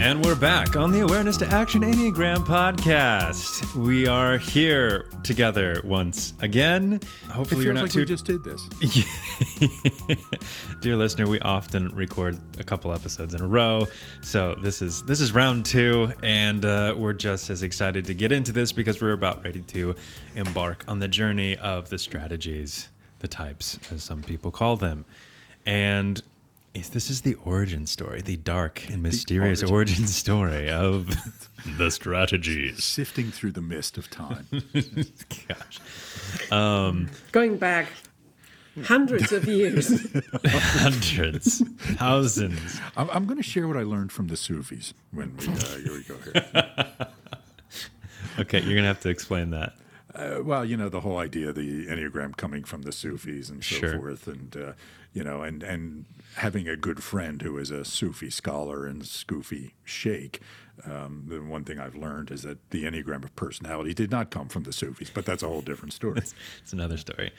And 0.00 0.24
we're 0.24 0.34
back 0.34 0.76
on 0.76 0.90
the 0.90 1.00
Awareness 1.00 1.36
to 1.38 1.46
Action 1.46 1.82
Enneagram 1.82 2.38
podcast. 2.38 3.74
We 3.76 4.06
are 4.06 4.36
here 4.36 5.06
together 5.22 5.80
once 5.84 6.34
again. 6.40 7.00
Hopefully, 7.30 7.62
it 7.62 7.64
you're 7.64 7.74
not 7.74 7.82
like 7.82 7.92
too. 7.92 8.00
we 8.00 8.04
just 8.04 8.24
did 8.24 8.42
this. 8.42 8.68
Dear 10.80 10.96
listener, 10.96 11.28
we 11.28 11.38
often 11.40 11.88
record 11.94 12.38
a 12.58 12.64
couple 12.64 12.92
episodes 12.92 13.34
in 13.34 13.42
a 13.42 13.46
row, 13.46 13.86
so 14.22 14.56
this 14.60 14.82
is 14.82 15.02
this 15.04 15.20
is 15.20 15.32
round 15.32 15.64
two, 15.64 16.12
and 16.22 16.64
uh, 16.64 16.94
we're 16.96 17.12
just 17.12 17.48
as 17.50 17.62
excited 17.62 18.04
to 18.06 18.14
get 18.14 18.32
into 18.32 18.52
this 18.52 18.72
because 18.72 19.00
we're 19.00 19.12
about 19.12 19.44
ready 19.44 19.60
to 19.60 19.94
embark 20.34 20.84
on 20.88 20.98
the 20.98 21.08
journey 21.08 21.56
of 21.58 21.88
the 21.90 21.98
strategies, 21.98 22.88
the 23.20 23.28
types, 23.28 23.78
as 23.92 24.02
some 24.02 24.22
people 24.22 24.50
call 24.50 24.76
them, 24.76 25.04
and. 25.64 26.22
Is 26.74 26.88
this 26.90 27.10
is 27.10 27.20
the 27.20 27.34
origin 27.44 27.86
story, 27.86 28.22
the 28.22 28.36
dark 28.36 28.88
and 28.88 29.02
mysterious 29.02 29.60
origin. 29.62 29.74
origin 29.74 30.06
story 30.06 30.70
of 30.70 31.14
the 31.76 31.90
strategies. 31.90 32.82
Sifting 32.82 33.30
through 33.30 33.52
the 33.52 33.60
mist 33.60 33.98
of 33.98 34.08
time. 34.10 34.46
Gosh, 35.48 35.80
Going 37.30 37.58
back 37.58 37.88
hundreds 38.84 39.32
of 39.32 39.44
years. 39.44 40.10
hundreds, 40.46 41.58
thousands. 41.96 42.80
I'm, 42.96 43.10
I'm 43.10 43.26
going 43.26 43.36
to 43.36 43.42
share 43.42 43.68
what 43.68 43.76
I 43.76 43.82
learned 43.82 44.10
from 44.12 44.28
the 44.28 44.36
Sufis 44.36 44.94
when 45.10 45.36
we, 45.36 45.48
uh, 45.48 45.76
here 45.76 45.92
we 45.92 46.02
go 46.04 46.16
here. 46.24 47.06
Okay, 48.38 48.60
you're 48.62 48.74
gonna 48.74 48.86
have 48.86 49.00
to 49.00 49.10
explain 49.10 49.50
that. 49.50 49.74
Uh, 50.14 50.38
well, 50.42 50.64
you 50.64 50.74
know, 50.78 50.88
the 50.88 51.00
whole 51.00 51.18
idea 51.18 51.50
of 51.50 51.54
the 51.54 51.86
Enneagram 51.86 52.34
coming 52.34 52.64
from 52.64 52.80
the 52.82 52.92
Sufis 52.92 53.50
and 53.50 53.62
so 53.62 53.76
Sure. 53.76 53.98
forth. 53.98 54.26
And, 54.26 54.56
uh, 54.56 54.72
you 55.12 55.22
know, 55.22 55.42
and, 55.42 55.62
and 55.62 56.06
having 56.36 56.68
a 56.68 56.76
good 56.76 57.02
friend 57.02 57.42
who 57.42 57.58
is 57.58 57.70
a 57.70 57.84
Sufi 57.84 58.30
scholar 58.30 58.86
and 58.86 59.06
Sufi 59.06 59.74
sheikh. 59.84 60.40
Um, 60.84 61.24
the 61.28 61.40
one 61.42 61.64
thing 61.64 61.78
I've 61.78 61.94
learned 61.94 62.30
is 62.30 62.42
that 62.42 62.70
the 62.70 62.84
Enneagram 62.84 63.22
of 63.24 63.36
personality 63.36 63.92
did 63.94 64.10
not 64.10 64.30
come 64.30 64.48
from 64.48 64.62
the 64.64 64.72
Sufis, 64.72 65.10
but 65.10 65.24
that's 65.26 65.42
a 65.42 65.46
whole 65.48 65.60
different 65.60 65.92
story. 65.92 66.18
It's 66.18 66.72
another 66.72 66.96
story. 66.96 67.30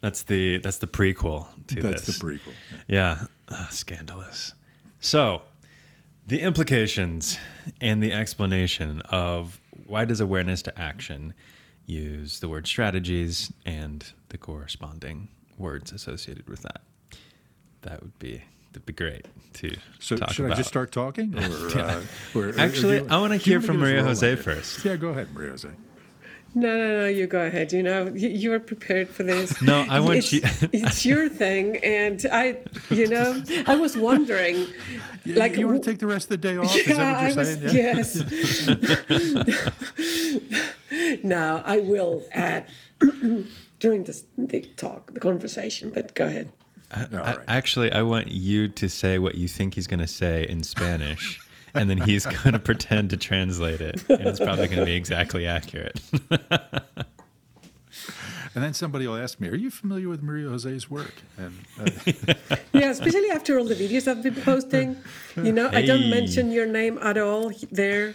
That's 0.00 0.22
the 0.22 0.58
that's 0.58 0.78
the 0.78 0.86
prequel 0.86 1.46
to 1.68 1.82
that's 1.82 2.06
this. 2.06 2.18
the 2.18 2.24
prequel. 2.24 2.52
Yeah, 2.88 3.24
Ah, 3.50 3.68
scandalous. 3.70 4.54
So, 5.00 5.42
the 6.26 6.40
implications 6.40 7.38
and 7.80 8.02
the 8.02 8.12
explanation 8.12 9.00
of 9.10 9.60
why 9.86 10.04
does 10.04 10.20
awareness 10.20 10.62
to 10.62 10.80
action 10.80 11.34
use 11.86 12.40
the 12.40 12.48
word 12.48 12.66
strategies 12.66 13.52
and 13.64 14.04
the 14.30 14.38
corresponding 14.38 15.28
words 15.58 15.92
associated 15.92 16.48
with 16.48 16.62
that. 16.62 16.80
That 17.86 18.02
would 18.02 18.18
be 18.18 18.42
that'd 18.72 18.84
be 18.84 18.92
great 18.92 19.26
to 19.54 19.76
So 20.00 20.16
talk 20.16 20.32
should 20.32 20.44
about. 20.46 20.54
I 20.54 20.58
just 20.58 20.68
start 20.68 20.90
talking? 20.92 21.34
Or, 21.38 21.40
uh, 21.78 22.02
or- 22.34 22.48
or 22.50 22.58
Actually, 22.58 22.96
you- 22.98 23.06
I 23.08 23.18
wanna 23.18 23.36
hear 23.36 23.60
from 23.60 23.76
give 23.76 23.82
us 23.82 23.88
a 23.88 23.92
Maria 23.92 24.02
Jose 24.04 24.30
on 24.32 24.36
first. 24.38 24.84
Yeah, 24.84 24.96
go 24.96 25.08
ahead, 25.10 25.32
Maria 25.32 25.50
Jose. 25.52 25.68
No, 26.54 26.74
no, 26.76 27.00
no, 27.02 27.06
you 27.06 27.26
go 27.26 27.42
ahead. 27.42 27.70
You 27.72 27.82
know, 27.82 28.06
you, 28.14 28.28
you 28.30 28.52
are 28.54 28.58
prepared 28.60 29.08
for 29.10 29.22
this. 29.24 29.60
No, 29.70 29.84
I 29.90 30.00
want 30.00 30.16
it's, 30.18 30.32
you- 30.32 30.40
it's 30.72 31.04
your 31.06 31.28
thing. 31.28 31.76
And 31.84 32.24
I, 32.32 32.58
you 32.90 33.06
know, 33.08 33.42
I 33.66 33.76
was 33.76 33.94
wondering, 33.96 34.66
Yeah, 35.24 35.38
like, 35.38 35.56
you 35.58 35.66
want 35.68 35.84
to 35.84 35.90
take 35.90 35.98
the 36.00 36.06
rest 36.06 36.24
of 36.30 36.40
the 36.40 36.48
day 36.48 36.56
off? 36.56 36.74
Yeah, 36.74 36.94
I 36.94 37.30
that 37.30 37.36
what 37.36 37.36
you're 37.36 37.36
was, 37.36 37.48
saying? 37.60 38.86
yes. 40.96 41.22
now, 41.22 41.62
I 41.64 41.78
will 41.78 42.24
add 42.32 42.66
during 43.78 44.04
this, 44.04 44.24
the 44.38 44.62
talk, 44.76 45.12
the 45.12 45.20
conversation, 45.20 45.90
but 45.94 46.14
go 46.14 46.26
ahead. 46.26 46.50
All 46.94 47.02
I- 47.12 47.16
right. 47.36 47.38
actually, 47.48 47.92
I 47.92 48.02
want 48.02 48.28
you 48.28 48.68
to 48.68 48.88
say 48.88 49.18
what 49.18 49.34
you 49.36 49.48
think 49.48 49.74
he's 49.74 49.86
going 49.86 50.00
to 50.00 50.06
say 50.06 50.46
in 50.48 50.62
Spanish, 50.62 51.40
and 51.74 51.90
then 51.90 51.98
he's 51.98 52.24
going 52.42 52.52
to 52.52 52.58
pretend 52.58 53.10
to 53.10 53.16
translate 53.16 53.80
it, 53.80 54.02
and 54.08 54.20
it's 54.26 54.38
probably 54.38 54.66
going 54.68 54.80
to 54.80 54.84
be 54.86 54.94
exactly 54.94 55.46
accurate. 55.46 56.00
And 58.54 58.64
then 58.64 58.72
somebody 58.72 59.06
will 59.06 59.16
ask 59.16 59.38
me, 59.38 59.48
"Are 59.50 59.54
you 59.54 59.70
familiar 59.70 60.08
with 60.08 60.22
Maria 60.22 60.48
Jose's 60.48 60.88
work?" 60.90 61.12
And 61.36 61.52
uh, 61.78 62.56
Yeah, 62.72 62.88
especially 62.88 63.28
after 63.30 63.58
all 63.58 63.66
the 63.66 63.74
videos 63.74 64.08
I've 64.08 64.22
been 64.22 64.34
posting. 64.34 64.96
You 65.36 65.52
know, 65.52 65.68
I 65.70 65.82
don't 65.82 66.08
mention 66.08 66.50
your 66.50 66.64
name 66.64 66.96
at 67.02 67.18
all 67.18 67.52
there. 67.70 68.14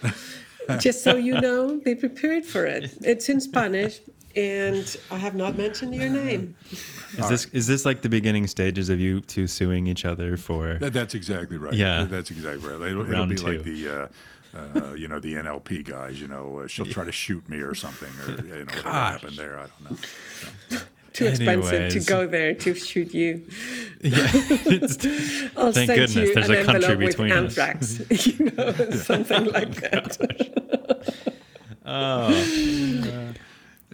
Just 0.80 1.04
so 1.04 1.14
you 1.14 1.40
know, 1.40 1.80
be 1.84 1.94
prepared 1.94 2.44
for 2.44 2.66
it. 2.66 2.92
It's 3.02 3.28
in 3.28 3.40
Spanish, 3.40 4.00
and 4.36 4.96
I 5.10 5.18
have 5.18 5.34
not 5.34 5.56
mentioned 5.56 5.94
your 5.94 6.08
name. 6.08 6.54
Is 7.18 7.28
this 7.28 7.44
is 7.46 7.66
this 7.66 7.84
like 7.84 8.02
the 8.02 8.08
beginning 8.08 8.46
stages 8.46 8.88
of 8.88 9.00
you 9.00 9.20
two 9.20 9.46
suing 9.46 9.86
each 9.86 10.04
other 10.04 10.36
for? 10.36 10.74
that, 10.74 10.92
that's 10.92 11.14
exactly 11.14 11.56
right. 11.56 11.74
Yeah. 11.74 12.04
that's 12.04 12.30
exactly 12.30 12.68
right. 12.68 12.90
It'll, 12.90 13.10
it'll 13.10 13.26
be 13.26 13.36
two. 13.36 13.46
like 13.46 13.62
the. 13.64 13.88
Uh, 13.88 14.08
uh, 14.54 14.92
you 14.92 15.08
know 15.08 15.18
the 15.18 15.32
NLP 15.34 15.82
guys. 15.82 16.20
You 16.20 16.28
know 16.28 16.58
uh, 16.58 16.66
she'll 16.66 16.84
try 16.84 17.04
to 17.04 17.12
shoot 17.12 17.48
me 17.48 17.58
or 17.60 17.74
something, 17.74 18.10
or 18.26 18.44
you 18.44 18.52
know 18.52 18.64
whatever 18.66 18.90
happened 18.90 19.36
there. 19.38 19.58
I 19.58 19.66
don't 19.66 19.90
know. 19.92 20.78
Too 21.12 21.26
expensive 21.26 21.72
Anyways. 21.74 21.92
to 22.06 22.10
go 22.10 22.26
there 22.26 22.54
to 22.54 22.74
shoot 22.74 23.12
you. 23.14 23.46
Yeah, 24.04 24.16
I'll 25.56 25.70
Thank 25.72 25.86
send 25.86 25.88
goodness 25.88 26.14
you 26.16 26.34
there's 26.34 26.48
an 26.48 26.56
a 26.56 26.64
country 26.64 26.90
envelope 26.90 26.98
with 26.98 27.08
between 27.10 27.30
us. 27.30 27.60
anthrax, 27.60 28.26
you 28.26 28.50
know, 28.50 28.72
something 28.90 29.44
like 29.44 29.74
that. 29.76 30.16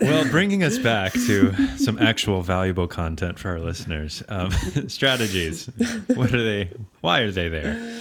Well, 0.00 0.28
bringing 0.31 0.62
us 0.62 0.78
back 0.78 1.12
to 1.12 1.54
some 1.76 1.98
actual 1.98 2.42
valuable 2.42 2.86
content 2.86 3.38
for 3.38 3.50
our 3.50 3.60
listeners. 3.60 4.22
Um, 4.28 4.50
strategies. 4.88 5.66
What 6.14 6.34
are 6.34 6.42
they? 6.42 6.70
Why 7.00 7.20
are 7.20 7.31
they 7.31 7.48
there? 7.48 7.98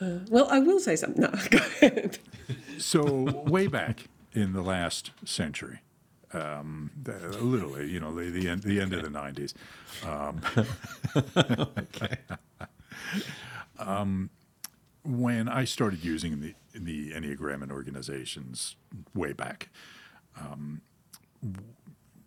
Well, 0.00 0.48
I 0.50 0.58
will 0.58 0.80
say 0.80 0.96
something. 0.96 1.22
No, 1.22 1.30
go 1.50 1.58
ahead. 1.58 2.18
So 2.78 3.04
way 3.46 3.66
back 3.66 4.04
in 4.32 4.52
the 4.52 4.62
last 4.62 5.10
century, 5.24 5.80
um, 6.32 6.90
literally, 7.04 7.90
you 7.90 8.00
know, 8.00 8.14
the, 8.14 8.30
the 8.30 8.48
end 8.48 8.62
the 8.62 8.80
end 8.80 8.92
of 8.92 9.02
the 9.02 9.10
nineties. 9.10 9.54
Um, 10.04 10.40
um, 13.78 14.30
when 15.02 15.48
I 15.48 15.64
started 15.64 16.04
using 16.04 16.40
the 16.40 16.54
the 16.74 17.12
Enneagram 17.12 17.62
in 17.62 17.70
organizations 17.70 18.76
way 19.14 19.32
back, 19.32 19.70
um, 20.38 20.82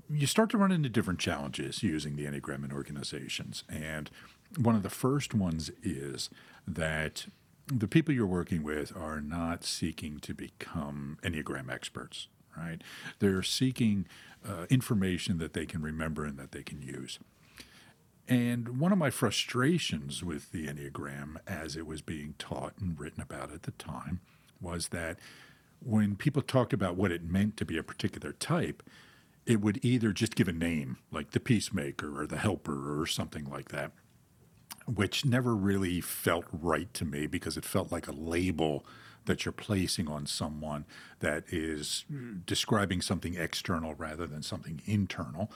you 0.10 0.28
start 0.28 0.50
to 0.50 0.58
run 0.58 0.72
into 0.72 0.90
different 0.90 1.20
challenges 1.20 1.84
using 1.84 2.16
the 2.16 2.26
Enneagram 2.26 2.66
in 2.66 2.72
organizations. 2.72 3.64
And 3.70 4.10
one 4.58 4.76
of 4.76 4.84
the 4.84 4.90
first 4.90 5.34
ones 5.34 5.72
is 5.84 6.30
that 6.68 7.26
the 7.68 7.88
people 7.88 8.14
you're 8.14 8.26
working 8.26 8.64
with 8.64 8.96
are 8.98 9.22
not 9.22 9.64
seeking 9.64 10.20
to 10.22 10.34
become 10.34 11.20
Enneagram 11.22 11.72
experts, 11.72 12.28
right? 12.58 12.82
They're 13.20 13.44
seeking 13.44 14.08
uh, 14.48 14.66
information 14.70 15.38
that 15.38 15.54
they 15.54 15.66
can 15.66 15.82
remember 15.82 16.26
and 16.26 16.38
that 16.40 16.52
they 16.52 16.64
can 16.64 16.82
use. 16.82 17.20
And 18.28 18.80
one 18.80 18.92
of 18.92 18.98
my 18.98 19.10
frustrations 19.10 20.24
with 20.24 20.52
the 20.52 20.68
Enneagram 20.68 21.38
as 21.48 21.76
it 21.76 21.86
was 21.86 22.02
being 22.02 22.36
taught 22.38 22.74
and 22.80 23.00
written 23.00 23.22
about 23.22 23.52
at 23.52 23.64
the 23.64 23.72
time 23.72 24.22
was 24.62 24.90
that 24.90 25.18
when 25.84 26.16
people 26.16 26.42
talked 26.42 26.74
about 26.74 26.96
what 26.96 27.12
it 27.12 27.24
meant 27.24 27.58
to 27.58 27.66
be 27.66 27.78
a 27.78 27.84
particular 27.84 28.34
type, 28.34 28.84
it 29.50 29.62
would 29.62 29.84
either 29.84 30.14
just 30.14 30.36
give 30.36 30.48
a 30.48 30.54
name, 30.54 30.98
like 31.12 31.32
the 31.32 31.40
peacemaker 31.40 32.22
or 32.22 32.28
the 32.28 32.38
helper 32.38 33.02
or 33.02 33.08
something 33.08 33.50
like 33.50 33.70
that, 33.70 33.92
which 34.86 35.26
never 35.26 35.56
really 35.56 36.00
felt 36.00 36.46
right 36.52 36.94
to 36.94 37.04
me 37.04 37.26
because 37.26 37.58
it 37.58 37.66
felt 37.66 37.92
like 37.92 38.08
a 38.08 38.12
label 38.12 38.86
that 39.26 39.46
you're 39.46 39.52
placing 39.52 40.08
on 40.08 40.28
someone 40.28 40.86
that 41.20 41.44
is 41.50 42.06
describing 42.46 43.02
something 43.02 43.34
external 43.34 43.96
rather 43.96 44.28
than 44.28 44.44
something 44.44 44.84
internal. 44.86 45.52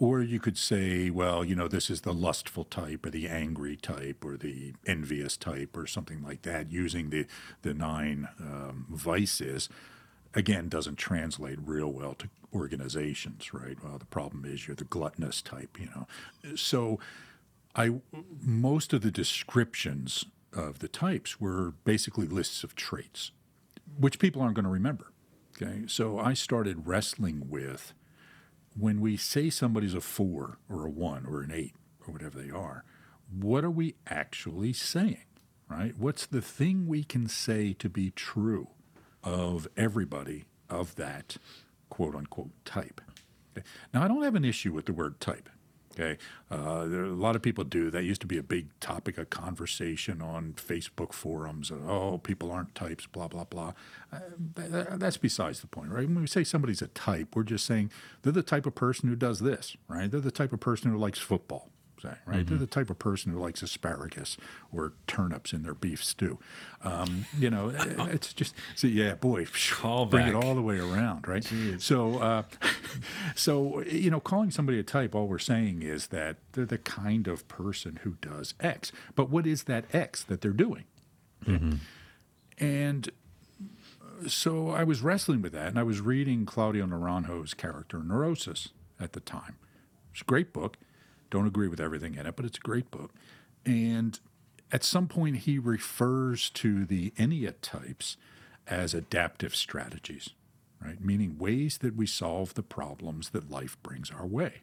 Or 0.00 0.20
you 0.20 0.40
could 0.40 0.58
say, 0.58 1.08
well, 1.08 1.44
you 1.44 1.54
know, 1.54 1.68
this 1.68 1.88
is 1.88 2.00
the 2.00 2.12
lustful 2.12 2.64
type 2.64 3.06
or 3.06 3.10
the 3.10 3.28
angry 3.28 3.76
type 3.76 4.24
or 4.24 4.36
the 4.36 4.74
envious 4.84 5.36
type 5.36 5.76
or 5.76 5.86
something 5.86 6.24
like 6.24 6.42
that, 6.42 6.72
using 6.72 7.10
the, 7.10 7.26
the 7.62 7.72
nine 7.72 8.26
um, 8.40 8.86
vices. 8.90 9.68
Again, 10.34 10.68
doesn't 10.68 10.96
translate 10.96 11.58
real 11.62 11.92
well 11.92 12.14
to 12.14 12.28
organizations, 12.54 13.52
right? 13.52 13.76
Well, 13.82 13.98
the 13.98 14.06
problem 14.06 14.44
is 14.44 14.66
you're 14.66 14.76
the 14.76 14.84
gluttonous 14.84 15.42
type, 15.42 15.78
you 15.78 15.86
know. 15.86 16.56
So 16.56 16.98
I 17.74 18.00
most 18.40 18.92
of 18.92 19.02
the 19.02 19.10
descriptions 19.10 20.24
of 20.52 20.78
the 20.78 20.88
types 20.88 21.40
were 21.40 21.72
basically 21.84 22.26
lists 22.26 22.64
of 22.64 22.74
traits, 22.74 23.30
which 23.98 24.18
people 24.18 24.42
aren't 24.42 24.54
going 24.54 24.64
to 24.64 24.70
remember. 24.70 25.12
Okay, 25.60 25.84
so 25.86 26.18
I 26.18 26.34
started 26.34 26.86
wrestling 26.86 27.48
with 27.48 27.94
when 28.78 29.00
we 29.00 29.16
say 29.16 29.48
somebody's 29.48 29.94
a 29.94 30.00
four 30.00 30.58
or 30.68 30.84
a 30.84 30.90
one 30.90 31.24
or 31.26 31.42
an 31.42 31.50
eight 31.52 31.74
or 32.06 32.12
whatever 32.12 32.38
they 32.38 32.50
are, 32.50 32.84
what 33.30 33.64
are 33.64 33.70
we 33.70 33.94
actually 34.06 34.72
saying? 34.72 35.24
Right? 35.68 35.96
What's 35.96 36.26
the 36.26 36.42
thing 36.42 36.86
we 36.86 37.02
can 37.02 37.26
say 37.26 37.72
to 37.74 37.88
be 37.88 38.10
true 38.10 38.68
of 39.26 39.68
everybody 39.76 40.44
of 40.70 40.94
that 40.94 41.36
quote 41.90 42.14
unquote 42.14 42.52
type? 42.64 43.02
Okay. 43.56 43.66
Now, 43.92 44.02
I 44.02 44.08
don't 44.08 44.22
have 44.22 44.34
an 44.34 44.44
issue 44.44 44.72
with 44.72 44.86
the 44.86 44.92
word 44.92 45.20
type. 45.20 45.50
Okay, 45.98 46.18
uh, 46.50 46.84
there, 46.84 47.04
a 47.04 47.08
lot 47.08 47.36
of 47.36 47.42
people 47.42 47.64
do. 47.64 47.90
That 47.90 48.04
used 48.04 48.20
to 48.20 48.26
be 48.26 48.36
a 48.36 48.42
big 48.42 48.68
topic 48.80 49.16
of 49.16 49.30
conversation 49.30 50.20
on 50.20 50.52
Facebook 50.52 51.14
forums. 51.14 51.72
Oh, 51.72 52.18
people 52.18 52.52
aren't 52.52 52.74
types, 52.74 53.06
blah 53.06 53.28
blah 53.28 53.44
blah. 53.44 53.72
Uh, 54.12 54.18
that, 54.56 55.00
that's 55.00 55.16
besides 55.16 55.60
the 55.60 55.66
point, 55.66 55.90
right? 55.90 56.06
When 56.06 56.20
we 56.20 56.26
say 56.26 56.44
somebody's 56.44 56.82
a 56.82 56.88
type, 56.88 57.34
we're 57.34 57.44
just 57.44 57.64
saying 57.64 57.90
they're 58.20 58.32
the 58.32 58.42
type 58.42 58.66
of 58.66 58.74
person 58.74 59.08
who 59.08 59.16
does 59.16 59.40
this, 59.40 59.74
right? 59.88 60.10
They're 60.10 60.20
the 60.20 60.30
type 60.30 60.52
of 60.52 60.60
person 60.60 60.90
who 60.90 60.98
likes 60.98 61.18
football, 61.18 61.70
say, 62.00 62.14
right? 62.26 62.38
Mm-hmm. 62.38 62.48
They're 62.48 62.58
the 62.58 62.66
type 62.66 62.90
of 62.90 62.98
person 62.98 63.32
who 63.32 63.38
likes 63.38 63.62
asparagus 63.62 64.36
or 64.72 64.92
turnips 65.06 65.52
in 65.52 65.62
their 65.62 65.74
beef 65.74 66.04
stew. 66.04 66.38
Um, 66.82 67.26
you 67.38 67.50
know, 67.50 67.72
it's 67.74 68.32
just 68.32 68.54
so 68.74 68.86
yeah, 68.86 69.14
boy, 69.14 69.46
Call 69.70 70.06
bring 70.06 70.26
back. 70.26 70.34
it 70.34 70.44
all 70.44 70.54
the 70.54 70.62
way 70.62 70.78
around, 70.78 71.26
right? 71.28 71.42
Jeez. 71.42 71.82
So, 71.82 72.18
uh, 72.18 72.42
so 73.34 73.82
you 73.82 74.10
know, 74.10 74.20
calling 74.20 74.50
somebody 74.50 74.78
a 74.78 74.82
type, 74.82 75.14
all 75.14 75.26
we're 75.26 75.38
saying 75.38 75.82
is 75.82 76.08
that 76.08 76.36
they're 76.52 76.66
the 76.66 76.78
kind 76.78 77.26
of 77.28 77.46
person 77.48 78.00
who 78.02 78.16
does 78.20 78.54
X. 78.60 78.92
But 79.14 79.30
what 79.30 79.46
is 79.46 79.64
that 79.64 79.84
X 79.92 80.22
that 80.24 80.40
they're 80.40 80.52
doing? 80.52 80.84
Mm-hmm. 81.44 81.74
And 82.58 83.10
so 84.26 84.70
I 84.70 84.84
was 84.84 85.02
wrestling 85.02 85.42
with 85.42 85.52
that, 85.52 85.68
and 85.68 85.78
I 85.78 85.82
was 85.82 86.00
reading 86.00 86.46
Claudio 86.46 86.86
Naranjo's 86.86 87.54
character 87.54 87.98
Neurosis 88.02 88.70
at 88.98 89.12
the 89.12 89.20
time. 89.20 89.56
It's 90.12 90.22
a 90.22 90.24
great 90.24 90.52
book. 90.52 90.78
Don't 91.30 91.46
agree 91.46 91.68
with 91.68 91.80
everything 91.80 92.14
in 92.14 92.26
it, 92.26 92.36
but 92.36 92.44
it's 92.44 92.58
a 92.58 92.60
great 92.60 92.90
book. 92.90 93.12
And 93.64 94.18
at 94.72 94.84
some 94.84 95.08
point, 95.08 95.38
he 95.38 95.58
refers 95.58 96.50
to 96.50 96.84
the 96.84 97.10
Ennea 97.12 97.54
types 97.62 98.16
as 98.66 98.94
adaptive 98.94 99.54
strategies, 99.54 100.30
right? 100.82 101.00
Meaning 101.00 101.38
ways 101.38 101.78
that 101.78 101.96
we 101.96 102.06
solve 102.06 102.54
the 102.54 102.62
problems 102.62 103.30
that 103.30 103.50
life 103.50 103.76
brings 103.82 104.10
our 104.10 104.26
way. 104.26 104.62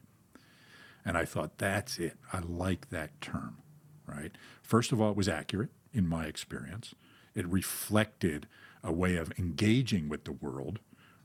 And 1.05 1.17
I 1.17 1.25
thought, 1.25 1.57
that's 1.57 1.99
it. 1.99 2.17
I 2.31 2.39
like 2.39 2.89
that 2.89 3.19
term, 3.21 3.57
right? 4.05 4.31
First 4.61 4.91
of 4.91 5.01
all, 5.01 5.11
it 5.11 5.17
was 5.17 5.29
accurate 5.29 5.69
in 5.93 6.07
my 6.07 6.25
experience. 6.25 6.95
It 7.35 7.47
reflected 7.47 8.47
a 8.83 8.91
way 8.91 9.15
of 9.15 9.31
engaging 9.37 10.09
with 10.09 10.25
the 10.25 10.31
world 10.31 10.79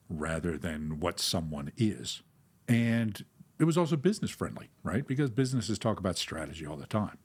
rather 0.09 0.57
than 0.57 1.01
what 1.01 1.21
someone 1.21 1.73
is. 1.77 2.23
And 2.67 3.25
it 3.59 3.65
was 3.65 3.77
also 3.77 3.97
business 3.97 4.31
friendly, 4.31 4.71
right? 4.83 5.07
Because 5.07 5.31
businesses 5.31 5.79
talk 5.79 5.99
about 5.99 6.17
strategy 6.17 6.67
all 6.67 6.77
the 6.77 6.87
time. 6.87 7.19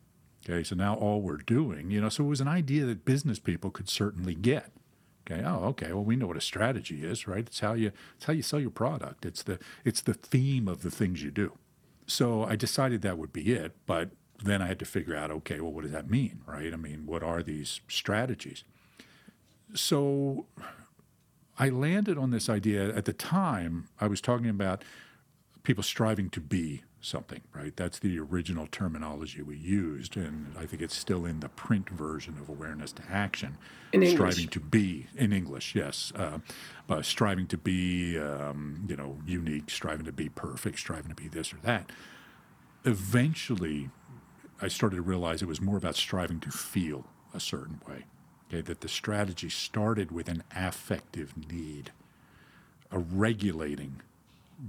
Okay, 0.46 0.64
so 0.64 0.76
now 0.76 0.96
all 0.96 1.22
we're 1.22 1.38
doing, 1.38 1.90
you 1.90 2.02
know, 2.02 2.10
so 2.10 2.26
it 2.26 2.28
was 2.28 2.42
an 2.42 2.50
idea 2.50 2.86
that 2.86 3.06
business 3.06 3.40
people 3.40 3.70
could 3.70 3.88
certainly 3.88 4.36
get. 4.36 4.72
Okay, 5.26 5.42
oh, 5.46 5.64
okay. 5.68 5.94
Well, 5.94 6.04
we 6.04 6.18
know 6.18 6.28
what 6.28 6.36
a 6.36 6.42
strategy 6.42 7.06
is, 7.06 7.28
right? 7.28 7.48
It's 7.48 7.62
how 7.62 7.74
you 7.74 7.94
it's 8.18 8.26
how 8.26 8.34
you 8.34 8.42
sell 8.42 8.60
your 8.60 8.72
product. 8.72 9.26
It's 9.26 9.44
the 9.44 9.58
it's 9.86 10.02
the 10.02 10.14
theme 10.14 10.68
of 10.68 10.82
the 10.82 10.92
things 10.92 11.24
you 11.24 11.32
do. 11.32 11.58
So 12.08 12.44
I 12.44 12.58
decided 12.58 13.02
that 13.02 13.18
would 13.18 13.32
be 13.32 13.54
it, 13.54 13.74
but 13.86 14.10
then 14.44 14.62
I 14.62 14.68
had 14.68 14.80
to 14.80 14.86
figure 14.86 15.16
out, 15.16 15.32
okay, 15.32 15.62
well, 15.62 15.72
what 15.72 15.84
does 15.84 15.94
that 15.94 16.10
mean, 16.10 16.42
right? 16.46 16.74
I 16.74 16.76
mean, 16.76 17.06
what 17.06 17.24
are 17.24 17.42
these 17.42 17.80
strategies? 17.88 18.66
So 19.74 20.46
I 21.58 21.70
landed 21.70 22.18
on 22.18 22.32
this 22.32 22.50
idea 22.50 22.94
at 22.94 23.06
the 23.06 23.14
time. 23.14 23.88
I 24.02 24.08
was 24.08 24.20
talking 24.20 24.50
about 24.50 24.84
people 25.64 25.84
striving 25.84 26.30
to 26.30 26.42
be 26.42 26.84
something, 27.00 27.42
right? 27.54 27.76
That's 27.76 28.00
the 28.00 28.20
original 28.20 28.68
terminology 28.68 29.42
we 29.42 29.58
used, 29.58 30.16
and 30.16 30.54
I 30.58 30.66
think 30.66 30.82
it's 30.82 30.96
still 30.96 31.26
in 31.26 31.40
the 31.40 31.50
print 31.50 31.90
version 31.90 32.38
of 32.40 32.50
awareness 32.50 32.92
to 32.94 33.04
action. 33.10 33.58
In 33.92 34.06
striving 34.06 34.48
to 34.48 34.60
be 34.60 35.08
in 35.16 35.34
English, 35.34 35.76
yes, 35.76 36.14
uh, 36.16 36.40
but 36.88 37.06
striving 37.06 37.48
to 37.48 37.58
be, 37.58 38.18
um, 38.18 38.86
you 38.88 38.96
know, 38.96 39.20
unique, 39.26 39.70
striving 39.70 40.06
to 40.06 40.12
be 40.12 40.30
perfect, 40.30 40.80
striving 40.80 41.10
to 41.10 41.16
be 41.16 41.28
this 41.28 41.54
or 41.54 41.58
that. 41.64 41.92
Eventually, 42.86 43.90
I 44.62 44.68
started 44.68 44.98
to 44.98 45.02
realize 45.02 45.42
it 45.42 45.48
was 45.48 45.62
more 45.62 45.78
about 45.78 45.96
striving 45.96 46.40
to 46.42 46.52
feel 46.52 47.06
a 47.34 47.40
certain 47.40 47.82
way. 47.88 48.06
Okay, 48.50 48.62
that 48.62 48.82
the 48.82 48.90
strategy 48.90 49.50
started 49.50 50.12
with 50.12 50.28
an 50.28 50.44
affective 50.56 51.34
need, 51.50 51.92
a 52.92 53.00
regulating 53.00 54.02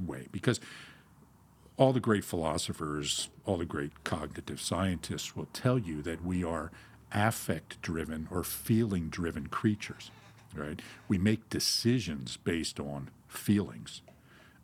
way, 0.06 0.26
because 0.32 0.60
all 1.76 1.92
the 1.92 2.00
great 2.00 2.24
philosophers, 2.24 3.28
all 3.44 3.56
the 3.58 3.64
great 3.64 4.04
cognitive 4.04 4.60
scientists 4.60 5.34
will 5.34 5.48
tell 5.52 5.78
you 5.78 6.02
that 6.02 6.24
we 6.24 6.44
are 6.44 6.70
affect 7.12 7.80
driven 7.82 8.28
or 8.30 8.42
feeling 8.42 9.08
driven 9.08 9.46
creatures, 9.48 10.10
right? 10.54 10.80
We 11.08 11.18
make 11.18 11.48
decisions 11.48 12.36
based 12.36 12.80
on 12.80 13.10
feelings, 13.28 14.02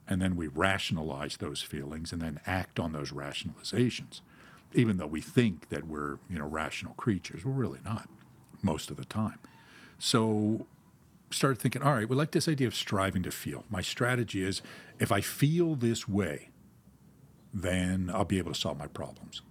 and 0.09 0.21
then 0.21 0.37
we 0.37 0.49
rationalize 0.49 1.37
those 1.37 1.63
feelings 1.63 2.13
and 2.13 2.21
then 2.21 2.41
act 2.47 2.81
on 2.81 2.93
those 2.93 3.11
rationalizations. 3.13 4.21
Even 4.73 4.99
though 4.99 5.07
we 5.07 5.21
think 5.21 5.69
that 5.69 5.87
we're, 5.87 6.19
you 6.29 6.39
know, 6.39 6.47
rational 6.47 6.95
creatures, 6.95 7.45
we're 7.45 7.53
really 7.53 7.81
not 7.85 8.09
most 8.63 8.91
of 8.91 8.97
the 8.97 9.05
time. 9.05 9.39
So 9.99 10.67
started 11.31 11.61
thinking, 11.61 11.83
all 11.83 11.95
right, 11.95 12.09
we 12.09 12.17
like 12.17 12.33
this 12.33 12.49
idea 12.49 12.67
of 12.67 12.75
striving 12.75 13.23
to 13.23 13.31
feel. 13.31 13.65
My 13.71 13.81
strategy 13.81 14.43
is 14.43 14.63
if 14.99 15.13
I 15.13 15.21
feel 15.21 15.75
this 15.75 16.09
way, 16.09 16.51
then 17.53 18.11
I'll 18.13 18.25
be 18.25 18.39
able 18.39 18.53
to 18.53 18.59
solve 18.59 18.79
my 18.79 18.87
problems. 18.87 19.43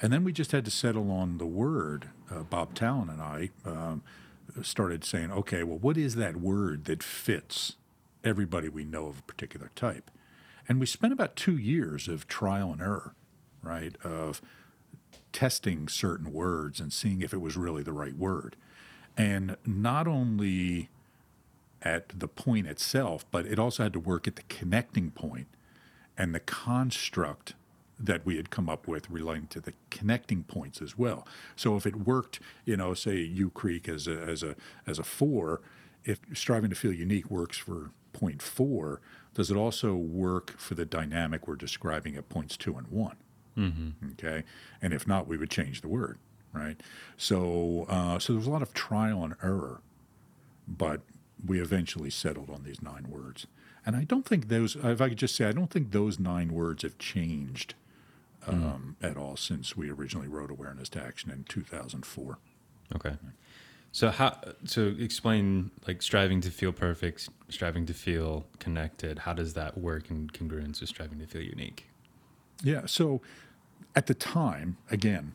And 0.00 0.12
then 0.12 0.24
we 0.24 0.32
just 0.32 0.52
had 0.52 0.64
to 0.64 0.70
settle 0.70 1.10
on 1.10 1.38
the 1.38 1.46
word. 1.46 2.10
Uh, 2.30 2.42
Bob 2.42 2.74
Tallon 2.74 3.08
and 3.08 3.22
I 3.22 3.50
um, 3.64 4.02
started 4.62 5.04
saying, 5.04 5.32
okay, 5.32 5.62
well, 5.62 5.78
what 5.78 5.96
is 5.96 6.16
that 6.16 6.36
word 6.36 6.84
that 6.84 7.02
fits 7.02 7.76
everybody 8.22 8.68
we 8.68 8.84
know 8.84 9.06
of 9.06 9.20
a 9.20 9.22
particular 9.22 9.70
type? 9.74 10.10
And 10.68 10.80
we 10.80 10.86
spent 10.86 11.12
about 11.12 11.36
two 11.36 11.56
years 11.56 12.08
of 12.08 12.26
trial 12.26 12.72
and 12.72 12.82
error, 12.82 13.14
right? 13.62 13.96
Of 14.04 14.42
testing 15.32 15.88
certain 15.88 16.32
words 16.32 16.80
and 16.80 16.92
seeing 16.92 17.22
if 17.22 17.32
it 17.32 17.40
was 17.40 17.56
really 17.56 17.82
the 17.82 17.92
right 17.92 18.16
word. 18.16 18.56
And 19.16 19.56
not 19.64 20.06
only 20.06 20.90
at 21.82 22.08
the 22.18 22.28
point 22.28 22.66
itself, 22.66 23.24
but 23.30 23.46
it 23.46 23.58
also 23.58 23.84
had 23.84 23.92
to 23.92 24.00
work 24.00 24.26
at 24.26 24.36
the 24.36 24.42
connecting 24.48 25.10
point 25.10 25.46
and 26.18 26.34
the 26.34 26.40
construct 26.40 27.54
that 27.98 28.26
we 28.26 28.36
had 28.36 28.50
come 28.50 28.68
up 28.68 28.86
with 28.86 29.08
relating 29.08 29.46
to 29.46 29.60
the 29.60 29.72
connecting 29.90 30.42
points 30.42 30.82
as 30.82 30.98
well. 30.98 31.26
So 31.54 31.76
if 31.76 31.86
it 31.86 31.96
worked, 32.06 32.40
you 32.64 32.76
know, 32.76 32.92
say 32.94 33.16
U 33.16 33.50
Creek 33.50 33.88
as 33.88 34.06
a 34.06 34.20
as 34.20 34.42
a 34.42 34.54
as 34.86 34.98
a 34.98 35.02
four, 35.02 35.62
if 36.04 36.20
striving 36.34 36.70
to 36.70 36.76
feel 36.76 36.92
unique 36.92 37.30
works 37.30 37.56
for 37.56 37.90
point 38.12 38.42
four, 38.42 39.00
does 39.34 39.50
it 39.50 39.56
also 39.56 39.94
work 39.94 40.58
for 40.58 40.74
the 40.74 40.84
dynamic 40.84 41.46
we're 41.46 41.56
describing 41.56 42.16
at 42.16 42.28
points 42.28 42.56
two 42.56 42.76
and 42.76 42.88
one? 42.88 43.16
Mm-hmm. 43.56 44.10
Okay, 44.12 44.44
and 44.82 44.92
if 44.92 45.06
not, 45.06 45.26
we 45.26 45.38
would 45.38 45.50
change 45.50 45.80
the 45.80 45.88
word, 45.88 46.18
right? 46.56 46.80
So 47.16 47.86
uh, 47.88 48.18
so 48.18 48.32
there's 48.32 48.46
a 48.46 48.50
lot 48.50 48.62
of 48.62 48.72
trial 48.74 49.22
and 49.24 49.34
error, 49.42 49.80
but 50.66 51.02
we 51.44 51.60
eventually 51.60 52.10
settled 52.10 52.50
on 52.50 52.64
these 52.64 52.82
nine 52.82 53.06
words. 53.08 53.46
And 53.84 53.94
I 53.94 54.02
don't 54.02 54.26
think 54.26 54.48
those, 54.48 54.74
if 54.74 55.00
I 55.00 55.08
could 55.08 55.18
just 55.18 55.36
say, 55.36 55.46
I 55.46 55.52
don't 55.52 55.70
think 55.70 55.92
those 55.92 56.18
nine 56.18 56.52
words 56.52 56.82
have 56.82 56.98
changed 56.98 57.74
um, 58.46 58.96
mm. 59.00 59.10
at 59.10 59.16
all 59.16 59.36
since 59.36 59.76
we 59.76 59.90
originally 59.90 60.26
wrote 60.26 60.50
Awareness 60.50 60.88
to 60.90 61.02
Action 61.02 61.30
in 61.30 61.44
2004. 61.44 62.38
Okay. 62.96 63.16
So 63.92 64.10
how 64.10 64.38
so 64.64 64.94
explain 64.98 65.70
like 65.86 66.02
striving 66.02 66.40
to 66.42 66.50
feel 66.50 66.72
perfect, 66.72 67.28
striving 67.48 67.86
to 67.86 67.94
feel 67.94 68.46
connected. 68.58 69.20
How 69.20 69.32
does 69.32 69.54
that 69.54 69.78
work 69.78 70.10
in 70.10 70.28
congruence 70.28 70.80
with 70.80 70.90
striving 70.90 71.18
to 71.20 71.26
feel 71.26 71.42
unique? 71.42 71.88
Yeah. 72.62 72.82
So 72.86 73.22
at 73.94 74.06
the 74.06 74.14
time, 74.14 74.76
again, 74.90 75.32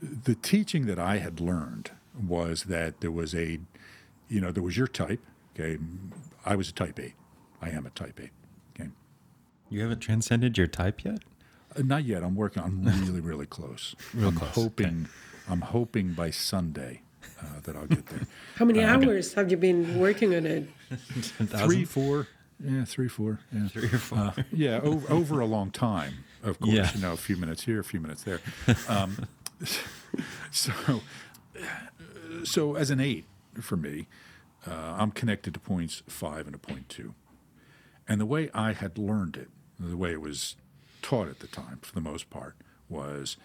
the 0.00 0.34
teaching 0.34 0.86
that 0.86 0.98
I 0.98 1.18
had 1.18 1.40
learned 1.40 1.90
was 2.20 2.64
that 2.64 3.00
there 3.00 3.10
was 3.10 3.34
a, 3.34 3.58
you 4.28 4.40
know, 4.40 4.50
there 4.50 4.62
was 4.62 4.76
your 4.76 4.88
type. 4.88 5.20
Okay, 5.54 5.78
I 6.44 6.56
was 6.56 6.68
a 6.68 6.72
type 6.72 6.98
A. 6.98 7.14
I 7.60 7.70
am 7.70 7.86
a 7.86 7.90
type 7.90 8.20
A. 8.20 8.30
Okay. 8.80 8.90
You 9.70 9.82
haven't 9.82 10.00
transcended 10.00 10.56
your 10.56 10.66
type 10.66 11.04
yet? 11.04 11.18
Uh, 11.76 11.82
not 11.82 12.04
yet. 12.04 12.22
I'm 12.22 12.34
working. 12.34 12.62
I'm 12.62 12.82
really, 13.04 13.20
really 13.20 13.46
close. 13.46 13.94
Real 14.14 14.28
I'm 14.28 14.36
close. 14.36 14.54
Hoping, 14.54 14.86
okay. 14.86 15.52
I'm 15.52 15.60
hoping 15.60 16.12
by 16.12 16.30
Sunday 16.30 17.02
uh, 17.40 17.60
that 17.64 17.76
I'll 17.76 17.86
get 17.86 18.06
there. 18.06 18.26
How 18.56 18.64
many 18.64 18.82
uh, 18.82 18.96
hours 18.96 19.34
have 19.34 19.50
you 19.50 19.56
been 19.56 19.98
working 19.98 20.34
on 20.34 20.46
it? 20.46 20.68
three, 20.90 21.84
four. 21.84 22.28
Yeah, 22.62 22.84
three, 22.84 23.08
four. 23.08 23.38
Yeah, 23.52 23.68
three 23.68 23.84
or 23.84 23.98
four. 23.98 24.18
Uh, 24.18 24.32
yeah, 24.52 24.80
over, 24.82 25.12
over, 25.12 25.40
a 25.40 25.46
long 25.46 25.70
time. 25.70 26.24
Of 26.42 26.58
course, 26.58 26.72
yeah. 26.72 26.90
you 26.92 27.00
know, 27.00 27.12
a 27.12 27.16
few 27.16 27.36
minutes 27.36 27.64
here, 27.64 27.78
a 27.78 27.84
few 27.84 28.00
minutes 28.00 28.24
there. 28.24 28.40
Um, 28.88 29.26
so, 30.50 30.72
so 32.44 32.76
as 32.76 32.90
an 32.90 33.00
eight 33.00 33.24
for 33.60 33.76
me, 33.76 34.06
uh, 34.66 34.96
I'm 34.98 35.10
connected 35.10 35.54
to 35.54 35.60
points 35.60 36.02
five 36.06 36.46
and 36.46 36.54
a 36.54 36.58
point 36.58 36.88
two. 36.88 37.14
And 38.08 38.20
the 38.20 38.26
way 38.26 38.50
I 38.54 38.72
had 38.72 38.98
learned 38.98 39.36
it, 39.36 39.48
the 39.78 39.96
way 39.96 40.12
it 40.12 40.20
was 40.20 40.56
taught 41.02 41.28
at 41.28 41.40
the 41.40 41.46
time, 41.46 41.78
for 41.82 41.94
the 41.94 42.00
most 42.00 42.30
part, 42.30 42.56
was 42.88 43.36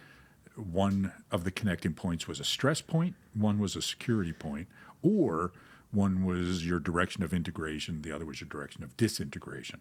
one 0.56 1.12
of 1.30 1.44
the 1.44 1.50
connecting 1.50 1.92
points 1.92 2.26
was 2.26 2.40
a 2.40 2.44
stress 2.44 2.80
point, 2.80 3.14
one 3.34 3.58
was 3.58 3.76
a 3.76 3.82
security 3.82 4.32
point, 4.32 4.68
or 5.02 5.52
one 5.90 6.24
was 6.24 6.66
your 6.66 6.80
direction 6.80 7.22
of 7.22 7.32
integration, 7.32 8.02
the 8.02 8.12
other 8.12 8.24
was 8.24 8.40
your 8.40 8.48
direction 8.48 8.82
of 8.82 8.96
disintegration. 8.96 9.80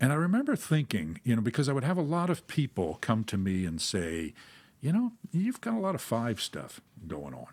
And 0.00 0.12
I 0.12 0.16
remember 0.16 0.54
thinking, 0.54 1.20
you 1.24 1.34
know, 1.34 1.42
because 1.42 1.68
I 1.68 1.72
would 1.72 1.84
have 1.84 1.98
a 1.98 2.02
lot 2.02 2.30
of 2.30 2.46
people 2.46 2.98
come 3.00 3.24
to 3.24 3.36
me 3.36 3.64
and 3.64 3.80
say, 3.80 4.34
you 4.80 4.92
know, 4.92 5.12
you've 5.32 5.60
got 5.60 5.74
a 5.74 5.78
lot 5.78 5.94
of 5.94 6.00
five 6.00 6.40
stuff 6.40 6.80
going 7.06 7.34
on, 7.34 7.46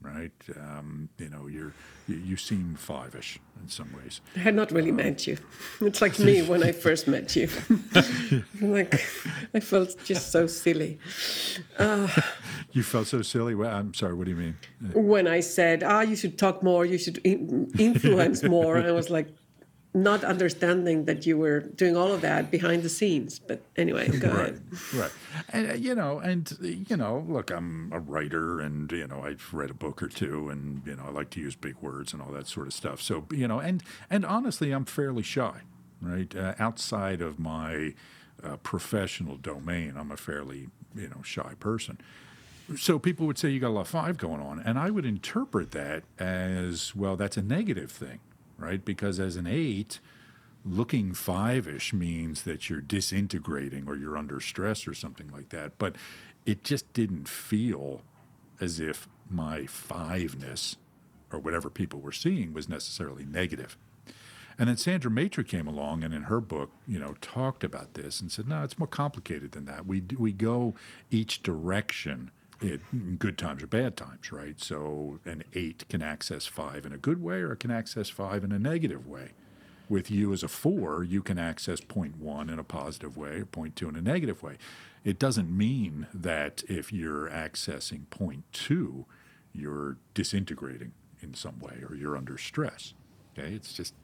right? 0.00 0.32
Um, 0.56 1.08
you 1.18 1.28
know, 1.28 1.46
you're 1.46 1.72
you, 2.06 2.16
you 2.16 2.36
seem 2.36 2.74
five-ish 2.76 3.38
in 3.62 3.68
some 3.68 3.92
ways. 3.92 4.20
I 4.36 4.40
had 4.40 4.54
not 4.54 4.70
really 4.72 4.92
met 4.92 5.26
you. 5.26 5.36
It's 5.80 6.00
like 6.00 6.18
me 6.18 6.42
when 6.42 6.62
I 6.62 6.72
first 6.72 7.06
met 7.08 7.34
you. 7.36 7.48
like 8.62 8.94
I 9.54 9.60
felt 9.60 9.96
just 10.04 10.32
so 10.32 10.46
silly. 10.46 10.98
You 12.72 12.82
felt 12.82 13.06
so 13.08 13.22
silly. 13.22 13.54
Well, 13.54 13.74
I'm 13.74 13.92
sorry. 13.94 14.14
What 14.14 14.24
do 14.24 14.30
you 14.30 14.36
mean? 14.36 14.56
When 14.94 15.26
I 15.26 15.40
said, 15.40 15.82
"Ah, 15.82 16.02
you 16.02 16.16
should 16.16 16.38
talk 16.38 16.62
more. 16.62 16.84
You 16.86 16.98
should 16.98 17.18
in- 17.18 17.70
influence 17.78 18.42
more," 18.42 18.78
I 18.78 18.92
was 18.92 19.10
like, 19.10 19.28
not 20.02 20.24
understanding 20.24 21.04
that 21.04 21.26
you 21.26 21.36
were 21.36 21.60
doing 21.60 21.96
all 21.96 22.12
of 22.12 22.20
that 22.22 22.50
behind 22.50 22.82
the 22.82 22.88
scenes. 22.88 23.38
But 23.38 23.62
anyway, 23.76 24.08
go 24.08 24.28
right, 24.28 24.38
ahead. 24.50 24.62
right. 24.94 25.10
And 25.50 25.70
uh, 25.70 25.74
you 25.74 25.94
know, 25.94 26.18
and 26.18 26.84
you 26.88 26.96
know, 26.96 27.24
look, 27.28 27.50
I'm 27.50 27.90
a 27.92 28.00
writer, 28.00 28.60
and 28.60 28.90
you 28.90 29.06
know, 29.06 29.22
I've 29.22 29.52
read 29.52 29.70
a 29.70 29.74
book 29.74 30.02
or 30.02 30.08
two, 30.08 30.48
and 30.48 30.82
you 30.86 30.96
know, 30.96 31.04
I 31.06 31.10
like 31.10 31.30
to 31.30 31.40
use 31.40 31.54
big 31.54 31.76
words 31.80 32.12
and 32.12 32.22
all 32.22 32.32
that 32.32 32.46
sort 32.46 32.66
of 32.66 32.72
stuff. 32.72 33.00
So 33.00 33.26
you 33.30 33.48
know, 33.48 33.58
and 33.60 33.82
and 34.10 34.24
honestly, 34.24 34.72
I'm 34.72 34.84
fairly 34.84 35.22
shy, 35.22 35.60
right? 36.00 36.34
Uh, 36.34 36.54
outside 36.58 37.20
of 37.20 37.38
my 37.38 37.94
uh, 38.42 38.56
professional 38.58 39.36
domain, 39.36 39.94
I'm 39.96 40.10
a 40.10 40.16
fairly 40.16 40.68
you 40.94 41.08
know 41.08 41.22
shy 41.22 41.54
person. 41.60 41.98
So 42.76 42.98
people 42.98 43.26
would 43.26 43.38
say 43.38 43.48
you 43.48 43.60
got 43.60 43.68
a 43.68 43.70
lot 43.70 43.80
of 43.82 43.88
five 43.88 44.18
going 44.18 44.42
on, 44.42 44.60
and 44.60 44.78
I 44.78 44.90
would 44.90 45.06
interpret 45.06 45.70
that 45.70 46.02
as 46.18 46.94
well. 46.94 47.16
That's 47.16 47.38
a 47.38 47.42
negative 47.42 47.90
thing, 47.90 48.20
right? 48.58 48.84
Because 48.84 49.18
as 49.20 49.36
an 49.36 49.46
eight, 49.46 50.00
looking 50.64 51.14
five-ish 51.14 51.92
means 51.92 52.42
that 52.42 52.68
you're 52.68 52.80
disintegrating 52.80 53.88
or 53.88 53.96
you're 53.96 54.18
under 54.18 54.40
stress 54.40 54.86
or 54.86 54.94
something 54.94 55.28
like 55.28 55.48
that. 55.50 55.78
But 55.78 55.96
it 56.44 56.64
just 56.64 56.92
didn't 56.92 57.28
feel 57.28 58.02
as 58.60 58.80
if 58.80 59.08
my 59.30 59.62
fiveness 59.62 60.76
or 61.32 61.38
whatever 61.38 61.70
people 61.70 62.00
were 62.00 62.12
seeing 62.12 62.52
was 62.52 62.68
necessarily 62.68 63.24
negative. 63.24 63.76
And 64.58 64.68
then 64.68 64.76
Sandra 64.76 65.10
Maitri 65.10 65.44
came 65.44 65.68
along 65.68 66.02
and 66.02 66.12
in 66.12 66.24
her 66.24 66.40
book, 66.40 66.70
you 66.86 66.98
know, 66.98 67.14
talked 67.20 67.62
about 67.62 67.94
this 67.94 68.20
and 68.20 68.32
said, 68.32 68.48
no, 68.48 68.64
it's 68.64 68.78
more 68.78 68.88
complicated 68.88 69.52
than 69.52 69.66
that. 69.66 69.86
We, 69.86 70.02
we 70.18 70.32
go 70.32 70.74
each 71.10 71.42
direction 71.42 72.32
it, 72.60 73.18
good 73.18 73.38
times 73.38 73.62
or 73.62 73.66
bad 73.66 73.96
times, 73.96 74.32
right? 74.32 74.60
So 74.60 75.20
an 75.24 75.44
eight 75.54 75.88
can 75.88 76.02
access 76.02 76.46
five 76.46 76.84
in 76.84 76.92
a 76.92 76.98
good 76.98 77.22
way 77.22 77.36
or 77.36 77.52
it 77.52 77.60
can 77.60 77.70
access 77.70 78.08
five 78.08 78.44
in 78.44 78.52
a 78.52 78.58
negative 78.58 79.06
way. 79.06 79.30
With 79.88 80.10
you 80.10 80.32
as 80.32 80.42
a 80.42 80.48
four, 80.48 81.02
you 81.02 81.22
can 81.22 81.38
access 81.38 81.80
point 81.80 82.18
one 82.18 82.50
in 82.50 82.58
a 82.58 82.64
positive 82.64 83.16
way 83.16 83.40
or 83.40 83.46
point 83.46 83.74
two 83.74 83.88
in 83.88 83.96
a 83.96 84.02
negative 84.02 84.42
way. 84.42 84.58
It 85.04 85.18
doesn't 85.18 85.56
mean 85.56 86.06
that 86.12 86.62
if 86.68 86.92
you're 86.92 87.30
accessing 87.30 88.10
point 88.10 88.44
two, 88.52 89.06
you're 89.54 89.96
disintegrating 90.12 90.92
in 91.22 91.34
some 91.34 91.58
way 91.58 91.82
or 91.88 91.94
you're 91.96 92.16
under 92.16 92.36
stress. 92.36 92.92
Okay, 93.32 93.52
it's 93.54 93.72
just 93.72 93.94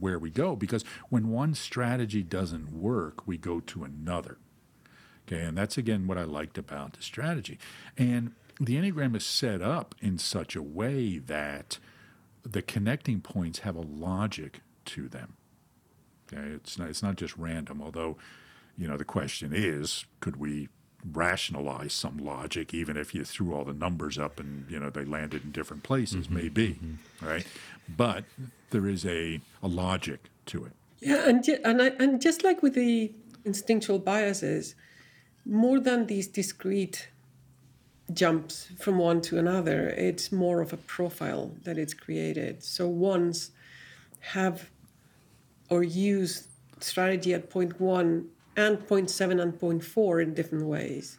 where 0.00 0.18
we 0.18 0.30
go 0.30 0.56
because 0.56 0.84
when 1.08 1.28
one 1.28 1.54
strategy 1.54 2.22
doesn't 2.22 2.72
work, 2.72 3.26
we 3.26 3.36
go 3.36 3.60
to 3.60 3.84
another. 3.84 4.38
Okay, 5.28 5.42
and 5.42 5.56
that's 5.56 5.76
again 5.76 6.06
what 6.06 6.16
I 6.16 6.24
liked 6.24 6.56
about 6.56 6.94
the 6.94 7.02
strategy. 7.02 7.58
And 7.96 8.32
the 8.58 8.76
Enneagram 8.76 9.14
is 9.14 9.26
set 9.26 9.60
up 9.60 9.94
in 10.00 10.18
such 10.18 10.56
a 10.56 10.62
way 10.62 11.18
that 11.18 11.78
the 12.42 12.62
connecting 12.62 13.20
points 13.20 13.60
have 13.60 13.76
a 13.76 13.80
logic 13.80 14.60
to 14.86 15.08
them. 15.08 15.34
Okay, 16.32 16.48
it's 16.48 16.78
not, 16.78 16.88
it's 16.88 17.02
not 17.02 17.16
just 17.16 17.36
random, 17.36 17.82
although, 17.82 18.16
you 18.76 18.88
know, 18.88 18.96
the 18.96 19.04
question 19.04 19.52
is 19.54 20.06
could 20.20 20.36
we 20.36 20.68
rationalize 21.12 21.92
some 21.92 22.16
logic 22.18 22.74
even 22.74 22.96
if 22.96 23.14
you 23.14 23.22
threw 23.22 23.54
all 23.54 23.64
the 23.64 23.72
numbers 23.72 24.18
up 24.18 24.40
and, 24.40 24.68
you 24.68 24.80
know, 24.80 24.90
they 24.90 25.04
landed 25.04 25.44
in 25.44 25.52
different 25.52 25.82
places? 25.82 26.26
Mm-hmm, 26.26 26.34
Maybe, 26.34 26.68
mm-hmm. 26.74 27.26
right? 27.26 27.46
But 27.88 28.24
there 28.70 28.86
is 28.86 29.04
a, 29.04 29.40
a 29.62 29.68
logic 29.68 30.30
to 30.46 30.64
it. 30.64 30.72
Yeah, 31.00 31.28
and 31.28 31.46
and 31.64 31.80
I, 31.80 31.86
and 32.00 32.20
just 32.20 32.42
like 32.42 32.62
with 32.62 32.74
the 32.74 33.12
instinctual 33.44 34.00
biases, 34.00 34.74
more 35.48 35.80
than 35.80 36.06
these 36.06 36.28
discrete 36.28 37.08
jumps 38.12 38.68
from 38.78 38.98
one 38.98 39.20
to 39.22 39.38
another, 39.38 39.88
it's 39.88 40.30
more 40.30 40.60
of 40.60 40.72
a 40.72 40.76
profile 40.76 41.52
that 41.64 41.78
it's 41.78 41.94
created. 41.94 42.62
So 42.62 42.86
ones 42.86 43.50
have 44.20 44.70
or 45.70 45.82
use 45.82 46.48
strategy 46.80 47.34
at 47.34 47.50
point 47.50 47.80
one 47.80 48.28
and 48.56 48.86
point 48.86 49.10
seven 49.10 49.40
and 49.40 49.58
point 49.58 49.84
four 49.84 50.20
in 50.20 50.34
different 50.34 50.66
ways. 50.66 51.18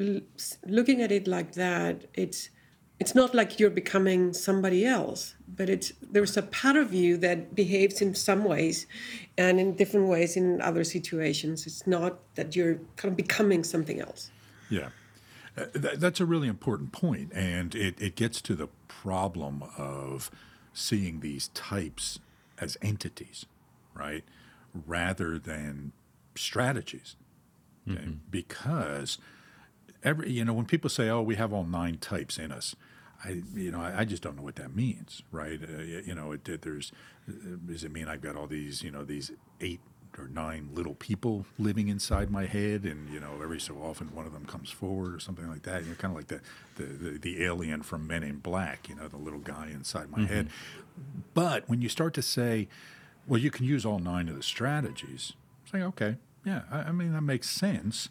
L- 0.00 0.20
looking 0.66 1.02
at 1.02 1.12
it 1.12 1.26
like 1.26 1.52
that, 1.52 2.04
it's 2.14 2.50
it's 2.98 3.14
not 3.14 3.34
like 3.34 3.60
you're 3.60 3.70
becoming 3.70 4.32
somebody 4.32 4.86
else, 4.86 5.34
but 5.46 5.68
it's 5.68 5.92
there's 6.00 6.36
a 6.36 6.42
part 6.42 6.76
of 6.76 6.94
you 6.94 7.16
that 7.18 7.54
behaves 7.54 8.00
in 8.00 8.14
some 8.14 8.44
ways 8.44 8.86
and 9.36 9.60
in 9.60 9.74
different 9.74 10.08
ways 10.08 10.36
in 10.36 10.60
other 10.62 10.84
situations. 10.84 11.66
It's 11.66 11.86
not 11.86 12.18
that 12.36 12.56
you're 12.56 12.76
kind 12.96 13.12
of 13.12 13.16
becoming 13.16 13.64
something 13.64 14.00
else. 14.00 14.30
Yeah. 14.70 14.88
Uh, 15.56 15.66
th- 15.66 15.98
that's 15.98 16.20
a 16.20 16.26
really 16.26 16.48
important 16.48 16.92
point, 16.92 17.32
and 17.34 17.74
it, 17.74 18.00
it 18.00 18.14
gets 18.14 18.40
to 18.42 18.54
the 18.54 18.68
problem 18.88 19.64
of 19.78 20.30
seeing 20.72 21.20
these 21.20 21.48
types 21.48 22.18
as 22.58 22.76
entities, 22.82 23.46
right, 23.94 24.24
rather 24.86 25.38
than 25.38 25.92
strategies. 26.34 27.16
Okay? 27.88 28.16
Because 28.30 29.18
every 30.04 30.30
you 30.30 30.44
know 30.44 30.52
when 30.52 30.66
people 30.66 30.90
say, 30.90 31.08
"Oh, 31.08 31.22
we 31.22 31.36
have 31.36 31.52
all 31.52 31.64
nine 31.64 31.98
types 31.98 32.38
in 32.38 32.52
us," 32.52 32.74
I 33.24 33.42
you 33.54 33.70
know 33.70 33.80
I, 33.80 34.00
I 34.00 34.04
just 34.04 34.22
don't 34.22 34.36
know 34.36 34.42
what 34.42 34.56
that 34.56 34.74
means, 34.74 35.22
right? 35.30 35.60
Uh, 35.62 35.82
you 35.82 36.14
know, 36.14 36.32
it, 36.32 36.48
it, 36.48 36.62
there's 36.62 36.92
uh, 37.28 37.56
does 37.66 37.84
it 37.84 37.92
mean 37.92 38.08
I've 38.08 38.22
got 38.22 38.36
all 38.36 38.46
these 38.46 38.82
you 38.82 38.90
know 38.90 39.04
these 39.04 39.32
eight 39.60 39.80
or 40.18 40.28
nine 40.28 40.70
little 40.72 40.94
people 40.94 41.44
living 41.58 41.88
inside 41.88 42.30
my 42.30 42.46
head, 42.46 42.84
and 42.84 43.12
you 43.12 43.20
know 43.20 43.40
every 43.42 43.60
so 43.60 43.76
often 43.82 44.14
one 44.14 44.26
of 44.26 44.32
them 44.32 44.44
comes 44.46 44.70
forward 44.70 45.14
or 45.14 45.20
something 45.20 45.48
like 45.48 45.62
that. 45.62 45.82
You 45.84 45.90
know, 45.90 45.96
kind 45.96 46.12
of 46.12 46.16
like 46.16 46.28
the, 46.28 46.40
the 46.76 46.84
the 46.84 47.18
the 47.18 47.44
alien 47.44 47.82
from 47.82 48.06
Men 48.06 48.22
in 48.22 48.38
Black, 48.38 48.88
you 48.88 48.94
know, 48.94 49.08
the 49.08 49.16
little 49.18 49.40
guy 49.40 49.68
inside 49.72 50.10
my 50.10 50.24
head. 50.24 50.48
But 51.34 51.68
when 51.68 51.82
you 51.82 51.88
start 51.88 52.14
to 52.14 52.22
say, 52.22 52.68
well, 53.26 53.40
you 53.40 53.50
can 53.50 53.66
use 53.66 53.84
all 53.84 53.98
nine 53.98 54.28
of 54.28 54.36
the 54.36 54.42
strategies, 54.42 55.34
say, 55.70 55.82
okay, 55.82 56.16
yeah, 56.44 56.62
I, 56.70 56.78
I 56.78 56.92
mean 56.92 57.12
that 57.12 57.22
makes 57.22 57.50
sense, 57.50 58.08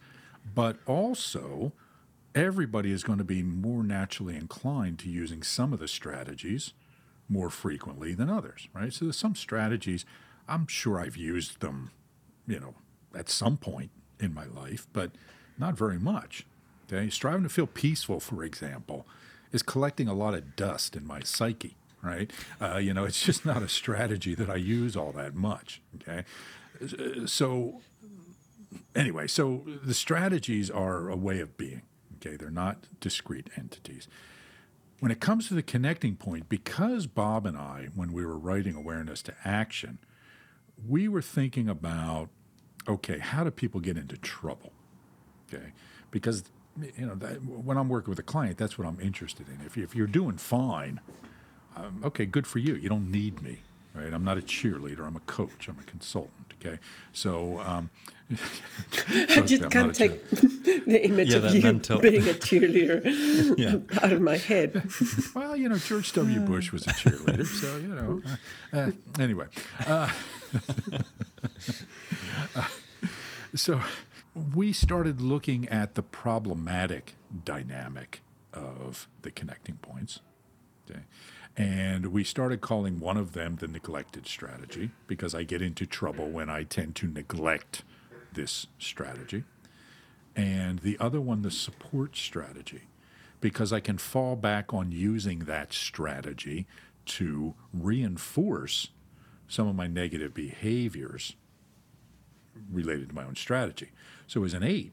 but 0.54 0.78
also 0.86 1.72
everybody 2.34 2.92
is 2.92 3.04
going 3.04 3.18
to 3.18 3.24
be 3.24 3.42
more 3.42 3.84
naturally 3.84 4.36
inclined 4.36 5.00
to 5.00 5.10
using 5.10 5.42
some 5.42 5.74
of 5.74 5.80
the 5.80 5.88
strategies 5.88 6.74
more 7.30 7.50
frequently 7.50 8.14
than 8.14 8.30
others, 8.30 8.68
right? 8.74 8.94
So 8.94 9.06
there's 9.06 9.18
some 9.18 9.36
strategies, 9.36 10.06
I'm 10.48 10.68
sure 10.68 11.00
I've 11.00 11.18
used 11.18 11.62
them, 11.62 11.92
you 12.46 12.60
know, 12.60 12.76
at 13.18 13.30
some 13.30 13.58
point 13.58 13.90
in 14.20 14.34
my 14.34 14.46
life, 14.46 14.86
but 14.94 15.12
not 15.58 15.78
very 15.78 15.98
much. 15.98 16.46
Okay, 16.88 17.10
striving 17.10 17.44
to 17.44 17.50
feel 17.50 17.66
peaceful, 17.66 18.20
for 18.20 18.44
example, 18.44 19.08
is 19.52 19.64
collecting 19.64 20.08
a 20.08 20.14
lot 20.14 20.36
of 20.36 20.56
dust 20.56 20.96
in 20.96 21.08
my 21.08 21.22
psyche, 21.22 21.76
right? 22.04 22.30
Uh, 22.62 22.78
you 22.78 22.94
know, 22.94 23.06
it's 23.06 23.24
just 23.24 23.44
not 23.46 23.64
a 23.64 23.70
strategy 23.70 24.36
that 24.36 24.50
I 24.50 24.58
use 24.58 24.96
all 24.96 25.12
that 25.14 25.34
much. 25.34 25.82
Okay, 25.96 26.26
Uh, 26.82 27.26
so 27.26 27.82
anyway, 28.96 29.28
so 29.28 29.64
the 29.84 29.94
strategies 29.94 30.70
are 30.70 31.10
a 31.10 31.16
way 31.16 31.40
of 31.40 31.58
being. 31.58 31.82
Okay, 32.18 32.36
they're 32.38 32.50
not 32.50 32.88
discrete 33.00 33.50
entities. 33.56 34.08
When 35.00 35.12
it 35.12 35.20
comes 35.20 35.48
to 35.50 35.54
the 35.54 35.62
connecting 35.62 36.16
point, 36.16 36.50
because 36.50 37.06
Bob 37.06 37.46
and 37.46 37.58
I, 37.58 37.90
when 37.94 38.14
we 38.14 38.26
were 38.26 38.38
writing 38.38 38.76
Awareness 38.76 39.22
to 39.24 39.34
Action, 39.44 40.00
we 40.88 41.08
were 41.08 41.22
thinking 41.22 41.70
about 41.70 42.30
okay, 42.88 43.20
how 43.20 43.44
do 43.44 43.52
people 43.52 43.80
get 43.80 43.98
into 43.98 44.18
trouble? 44.18 44.72
Okay, 45.48 45.74
because 46.12 46.44
you 46.98 47.06
know 47.06 47.16
that, 47.16 47.44
when 47.44 47.78
I'm 47.78 47.90
working 47.90 48.12
with 48.12 48.20
a 48.20 48.24
client, 48.24 48.58
that's 48.58 48.78
what 48.78 48.88
I'm 48.88 49.00
interested 49.00 49.48
in. 49.48 49.66
If, 49.66 49.78
if 49.78 49.96
you're 49.96 50.08
doing 50.08 50.38
fine, 50.38 51.00
um, 51.76 52.02
okay, 52.04 52.26
good 52.26 52.48
for 52.48 52.60
you. 52.60 52.76
You 52.76 52.90
don't 52.90 53.12
need 53.12 53.42
me, 53.42 53.62
right? 53.96 54.14
I'm 54.14 54.24
not 54.24 54.38
a 54.38 54.42
cheerleader. 54.42 55.06
I'm 55.06 55.16
a 55.16 55.20
coach. 55.22 55.68
I'm 55.68 55.78
a 55.80 55.84
consultant. 55.84 56.54
Okay, 56.62 56.80
so 57.14 57.60
um, 57.60 57.90
I 58.32 59.42
just 59.46 59.62
me, 59.64 59.70
can't 59.70 59.94
take 59.94 60.28
the 60.30 61.02
image 61.06 61.30
Yeah, 61.32 61.38
of 61.38 61.54
you 61.54 61.62
mental- 61.62 62.00
being 62.00 62.24
a 62.24 62.34
cheerleader 62.34 63.02
Yeah. 63.58 63.78
out 64.04 64.12
of 64.14 64.22
my 64.22 64.38
head. 64.38 64.90
Well, 65.36 65.56
you 65.56 65.70
know, 65.70 65.78
George 65.78 66.12
W. 66.14 66.40
Bush 66.40 66.72
was 66.72 66.88
a 66.88 66.92
cheerleader, 66.92 67.46
so 67.46 67.78
you 67.78 67.88
know. 67.90 68.22
Uh, 68.74 68.78
uh, 68.78 68.92
anyway, 69.22 69.46
uh, 69.86 70.10
so 73.54 73.82
we 74.54 74.74
started 74.74 75.22
looking 75.22 75.68
at 75.70 75.96
the 75.96 76.02
problematic 76.04 77.14
dynamic 77.44 78.22
of 78.54 79.08
the 79.22 79.32
connecting 79.32 79.76
points, 79.78 80.20
okay, 80.90 81.02
And 81.58 82.08
we 82.08 82.24
started 82.24 82.60
calling 82.60 83.00
one 83.00 83.16
of 83.16 83.32
them 83.32 83.56
the 83.56 83.68
neglected 83.68 84.28
strategy 84.28 84.92
because 85.08 85.34
I 85.34 85.44
get 85.44 85.62
into 85.62 85.86
trouble 85.86 86.30
when 86.30 86.50
I 86.50 86.64
tend 86.64 86.96
to 86.98 87.08
neglect 87.08 87.84
this 88.34 88.68
strategy. 88.78 89.46
And 90.36 90.80
the 90.80 90.98
other 91.00 91.22
one, 91.22 91.44
the 91.44 91.52
support 91.52 92.18
strategy, 92.18 92.84
because 93.40 93.72
I 93.72 93.80
can 93.80 93.98
fall 93.98 94.36
back 94.36 94.74
on 94.74 94.92
using 94.92 95.40
that 95.40 95.72
strategy 95.72 96.68
to 97.06 97.54
reinforce 97.74 98.90
some 99.48 99.68
of 99.68 99.76
my 99.76 99.88
negative 99.88 100.34
behaviors 100.34 101.36
related 102.70 103.10
to 103.10 103.16
my 103.16 103.24
own 103.24 103.36
strategy. 103.36 103.92
So 104.28 104.44
as 104.44 104.54
an 104.54 104.64
eight, 104.64 104.92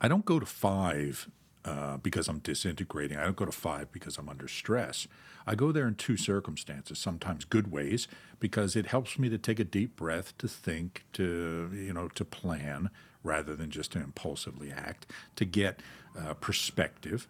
I 0.00 0.06
don't 0.06 0.24
go 0.24 0.38
to 0.38 0.46
five 0.46 1.28
uh, 1.64 1.96
because 1.98 2.28
I'm 2.28 2.40
disintegrating. 2.40 3.16
I 3.16 3.24
don't 3.24 3.36
go 3.36 3.44
to 3.44 3.52
five 3.52 3.92
because 3.92 4.18
I'm 4.18 4.28
under 4.28 4.48
stress. 4.48 5.06
I 5.46 5.54
go 5.54 5.72
there 5.72 5.86
in 5.86 5.94
two 5.94 6.16
circumstances, 6.16 6.98
sometimes 6.98 7.44
good 7.44 7.70
ways, 7.70 8.08
because 8.40 8.76
it 8.76 8.86
helps 8.86 9.18
me 9.18 9.28
to 9.28 9.38
take 9.38 9.60
a 9.60 9.64
deep 9.64 9.96
breath, 9.96 10.36
to 10.38 10.48
think, 10.48 11.04
to 11.14 11.70
you 11.72 11.92
know, 11.92 12.08
to 12.08 12.24
plan 12.24 12.90
rather 13.22 13.54
than 13.54 13.70
just 13.70 13.92
to 13.92 13.98
impulsively 13.98 14.72
act, 14.72 15.06
to 15.36 15.44
get 15.44 15.80
uh, 16.18 16.34
perspective. 16.34 17.28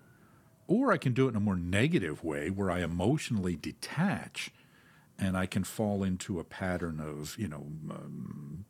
Or 0.67 0.93
I 0.93 0.97
can 0.97 1.13
do 1.13 1.27
it 1.27 1.31
in 1.31 1.37
a 1.37 1.41
more 1.41 1.57
negative 1.57 2.25
way 2.25 2.49
where 2.49 2.71
I 2.71 2.81
emotionally 2.81 3.57
detach 3.57 4.51
and 5.19 5.37
I 5.37 5.45
can 5.45 5.65
fall 5.65 6.03
into 6.03 6.41
a 6.41 6.45
pattern 6.45 7.01
of, 7.01 7.37
you 7.39 7.49
know, 7.49 7.67
um, 7.91 8.65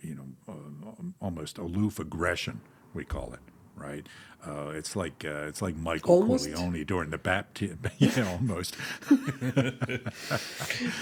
you 0.00 0.14
know, 0.14 0.26
uh, 0.48 1.02
almost 1.20 1.58
aloof 1.58 1.98
aggression, 1.98 2.62
we 2.94 3.04
call 3.04 3.34
it 3.34 3.40
right? 3.80 4.06
Uh, 4.46 4.72
it's 4.74 4.96
like 4.96 5.22
uh, 5.26 5.48
it's 5.48 5.60
like 5.60 5.76
Michael 5.76 6.14
almost. 6.14 6.50
Corleone 6.50 6.84
during 6.84 7.10
the 7.10 7.18
baptism. 7.18 7.78
yeah, 7.98 8.26
almost. 8.26 8.74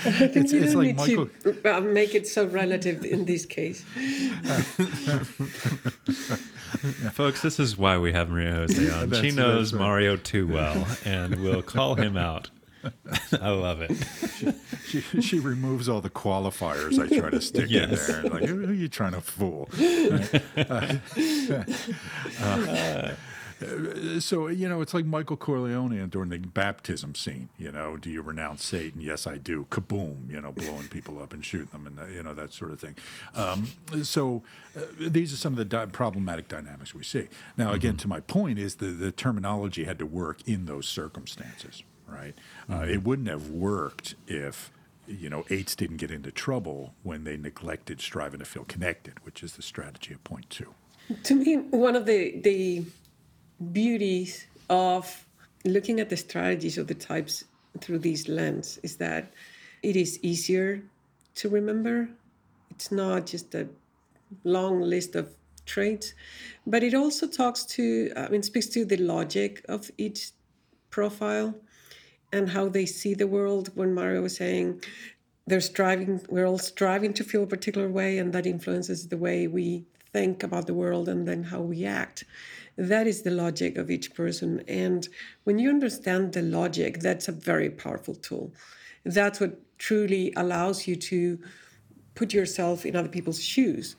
it's, 0.04 0.52
it's 0.52 0.75
like 0.75 0.97
Michael. 0.97 1.28
To 1.44 1.76
uh, 1.76 1.80
make 1.80 2.16
it 2.16 2.26
so 2.26 2.47
relative 2.47 3.04
in 3.04 3.26
this 3.26 3.47
case. 3.47 3.82
Folks, 7.12 7.42
this 7.42 7.61
is 7.61 7.78
why 7.78 7.97
we 7.97 8.12
have 8.12 8.28
Maria 8.28 8.54
Jose 8.54 8.90
on. 9.00 9.12
She 9.14 9.30
knows 9.30 9.73
right. 9.73 9.80
Mario 9.80 10.16
too 10.16 10.49
well, 10.49 10.85
and 11.04 11.40
we'll 11.40 11.62
call 11.62 11.94
him 11.94 12.16
out. 12.16 12.50
I 13.40 13.50
love 13.50 13.80
it. 13.80 13.92
She, 14.87 15.00
she, 15.00 15.20
she, 15.23 15.38
removes 15.38 15.88
all 15.88 16.00
the 16.00 16.11
qualifiers 16.11 16.99
I 16.99 17.08
try 17.18 17.30
to 17.30 17.40
stick 17.40 17.66
yes. 17.68 18.08
in 18.08 18.23
there. 18.23 18.30
Like, 18.30 18.44
who, 18.44 18.66
who, 18.66 18.70
are 18.70 18.75
you 18.75 18.88
trying 18.88 19.12
to 19.12 19.20
fool? 19.20 19.68
uh, 20.56 20.97
uh, 22.40 23.14
so 24.20 24.49
you 24.49 24.68
know, 24.68 24.80
it's 24.80 24.94
like 24.94 25.04
Michael 25.04 25.37
Corleone 25.37 26.08
during 26.08 26.30
the 26.30 26.38
baptism 26.38 27.14
scene. 27.14 27.49
You 27.58 27.73
know, 27.73 27.97
do 27.97 28.11
you 28.11 28.23
renounce 28.23 28.64
Satan? 28.64 29.00
Yes, 29.00 29.26
I 29.26 29.37
do. 29.37 29.66
Kaboom! 29.70 30.30
You 30.30 30.40
know, 30.40 30.52
blowing 30.52 30.88
people 30.88 31.20
up 31.20 31.32
and 31.32 31.44
shooting 31.44 31.68
them, 31.73 31.87
and 31.87 32.14
you 32.14 32.23
know 32.23 32.35
that 32.35 32.52
sort 32.52 32.73
of 32.73 32.80
thing. 32.80 32.97
Um, 33.35 33.68
so 34.02 34.42
uh, 34.76 34.82
these 35.00 35.32
are 35.32 35.37
some 35.37 35.54
of 35.54 35.58
the 35.58 35.64
di- 35.64 35.87
problematic 35.87 36.49
dynamics 36.49 36.94
we 36.94 37.02
see. 37.02 37.28
Now, 37.56 37.73
again, 37.73 37.92
mm-hmm. 37.92 37.99
to 37.99 38.08
my 38.08 38.20
point 38.20 38.58
is 38.58 38.76
the 38.76 38.87
the 38.87 39.12
terminology 39.12 39.85
had 39.85 39.99
to 39.99 40.06
work 40.06 40.47
in 40.47 40.66
those 40.66 40.87
circumstances 40.88 41.82
right? 42.09 42.35
Uh, 42.71 42.87
it 42.88 43.05
wouldn't 43.05 43.29
have 43.29 43.50
worked 43.50 44.15
if 44.27 44.71
you 45.07 45.31
know 45.31 45.45
eights 45.50 45.75
didn't 45.75 45.97
get 45.97 46.11
into 46.11 46.31
trouble 46.31 46.95
when 47.03 47.25
they 47.25 47.37
neglected 47.37 48.00
striving 48.00 48.41
to 48.41 48.45
feel 48.45 48.65
connected, 48.65 49.15
which 49.25 49.43
is 49.43 49.57
the 49.57 49.62
strategy 49.62 50.12
of 50.15 50.23
point 50.25 50.49
two. 50.50 50.75
To 51.25 51.35
me, 51.35 51.57
one 51.57 51.97
of 51.97 52.07
the 52.07 52.41
the 52.41 52.85
beauties 53.73 54.47
of 54.69 55.27
looking 55.65 56.00
at 56.00 56.09
the 56.09 56.17
strategies 56.17 56.79
of 56.79 56.87
the 56.87 56.95
types 56.95 57.45
through 57.81 57.99
these 57.99 58.29
lens 58.29 58.79
is 58.83 58.97
that 58.97 59.33
it 59.83 59.97
is 59.97 60.19
easier 60.23 60.83
to 61.37 61.49
remember. 61.49 62.09
It's 62.71 62.93
not 62.93 63.27
just 63.27 63.55
a 63.55 63.69
long 64.45 64.81
list 64.81 65.15
of 65.17 65.31
traits, 65.67 66.15
but 66.67 66.83
it 66.83 66.95
also 66.95 67.27
talks 67.27 67.65
to, 67.65 68.12
I 68.17 68.29
mean, 68.29 68.43
speaks 68.43 68.67
to 68.69 68.85
the 68.85 68.97
logic 68.97 69.65
of 69.69 69.91
each 69.99 70.31
profile 70.91 71.55
and 72.32 72.50
how 72.50 72.68
they 72.68 72.87
see 72.87 73.14
the 73.14 73.26
world. 73.26 73.70
When 73.75 73.94
Mario 73.94 74.23
was 74.23 74.37
saying 74.37 74.82
they're 75.46 75.61
striving, 75.61 76.20
we're 76.29 76.46
all 76.46 76.59
striving 76.59 77.14
to 77.14 77.24
feel 77.24 77.44
a 77.44 77.46
particular 77.46 77.88
way, 77.88 78.18
and 78.18 78.33
that 78.33 78.46
influences 78.46 79.09
the 79.09 79.16
way 79.16 79.46
we 79.46 79.85
think 80.12 80.42
about 80.42 80.66
the 80.66 80.74
world 80.74 81.09
and 81.09 81.26
then 81.26 81.44
how 81.44 81.61
we 81.61 81.85
act. 81.85 82.24
That 82.76 83.07
is 83.07 83.22
the 83.22 83.31
logic 83.31 83.76
of 83.76 83.90
each 83.90 84.14
person. 84.14 84.62
And 84.68 85.09
when 85.44 85.59
you 85.59 85.68
understand 85.68 86.33
the 86.33 86.42
logic, 86.42 87.00
that's 87.00 87.29
a 87.29 87.33
very 87.33 87.70
powerful 87.70 88.14
tool. 88.14 88.53
That's 89.05 89.40
what 89.40 89.59
truly 89.79 90.33
allows 90.37 90.87
you 90.87 90.96
to 90.96 91.38
put 92.14 92.33
yourself 92.33 92.87
in 92.87 92.96
other 92.96 93.09
people's 93.09 93.42
shoes. 93.42 93.96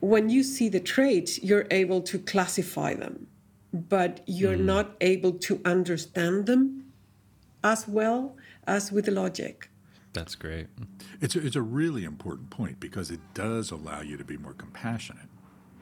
When 0.00 0.28
you 0.28 0.42
see 0.42 0.68
the 0.68 0.80
traits, 0.80 1.42
you're 1.42 1.66
able 1.70 2.00
to 2.02 2.18
classify 2.18 2.94
them, 2.94 3.26
but 3.72 4.20
you're 4.26 4.56
mm. 4.56 4.64
not 4.64 4.96
able 5.00 5.32
to 5.32 5.60
understand 5.64 6.46
them 6.46 6.81
as 7.62 7.86
well 7.88 8.36
as 8.66 8.92
with 8.92 9.06
the 9.06 9.10
logic. 9.10 9.70
That's 10.12 10.34
great. 10.34 10.66
It's 11.20 11.36
a, 11.36 11.44
it's 11.44 11.56
a 11.56 11.62
really 11.62 12.04
important 12.04 12.50
point 12.50 12.80
because 12.80 13.10
it 13.10 13.20
does 13.34 13.70
allow 13.70 14.02
you 14.02 14.16
to 14.16 14.24
be 14.24 14.36
more 14.36 14.52
compassionate. 14.52 15.28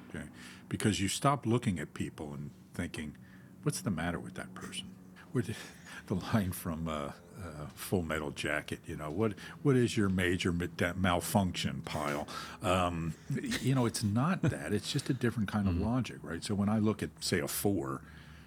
Okay, 0.09 0.27
because 0.69 1.01
you 1.01 1.09
stop 1.09 1.47
looking 1.47 1.79
at 1.79 1.95
people 1.95 2.33
and 2.33 2.51
thinking, 2.75 3.17
"What's 3.63 3.81
the 3.81 3.91
matter 3.91 4.19
with 4.19 4.35
that 4.35 4.55
person?" 4.55 4.89
With 5.33 5.55
the 6.07 6.15
line 6.15 6.53
from 6.53 6.89
uh, 6.89 7.13
uh, 7.41 7.67
Full 7.75 8.03
Metal 8.03 8.31
Jacket, 8.31 8.81
you 8.87 8.97
know, 8.97 9.11
what 9.11 9.35
what 9.63 9.77
is 9.77 9.97
your 9.97 10.09
major 10.09 10.55
malfunction 10.97 11.83
pile? 11.85 12.29
Um, 12.63 13.15
you 13.61 13.75
know, 13.75 13.87
it's 13.87 14.05
not 14.05 14.43
that. 14.43 14.73
It's 14.73 14.93
just 14.93 15.11
a 15.11 15.15
different 15.15 15.49
kind 15.49 15.67
of 15.67 15.75
mm-hmm. 15.75 15.85
logic, 15.85 16.19
right? 16.23 16.43
So 16.45 16.55
when 16.55 16.69
I 16.69 16.79
look 16.79 17.03
at, 17.03 17.11
say, 17.21 17.41
a 17.41 17.49
four, 17.49 18.03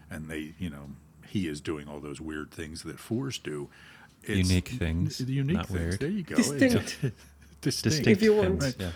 and 0.10 0.30
they, 0.30 0.54
you 0.60 0.69
know, 0.69 0.89
he 1.34 1.48
is 1.48 1.62
doing 1.62 1.88
all 1.88 2.00
those 2.00 2.22
weird 2.22 2.52
things 2.52 2.84
that 2.84 3.00
fours 3.00 3.39
do. 3.39 3.67
It's, 4.22 4.48
unique 4.48 4.67
things. 4.67 5.19
Unique 5.19 5.65
things. 5.65 5.69
Weird. 5.72 6.00
There 6.00 6.10
you 6.10 6.22
go. 6.22 6.36
Distinct. 6.36 7.02
distinct. 7.62 7.62
Distinct. 7.62 8.08
If 8.08 8.22
you 8.22 8.36
want. 8.36 8.62
Right. 8.62 8.76
Yeah. 8.80 8.91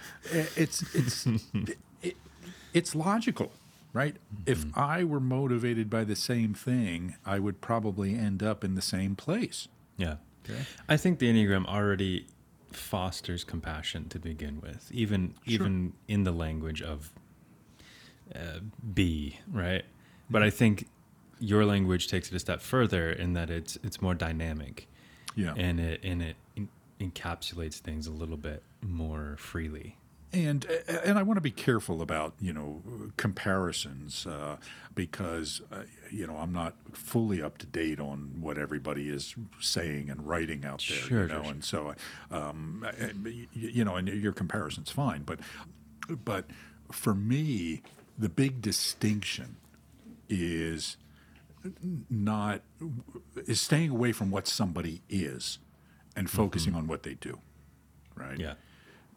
It's 0.56 0.84
it's 0.94 1.26
it, 2.04 2.16
it's 2.76 2.94
logical, 2.94 3.52
right? 3.92 4.14
Mm-hmm. 4.14 4.52
If 4.52 4.78
I 4.78 5.04
were 5.04 5.20
motivated 5.20 5.90
by 5.90 6.04
the 6.04 6.16
same 6.16 6.54
thing, 6.54 7.16
I 7.26 7.40
would 7.40 7.60
probably 7.60 8.14
end 8.14 8.44
up 8.44 8.64
in 8.64 8.76
the 8.76 8.84
same 8.84 9.16
place. 9.16 9.68
Yeah. 9.98 10.18
Okay. 10.48 10.60
I 10.88 10.96
think 10.96 11.18
the 11.18 11.34
Enneagram 11.34 11.66
already 11.66 12.28
fosters 12.72 13.44
compassion 13.44 14.10
to 14.10 14.20
begin 14.20 14.62
with, 14.62 14.92
even 14.94 15.34
sure. 15.44 15.56
even 15.56 15.94
in 16.08 16.24
the 16.24 16.32
language 16.32 16.84
of 16.84 17.12
uh, 18.36 18.60
B, 18.94 19.40
right? 19.52 19.86
But 20.30 20.44
I 20.44 20.52
think 20.52 20.88
your 21.40 21.66
language 21.66 22.08
takes 22.08 22.30
it 22.30 22.36
a 22.36 22.40
step 22.40 22.62
further 22.62 23.12
in 23.12 23.34
that 23.34 23.50
it's 23.50 23.78
it's 23.84 24.02
more 24.02 24.16
dynamic. 24.16 24.88
Yeah. 25.36 25.54
And 25.56 25.80
it 25.80 26.04
and 26.04 26.22
it 26.22 26.36
encapsulates 27.00 27.76
things 27.76 28.08
a 28.08 28.12
little 28.12 28.38
bit 28.38 28.64
more 28.82 29.36
freely. 29.38 29.98
And 30.34 30.66
and 30.88 31.18
I 31.18 31.24
want 31.24 31.38
to 31.38 31.42
be 31.42 31.52
careful 31.52 32.02
about 32.02 32.34
you 32.42 32.52
know 32.52 32.82
comparisons 33.16 34.26
uh, 34.28 34.58
because 34.94 35.62
uh, 35.72 35.84
you 36.12 36.28
know 36.28 36.36
I'm 36.36 36.52
not 36.52 36.76
fully 36.92 37.42
up 37.42 37.58
to 37.60 37.66
date 37.66 38.00
on 38.00 38.34
what 38.42 38.58
everybody 38.58 39.10
is 39.10 39.36
saying 39.62 40.10
and 40.10 40.28
writing 40.28 40.66
out 40.66 40.84
there. 40.88 40.98
Sure, 40.98 41.22
you 41.24 41.28
know, 41.30 41.44
sure, 41.44 41.52
and 41.52 41.64
so 41.64 41.96
um, 42.30 42.86
you 43.54 43.86
know, 43.86 43.96
and 43.96 44.10
your 44.10 44.34
comparison's 44.34 44.92
fine, 44.92 45.24
but 45.24 45.40
but 46.26 46.46
for 46.92 47.14
me, 47.14 47.82
the 48.18 48.30
big 48.30 48.62
distinction 48.62 49.56
is 50.30 50.98
not 52.10 52.62
is 53.46 53.60
staying 53.60 53.90
away 53.90 54.12
from 54.12 54.32
what 54.32 54.48
somebody 54.48 55.02
is 55.10 55.60
and 56.16 56.30
focusing 56.30 56.72
mm-hmm. 56.72 56.82
on 56.82 56.88
what 56.88 57.04
they 57.04 57.16
do 57.16 57.40
right? 58.16 58.40
Yeah. 58.40 58.54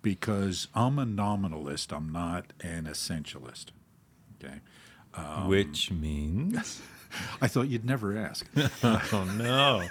Because 0.02 0.68
i'm 0.74 0.98
a 0.98 1.04
nominalist 1.04 1.92
i'm 1.92 2.10
not 2.10 2.52
an 2.60 2.84
essentialist 2.84 3.66
okay? 4.42 4.60
Um, 5.14 5.48
which 5.48 5.90
means? 5.90 6.80
I 7.42 7.48
thought 7.48 7.68
you'd 7.68 7.84
never 7.84 8.16
ask. 8.16 8.46
Oh 8.84 9.24
no. 9.36 9.88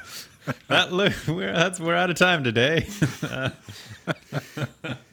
That 0.67 0.91
look 0.93 1.13
we're 1.27 1.53
that's 1.53 1.79
we're 1.79 1.95
out 1.95 2.09
of 2.09 2.17
time 2.17 2.43
today 2.43 2.87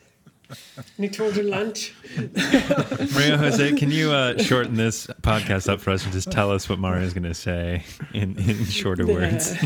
you 0.99 1.09
told 1.09 1.35
her 1.35 1.43
lunch. 1.43 1.95
Maria 2.17 3.37
Jose, 3.37 3.73
can 3.75 3.91
you 3.91 4.13
uh, 4.13 4.39
shorten 4.39 4.75
this 4.75 5.07
podcast 5.23 5.69
up 5.69 5.81
for 5.81 5.91
us 5.91 6.05
and 6.05 6.13
just 6.13 6.31
tell 6.31 6.51
us 6.51 6.69
what 6.69 6.79
Mario 6.79 7.03
is 7.03 7.13
going 7.13 7.25
to 7.25 7.35
say 7.35 7.85
in, 8.13 8.39
in 8.39 8.65
shorter 8.65 9.07
words? 9.07 9.51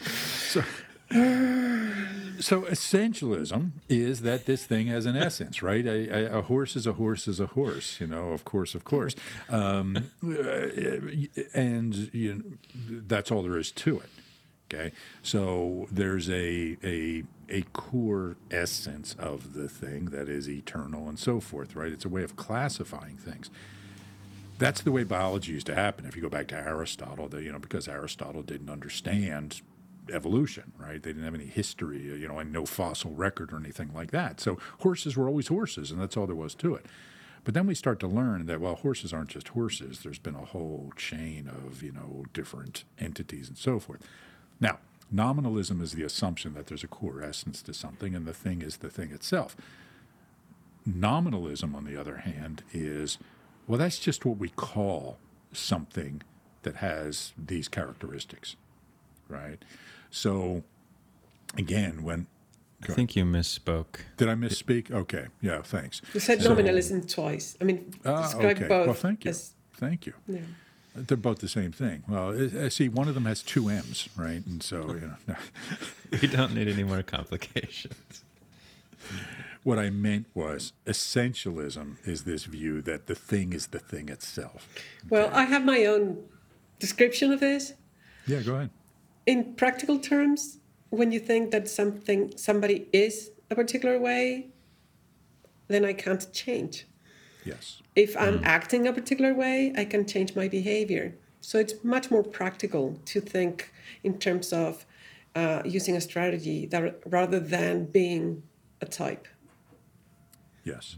so, 0.00 0.62
so 2.40 2.62
essentialism 2.62 3.70
is 3.88 4.22
that 4.22 4.46
this 4.46 4.64
thing 4.64 4.86
has 4.88 5.06
an 5.06 5.16
essence, 5.16 5.62
right? 5.62 5.86
A, 5.86 6.08
a, 6.08 6.38
a, 6.38 6.42
horse 6.42 6.76
is 6.76 6.86
a 6.86 6.94
horse 6.94 7.28
is 7.28 7.40
a 7.40 7.46
horse, 7.46 8.00
you 8.00 8.06
know. 8.06 8.30
Of 8.30 8.44
course, 8.44 8.74
of 8.74 8.84
course, 8.84 9.14
um, 9.48 10.10
and 11.54 12.10
you 12.12 12.34
know, 12.34 12.42
that's 13.06 13.30
all 13.30 13.42
there 13.42 13.58
is 13.58 13.72
to 13.72 14.00
it. 14.00 14.10
Okay, 14.70 14.92
so 15.22 15.86
there's 15.90 16.28
a 16.28 16.76
a 16.84 17.24
a 17.48 17.62
core 17.72 18.36
essence 18.50 19.16
of 19.18 19.54
the 19.54 19.68
thing 19.68 20.06
that 20.06 20.28
is 20.28 20.48
eternal 20.48 21.08
and 21.08 21.18
so 21.18 21.40
forth, 21.40 21.74
right? 21.74 21.90
It's 21.90 22.04
a 22.04 22.08
way 22.10 22.22
of 22.22 22.36
classifying 22.36 23.16
things. 23.16 23.50
That's 24.58 24.82
the 24.82 24.92
way 24.92 25.04
biology 25.04 25.52
used 25.52 25.66
to 25.68 25.74
happen. 25.74 26.04
If 26.04 26.16
you 26.16 26.22
go 26.22 26.28
back 26.28 26.48
to 26.48 26.56
Aristotle, 26.56 27.28
that 27.28 27.42
you 27.42 27.52
know, 27.52 27.58
because 27.58 27.88
Aristotle 27.88 28.42
didn't 28.42 28.68
understand 28.68 29.62
evolution, 30.12 30.72
right? 30.78 31.02
They 31.02 31.10
didn't 31.10 31.24
have 31.24 31.34
any 31.34 31.46
history, 31.46 32.10
uh, 32.10 32.16
you 32.16 32.28
know, 32.28 32.38
and 32.38 32.52
no 32.52 32.66
fossil 32.66 33.12
record 33.12 33.52
or 33.52 33.56
anything 33.56 33.92
like 33.94 34.10
that. 34.10 34.40
So 34.40 34.58
horses 34.80 35.16
were 35.16 35.28
always 35.28 35.48
horses, 35.48 35.90
and 35.90 36.00
that's 36.00 36.16
all 36.16 36.26
there 36.26 36.36
was 36.36 36.54
to 36.56 36.74
it. 36.74 36.86
But 37.44 37.54
then 37.54 37.66
we 37.66 37.74
start 37.74 38.00
to 38.00 38.06
learn 38.08 38.46
that 38.46 38.60
well, 38.60 38.74
horses 38.74 39.12
aren't 39.12 39.30
just 39.30 39.48
horses. 39.48 40.00
There's 40.02 40.18
been 40.18 40.34
a 40.34 40.44
whole 40.44 40.92
chain 40.96 41.48
of 41.48 41.82
you 41.82 41.92
know 41.92 42.24
different 42.34 42.84
entities 42.98 43.48
and 43.48 43.56
so 43.56 43.78
forth. 43.78 44.02
Now, 44.60 44.78
nominalism 45.10 45.80
is 45.80 45.92
the 45.92 46.02
assumption 46.02 46.54
that 46.54 46.66
there's 46.66 46.84
a 46.84 46.88
core 46.88 47.22
essence 47.22 47.62
to 47.62 47.74
something, 47.74 48.14
and 48.14 48.26
the 48.26 48.34
thing 48.34 48.62
is 48.62 48.78
the 48.78 48.90
thing 48.90 49.10
itself. 49.12 49.56
Nominalism, 50.86 51.74
on 51.74 51.84
the 51.84 51.98
other 52.00 52.18
hand, 52.18 52.62
is 52.72 53.18
well, 53.66 53.78
that's 53.78 53.98
just 53.98 54.24
what 54.24 54.38
we 54.38 54.48
call 54.48 55.18
something 55.52 56.22
that 56.62 56.76
has 56.76 57.32
these 57.36 57.68
characteristics, 57.68 58.56
right? 59.28 59.62
So, 60.10 60.62
again, 61.56 62.02
when 62.02 62.26
I 62.82 62.92
think 62.94 63.14
you 63.16 63.24
misspoke. 63.24 64.00
did 64.16 64.28
I 64.28 64.34
misspeak? 64.34 64.90
Okay, 64.90 65.26
yeah, 65.42 65.60
thanks. 65.62 66.00
You 66.14 66.20
said 66.20 66.40
So- 66.42 66.48
nominalism 66.50 67.02
twice. 67.06 67.56
I 67.60 67.64
mean, 67.64 67.92
Ah, 68.06 68.22
describe 68.22 68.56
okay. 68.56 68.68
both. 68.68 68.86
Well, 68.86 68.94
thank 68.94 69.24
you. 69.26 69.30
as- 69.30 69.52
Thank 69.74 70.06
you. 70.06 70.14
yeah. 70.26 70.40
They're 71.06 71.16
both 71.16 71.38
the 71.38 71.48
same 71.48 71.72
thing. 71.72 72.02
Well, 72.08 72.30
I 72.32 72.62
I 72.62 72.66
uh, 72.66 72.70
see 72.70 72.88
one 72.88 73.08
of 73.08 73.14
them 73.14 73.24
has 73.26 73.42
two 73.42 73.68
M's, 73.68 74.08
right? 74.16 74.44
And 74.46 74.62
so, 74.62 74.94
you 74.94 75.12
know, 75.28 75.36
We 76.22 76.28
don't 76.28 76.54
need 76.54 76.68
any 76.68 76.84
more 76.84 77.02
complications. 77.02 78.24
what 79.62 79.78
I 79.78 79.90
meant 79.90 80.26
was 80.34 80.72
essentialism 80.86 81.96
is 82.06 82.24
this 82.24 82.44
view 82.44 82.80
that 82.82 83.06
the 83.06 83.14
thing 83.14 83.52
is 83.52 83.68
the 83.68 83.78
thing 83.78 84.08
itself. 84.08 84.68
Well, 85.08 85.30
I 85.32 85.44
have 85.44 85.64
my 85.64 85.84
own 85.84 86.24
description 86.78 87.32
of 87.32 87.40
this. 87.40 87.74
Yeah, 88.26 88.40
go 88.40 88.54
ahead. 88.54 88.70
In 89.26 89.54
practical 89.54 89.98
terms, 89.98 90.58
when 90.90 91.12
you 91.12 91.20
think 91.20 91.50
that 91.50 91.68
something 91.68 92.32
somebody 92.36 92.86
is 92.92 93.30
a 93.50 93.54
particular 93.54 93.98
way, 93.98 94.48
then 95.68 95.84
I 95.84 95.92
can't 95.92 96.32
change. 96.32 96.86
Yes. 97.44 97.82
If 97.94 98.16
I'm 98.16 98.40
acting 98.44 98.86
a 98.86 98.92
particular 98.92 99.34
way, 99.34 99.72
I 99.76 99.84
can 99.84 100.06
change 100.06 100.36
my 100.36 100.48
behavior. 100.48 101.14
So 101.40 101.58
it's 101.58 101.74
much 101.82 102.10
more 102.10 102.22
practical 102.22 102.98
to 103.06 103.20
think 103.20 103.72
in 104.02 104.18
terms 104.18 104.52
of 104.52 104.84
uh, 105.34 105.62
using 105.64 105.96
a 105.96 106.00
strategy 106.00 106.66
that, 106.66 107.00
rather 107.06 107.40
than 107.40 107.86
being 107.86 108.42
a 108.80 108.86
type. 108.86 109.28
Yes. 110.64 110.96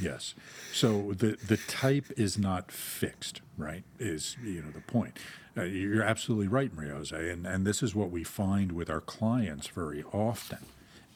Yes. 0.00 0.34
So 0.72 1.12
the 1.12 1.36
the 1.46 1.56
type 1.56 2.06
is 2.16 2.36
not 2.36 2.70
fixed, 2.70 3.40
right? 3.56 3.84
Is 3.98 4.36
you 4.42 4.62
know 4.62 4.70
the 4.70 4.80
point. 4.80 5.18
Uh, 5.56 5.62
you're 5.62 6.02
absolutely 6.02 6.48
right, 6.48 6.74
Mariose, 6.74 7.12
and 7.12 7.46
and 7.46 7.66
this 7.66 7.82
is 7.82 7.94
what 7.94 8.10
we 8.10 8.24
find 8.24 8.72
with 8.72 8.90
our 8.90 9.00
clients 9.00 9.68
very 9.68 10.04
often, 10.12 10.66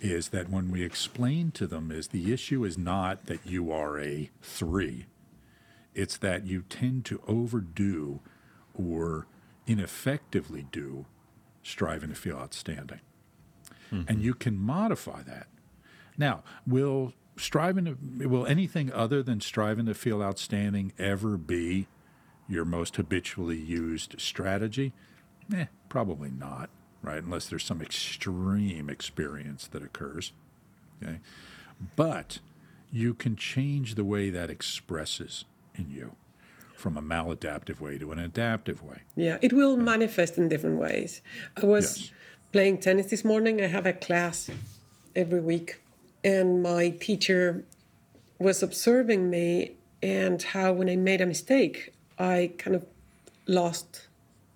is 0.00 0.28
that 0.28 0.48
when 0.48 0.70
we 0.70 0.82
explain 0.84 1.50
to 1.52 1.66
them 1.66 1.90
is 1.90 2.08
the 2.08 2.32
issue 2.32 2.64
is 2.64 2.78
not 2.78 3.26
that 3.26 3.44
you 3.46 3.72
are 3.72 3.98
a 4.00 4.30
three, 4.42 5.06
it's 5.94 6.16
that 6.18 6.46
you 6.46 6.62
tend 6.62 7.04
to 7.06 7.20
overdo 7.26 8.20
or 8.74 9.26
ineffectively 9.66 10.66
do 10.70 11.06
striving 11.62 12.08
to 12.10 12.14
feel 12.14 12.36
outstanding, 12.38 13.00
and 13.90 14.22
you 14.22 14.34
can 14.34 14.56
modify 14.58 15.22
that. 15.22 15.48
Now, 16.16 16.42
will 16.66 17.12
striving 17.36 17.84
to, 17.86 18.28
will 18.28 18.46
anything 18.46 18.92
other 18.92 19.22
than 19.22 19.40
striving 19.40 19.86
to 19.86 19.94
feel 19.94 20.22
outstanding 20.22 20.92
ever 20.98 21.36
be 21.36 21.86
your 22.48 22.64
most 22.64 22.96
habitually 22.96 23.58
used 23.58 24.20
strategy? 24.20 24.92
Eh, 25.54 25.66
probably 25.88 26.30
not, 26.30 26.70
right? 27.02 27.22
Unless 27.22 27.48
there's 27.48 27.64
some 27.64 27.80
extreme 27.82 28.88
experience 28.90 29.66
that 29.68 29.82
occurs. 29.82 30.32
Okay. 31.02 31.18
But 31.96 32.40
you 32.92 33.14
can 33.14 33.36
change 33.36 33.94
the 33.94 34.04
way 34.04 34.30
that 34.30 34.50
expresses 34.50 35.44
in 35.74 35.90
you 35.90 36.16
from 36.74 36.96
a 36.96 37.02
maladaptive 37.02 37.80
way 37.80 37.98
to 37.98 38.12
an 38.12 38.18
adaptive 38.18 38.82
way. 38.82 39.02
Yeah, 39.16 39.38
it 39.42 39.52
will 39.52 39.76
manifest 39.76 40.38
in 40.38 40.48
different 40.48 40.78
ways. 40.78 41.22
I 41.60 41.66
was 41.66 41.98
Yes. 42.00 42.10
playing 42.52 42.78
tennis 42.78 43.06
this 43.06 43.24
morning. 43.24 43.60
I 43.60 43.66
have 43.66 43.84
a 43.86 43.92
class 43.92 44.48
every 45.16 45.40
week, 45.40 45.80
and 46.24 46.62
my 46.62 46.90
teacher 46.90 47.64
was 48.38 48.62
observing 48.62 49.28
me 49.28 49.72
and 50.02 50.40
how 50.40 50.72
when 50.72 50.88
I 50.88 50.94
made 50.96 51.20
a 51.20 51.26
mistake, 51.26 51.92
I 52.18 52.52
kind 52.58 52.76
of 52.76 52.86
lost 53.46 54.06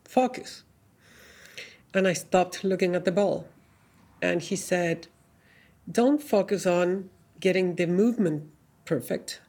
focus. 0.05 0.63
And 1.95 2.09
I 2.09 2.13
stopped 2.13 2.65
looking 2.65 2.95
at 2.95 3.05
the 3.05 3.13
ball. 3.13 3.47
And 4.21 4.41
he 4.41 4.57
said, 4.57 5.09
Don't 5.91 6.23
focus 6.23 6.67
on 6.67 7.11
getting 7.41 7.75
the 7.75 7.87
movement 7.87 8.51
perfect. 8.85 9.41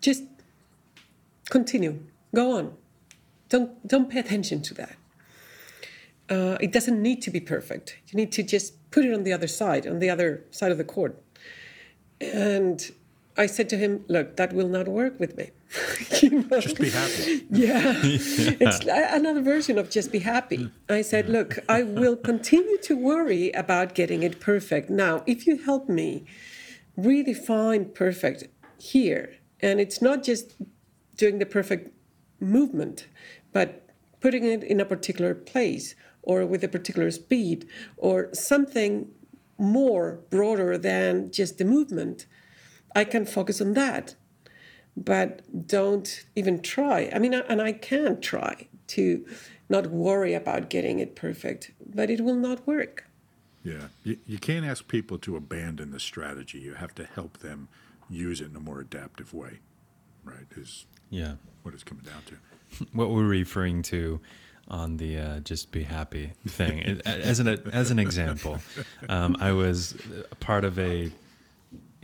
Just 0.00 0.24
continue, 1.50 2.00
go 2.34 2.56
on. 2.58 2.74
Don't 3.48 3.86
don't 3.86 4.10
pay 4.10 4.18
attention 4.18 4.62
to 4.62 4.74
that. 4.74 4.96
Uh, 6.30 6.56
it 6.60 6.72
doesn't 6.72 7.00
need 7.00 7.20
to 7.22 7.30
be 7.30 7.40
perfect. 7.40 7.98
You 8.08 8.16
need 8.16 8.32
to 8.32 8.42
just 8.42 8.74
put 8.90 9.04
it 9.04 9.12
on 9.12 9.22
the 9.24 9.32
other 9.32 9.48
side 9.48 9.86
on 9.86 9.98
the 9.98 10.10
other 10.10 10.44
side 10.50 10.72
of 10.72 10.78
the 10.78 10.84
court. 10.84 11.20
And 12.20 12.90
i 13.36 13.46
said 13.46 13.68
to 13.70 13.76
him 13.78 14.04
look 14.08 14.36
that 14.36 14.52
will 14.52 14.68
not 14.68 14.86
work 14.86 15.18
with 15.18 15.36
me 15.38 15.50
You 16.22 16.44
know? 16.44 16.60
Just 16.60 16.78
be 16.78 16.90
happy. 16.90 17.46
yeah. 17.50 17.94
It's 18.04 18.84
li- 18.84 19.06
another 19.10 19.42
version 19.42 19.78
of 19.78 19.90
just 19.90 20.12
be 20.12 20.20
happy. 20.20 20.70
I 20.88 21.02
said, 21.02 21.28
look, 21.28 21.58
I 21.68 21.82
will 21.82 22.16
continue 22.16 22.78
to 22.82 22.96
worry 22.96 23.50
about 23.52 23.94
getting 23.94 24.22
it 24.22 24.40
perfect. 24.40 24.90
Now, 24.90 25.22
if 25.26 25.46
you 25.46 25.56
help 25.58 25.88
me 25.88 26.24
redefine 26.98 27.94
perfect 27.94 28.48
here, 28.78 29.36
and 29.60 29.80
it's 29.80 30.02
not 30.02 30.22
just 30.22 30.54
doing 31.16 31.38
the 31.38 31.46
perfect 31.46 31.92
movement, 32.40 33.06
but 33.52 33.86
putting 34.20 34.44
it 34.44 34.62
in 34.62 34.80
a 34.80 34.84
particular 34.84 35.34
place 35.34 35.94
or 36.22 36.46
with 36.46 36.62
a 36.62 36.68
particular 36.68 37.10
speed 37.10 37.66
or 37.96 38.28
something 38.32 39.08
more 39.58 40.20
broader 40.30 40.78
than 40.78 41.30
just 41.30 41.58
the 41.58 41.64
movement, 41.64 42.26
I 42.94 43.04
can 43.04 43.24
focus 43.26 43.60
on 43.60 43.74
that 43.74 44.14
but 44.96 45.66
don't 45.66 46.24
even 46.36 46.60
try. 46.60 47.10
I 47.14 47.18
mean, 47.18 47.34
and 47.34 47.60
I 47.62 47.72
can 47.72 48.20
try 48.20 48.68
to 48.88 49.24
not 49.68 49.86
worry 49.86 50.34
about 50.34 50.68
getting 50.68 50.98
it 50.98 51.16
perfect, 51.16 51.72
but 51.94 52.10
it 52.10 52.20
will 52.20 52.36
not 52.36 52.66
work. 52.66 53.08
Yeah. 53.64 53.88
You, 54.04 54.18
you 54.26 54.38
can't 54.38 54.66
ask 54.66 54.88
people 54.88 55.18
to 55.18 55.36
abandon 55.36 55.92
the 55.92 56.00
strategy. 56.00 56.58
You 56.58 56.74
have 56.74 56.94
to 56.96 57.04
help 57.04 57.38
them 57.38 57.68
use 58.10 58.40
it 58.40 58.50
in 58.50 58.56
a 58.56 58.60
more 58.60 58.80
adaptive 58.80 59.32
way, 59.32 59.60
right? 60.24 60.46
Is 60.56 60.84
Yeah. 61.10 61.34
what 61.62 61.72
it's 61.74 61.84
coming 61.84 62.04
down 62.04 62.22
to. 62.26 62.86
what 62.92 63.10
we're 63.10 63.24
referring 63.26 63.82
to 63.82 64.20
on 64.68 64.96
the 64.96 65.18
uh, 65.18 65.40
just 65.40 65.72
be 65.72 65.82
happy 65.82 66.32
thing 66.46 67.00
as 67.06 67.40
an 67.40 67.48
as 67.72 67.90
an 67.90 67.98
example 67.98 68.60
um, 69.08 69.36
i 69.40 69.50
was 69.52 69.94
part 70.38 70.64
of 70.64 70.78
a 70.78 71.10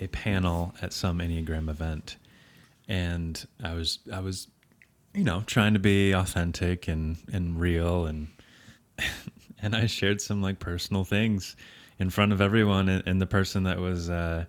a 0.00 0.08
panel 0.08 0.74
at 0.82 0.92
some 0.92 1.20
enneagram 1.20 1.70
event 1.70 2.16
and 2.88 3.46
i 3.62 3.72
was 3.74 3.98
i 4.12 4.18
was 4.20 4.48
you 5.14 5.24
know 5.24 5.42
trying 5.46 5.74
to 5.74 5.80
be 5.80 6.12
authentic 6.12 6.88
and 6.88 7.16
and 7.32 7.60
real 7.60 8.06
and 8.06 8.28
and 9.62 9.76
i 9.76 9.86
shared 9.86 10.20
some 10.20 10.42
like 10.42 10.58
personal 10.58 11.04
things 11.04 11.54
in 11.98 12.10
front 12.10 12.32
of 12.32 12.40
everyone 12.40 12.88
and, 12.88 13.06
and 13.06 13.20
the 13.20 13.26
person 13.26 13.64
that 13.64 13.78
was 13.78 14.08
uh, 14.08 14.44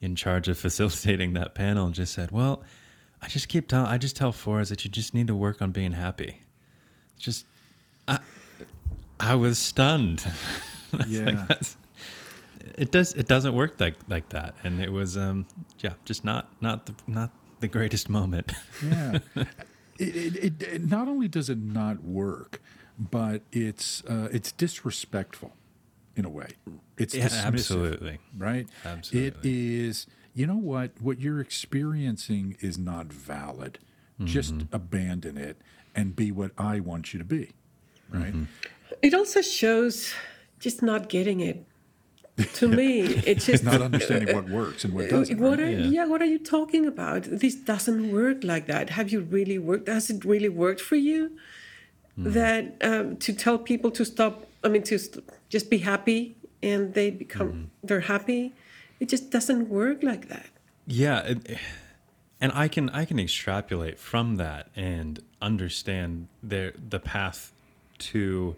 in 0.00 0.14
charge 0.16 0.48
of 0.48 0.58
facilitating 0.66 1.34
that 1.34 1.54
panel 1.54 1.90
just 1.90 2.12
said 2.12 2.30
well 2.30 2.64
I 3.24 3.28
just 3.28 3.48
keep 3.48 3.68
telling, 3.68 3.86
I 3.86 3.96
just 3.96 4.16
tell 4.16 4.32
Forrest 4.32 4.68
that 4.68 4.84
you 4.84 4.90
just 4.90 5.14
need 5.14 5.28
to 5.28 5.34
work 5.34 5.62
on 5.62 5.70
being 5.70 5.92
happy. 5.92 6.42
Just, 7.18 7.46
I, 8.06 8.18
I 9.18 9.34
was 9.34 9.58
stunned. 9.58 10.24
Yeah. 11.08 11.44
like, 11.48 11.58
it 12.78 12.92
does, 12.92 13.14
it 13.14 13.26
doesn't 13.26 13.52
work 13.52 13.80
like 13.80 13.96
like 14.06 14.28
that, 14.28 14.54
and 14.62 14.80
it 14.80 14.92
was, 14.92 15.16
um, 15.16 15.44
yeah, 15.80 15.94
just 16.04 16.24
not 16.24 16.46
not 16.60 16.86
the 16.86 16.94
not 17.08 17.32
the 17.64 17.78
greatest 17.78 18.08
moment. 18.08 18.52
Yeah. 18.82 19.18
it, 19.36 19.46
it, 19.98 20.36
it, 20.44 20.62
it 20.62 20.90
not 20.90 21.08
only 21.08 21.28
does 21.28 21.48
it 21.48 21.58
not 21.58 22.02
work, 22.04 22.60
but 22.98 23.42
it's 23.52 24.04
uh, 24.04 24.28
it's 24.32 24.52
disrespectful 24.52 25.52
in 26.16 26.24
a 26.24 26.28
way. 26.28 26.48
It's 26.98 27.14
Yeah, 27.14 27.28
absolutely. 27.32 28.18
right. 28.36 28.66
Absolutely. 28.84 29.28
It 29.28 29.36
is. 29.46 30.06
You 30.34 30.46
know 30.46 30.56
what? 30.56 30.90
What 31.00 31.20
you're 31.20 31.40
experiencing 31.40 32.56
is 32.60 32.76
not 32.78 33.06
valid. 33.06 33.78
Just 34.24 34.54
abandon 34.72 35.36
it 35.36 35.56
and 35.94 36.14
be 36.14 36.30
what 36.30 36.52
I 36.56 36.78
want 36.78 37.12
you 37.12 37.18
to 37.18 37.24
be. 37.24 37.50
Right. 38.08 38.32
It 39.02 39.12
also 39.12 39.42
shows 39.42 40.14
just 40.60 40.82
not 40.82 41.08
getting 41.08 41.40
it. 41.40 41.66
To 42.54 42.66
me, 42.68 43.00
it's 43.30 43.46
just 43.46 43.62
Not 43.62 43.80
understanding 43.80 44.34
what 44.34 44.48
works 44.48 44.84
and 44.84 44.92
what 44.92 45.08
doesn't. 45.08 45.38
What 45.38 45.58
right? 45.60 45.68
are, 45.68 45.70
Yeah. 45.70 45.86
yeah. 45.86 46.04
what 46.06 46.20
are 46.20 46.26
you 46.26 46.38
talking 46.38 46.84
about? 46.86 47.22
This 47.24 47.54
doesn't 47.54 48.10
work 48.10 48.42
like 48.42 48.66
that. 48.66 48.90
Have 48.90 49.10
you 49.10 49.20
really 49.20 49.58
worked? 49.58 49.88
Has 49.88 50.10
it 50.10 50.24
really 50.24 50.48
worked 50.48 50.80
for 50.80 50.96
you? 50.96 51.30
That 52.16 52.76
um, 52.80 53.16
to 53.18 53.32
tell 53.32 53.58
people 53.58 53.90
to 53.92 54.04
stop. 54.04 54.46
I 54.62 54.68
mean, 54.68 54.84
to 54.84 54.98
st- 54.98 55.24
just 55.48 55.68
be 55.68 55.78
happy, 55.78 56.36
and 56.62 56.94
they 56.94 57.10
become 57.10 57.70
they're 57.82 58.06
happy. 58.14 58.52
It 59.00 59.08
just 59.08 59.30
doesn't 59.30 59.68
work 59.68 60.02
like 60.04 60.28
that. 60.28 60.46
Yeah, 60.86 61.20
it, 61.22 61.58
and 62.40 62.52
I 62.54 62.68
can 62.68 62.88
I 62.90 63.04
can 63.04 63.18
extrapolate 63.18 63.98
from 63.98 64.36
that 64.36 64.68
and 64.76 65.20
understand 65.42 66.28
the 66.40 66.72
the 66.88 67.00
path 67.00 67.52
to 68.10 68.54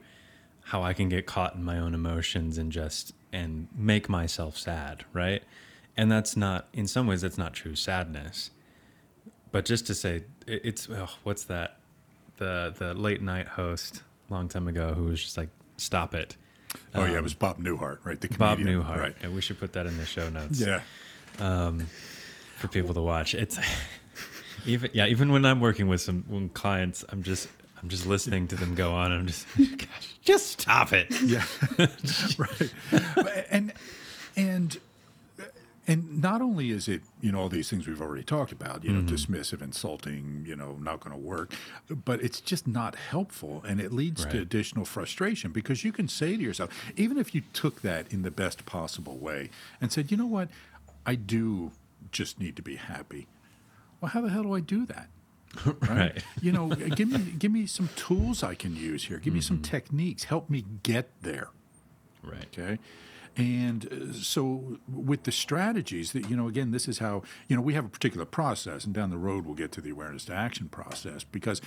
how 0.64 0.82
I 0.82 0.92
can 0.92 1.08
get 1.08 1.24
caught 1.26 1.54
in 1.54 1.64
my 1.64 1.78
own 1.78 1.94
emotions 1.94 2.58
and 2.58 2.70
just 2.70 3.14
and 3.32 3.68
make 3.74 4.08
myself 4.08 4.56
sad, 4.56 5.04
right? 5.12 5.42
And 5.96 6.10
that's 6.10 6.36
not 6.36 6.68
in 6.72 6.86
some 6.86 7.06
ways 7.06 7.22
that's 7.22 7.38
not 7.38 7.54
true 7.54 7.74
sadness. 7.74 8.50
But 9.50 9.64
just 9.64 9.86
to 9.86 9.94
say 9.94 10.24
it, 10.46 10.60
it's 10.64 10.88
oh, 10.90 11.08
what's 11.22 11.44
that 11.44 11.78
the 12.36 12.74
the 12.76 12.94
late 12.94 13.22
night 13.22 13.48
host 13.48 14.02
long 14.28 14.48
time 14.48 14.68
ago 14.68 14.92
who 14.94 15.04
was 15.04 15.22
just 15.22 15.36
like 15.36 15.48
stop 15.76 16.14
it. 16.14 16.36
Oh 16.94 17.04
yeah, 17.04 17.12
it 17.12 17.18
um, 17.18 17.24
was 17.24 17.34
Bob 17.34 17.58
Newhart, 17.58 18.04
right? 18.04 18.20
The 18.20 18.28
Bob 18.28 18.58
Newhart. 18.58 18.98
right? 18.98 19.16
And 19.22 19.34
we 19.34 19.40
should 19.40 19.58
put 19.58 19.72
that 19.74 19.86
in 19.86 19.96
the 19.96 20.04
show 20.04 20.28
notes. 20.28 20.60
Yeah, 20.60 20.80
um, 21.38 21.86
for 22.56 22.68
people 22.68 22.94
to 22.94 23.00
watch. 23.00 23.34
It's 23.34 23.58
even 24.66 24.90
yeah, 24.92 25.06
even 25.06 25.32
when 25.32 25.44
I'm 25.44 25.60
working 25.60 25.88
with 25.88 26.00
some 26.00 26.24
when 26.28 26.48
clients, 26.50 27.04
I'm 27.08 27.22
just 27.22 27.48
I'm 27.86 27.90
just 27.90 28.04
listening 28.04 28.48
to 28.48 28.56
them 28.56 28.74
go 28.74 28.90
on. 28.94 29.12
I'm 29.12 29.28
just 29.28 29.46
gosh, 29.56 30.18
just 30.20 30.60
stop 30.60 30.92
it. 30.92 31.06
yeah, 31.22 31.44
right. 32.36 33.46
And 33.48 33.72
and 34.34 34.76
and 35.86 36.20
not 36.20 36.42
only 36.42 36.72
is 36.72 36.88
it 36.88 37.02
you 37.20 37.30
know 37.30 37.38
all 37.38 37.48
these 37.48 37.70
things 37.70 37.86
we've 37.86 38.02
already 38.02 38.24
talked 38.24 38.50
about, 38.50 38.82
you 38.82 38.90
know, 38.90 39.02
mm-hmm. 39.02 39.14
dismissive, 39.14 39.62
insulting, 39.62 40.42
you 40.44 40.56
know, 40.56 40.76
not 40.80 40.98
going 40.98 41.14
to 41.14 41.22
work, 41.22 41.54
but 41.88 42.20
it's 42.24 42.40
just 42.40 42.66
not 42.66 42.96
helpful, 42.96 43.62
and 43.64 43.80
it 43.80 43.92
leads 43.92 44.26
to 44.26 44.40
additional 44.40 44.84
frustration 44.84 45.52
because 45.52 45.84
you 45.84 45.92
can 45.92 46.08
say 46.08 46.36
to 46.36 46.42
yourself, 46.42 46.70
even 46.96 47.18
if 47.18 47.36
you 47.36 47.42
took 47.52 47.82
that 47.82 48.12
in 48.12 48.22
the 48.22 48.32
best 48.32 48.66
possible 48.66 49.16
way 49.16 49.48
and 49.80 49.92
said, 49.92 50.10
you 50.10 50.16
know 50.16 50.26
what, 50.26 50.48
I 51.06 51.14
do 51.14 51.70
just 52.10 52.40
need 52.40 52.56
to 52.56 52.62
be 52.62 52.74
happy. 52.74 53.28
Well, 54.00 54.10
how 54.10 54.22
the 54.22 54.30
hell 54.30 54.42
do 54.42 54.54
I 54.54 54.60
do 54.60 54.86
that? 54.86 55.06
Right. 55.80 56.22
You 56.42 56.52
know, 56.52 56.68
give 56.68 57.08
me 57.08 57.18
give 57.38 57.50
me 57.50 57.66
some 57.66 57.88
tools 57.96 58.42
I 58.42 58.54
can 58.54 58.76
use 58.76 59.04
here. 59.04 59.18
Give 59.18 59.34
me 59.34 59.40
some 59.40 59.62
techniques. 59.62 60.24
Help 60.24 60.48
me 60.48 60.64
get 60.82 61.10
there. 61.22 61.48
Right. 62.22 62.46
Okay. 62.52 62.78
And 63.36 63.86
uh, 63.92 64.12
so, 64.12 64.78
with 64.88 65.24
the 65.24 65.32
strategies 65.32 66.12
that, 66.12 66.30
you 66.30 66.36
know, 66.36 66.48
again, 66.48 66.70
this 66.70 66.88
is 66.88 66.98
how, 66.98 67.22
you 67.48 67.56
know, 67.56 67.62
we 67.62 67.74
have 67.74 67.84
a 67.84 67.88
particular 67.88 68.24
process, 68.24 68.84
and 68.84 68.94
down 68.94 69.10
the 69.10 69.18
road 69.18 69.44
we'll 69.44 69.54
get 69.54 69.72
to 69.72 69.80
the 69.80 69.90
awareness 69.90 70.24
to 70.26 70.34
action 70.34 70.68
process 70.68 71.22
because 71.22 71.60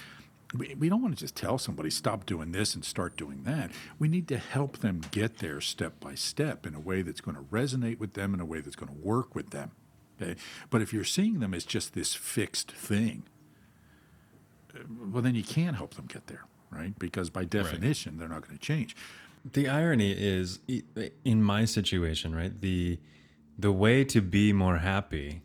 we, 0.55 0.75
we 0.75 0.89
don't 0.89 1.01
want 1.01 1.15
to 1.15 1.19
just 1.19 1.35
tell 1.35 1.59
somebody, 1.59 1.91
stop 1.91 2.25
doing 2.25 2.53
this 2.53 2.73
and 2.73 2.83
start 2.83 3.15
doing 3.15 3.43
that. 3.43 3.71
We 3.99 4.07
need 4.07 4.27
to 4.29 4.37
help 4.37 4.79
them 4.79 5.01
get 5.11 5.37
there 5.37 5.61
step 5.61 5.99
by 5.99 6.15
step 6.15 6.65
in 6.65 6.73
a 6.73 6.79
way 6.79 7.03
that's 7.03 7.21
going 7.21 7.37
to 7.37 7.43
resonate 7.43 7.99
with 7.99 8.13
them, 8.13 8.33
in 8.33 8.39
a 8.39 8.45
way 8.45 8.61
that's 8.61 8.75
going 8.75 8.91
to 8.91 8.99
work 8.99 9.35
with 9.35 9.51
them. 9.51 9.71
Okay. 10.19 10.35
But 10.71 10.81
if 10.81 10.91
you're 10.91 11.03
seeing 11.03 11.39
them 11.39 11.53
as 11.53 11.65
just 11.65 11.93
this 11.93 12.15
fixed 12.15 12.71
thing, 12.71 13.23
well, 15.11 15.21
then 15.21 15.35
you 15.35 15.43
can't 15.43 15.75
help 15.75 15.95
them 15.95 16.05
get 16.05 16.27
there, 16.27 16.45
right? 16.71 16.97
Because 16.97 17.29
by 17.29 17.45
definition, 17.45 18.17
they're 18.17 18.27
not 18.27 18.45
going 18.45 18.57
to 18.57 18.63
change. 18.63 18.95
The 19.53 19.69
irony 19.69 20.11
is 20.11 20.59
in 21.23 21.43
my 21.43 21.65
situation, 21.65 22.35
right? 22.35 22.59
The 22.59 22.99
the 23.57 23.71
way 23.71 24.05
to 24.05 24.21
be 24.21 24.53
more 24.53 24.77
happy 24.77 25.41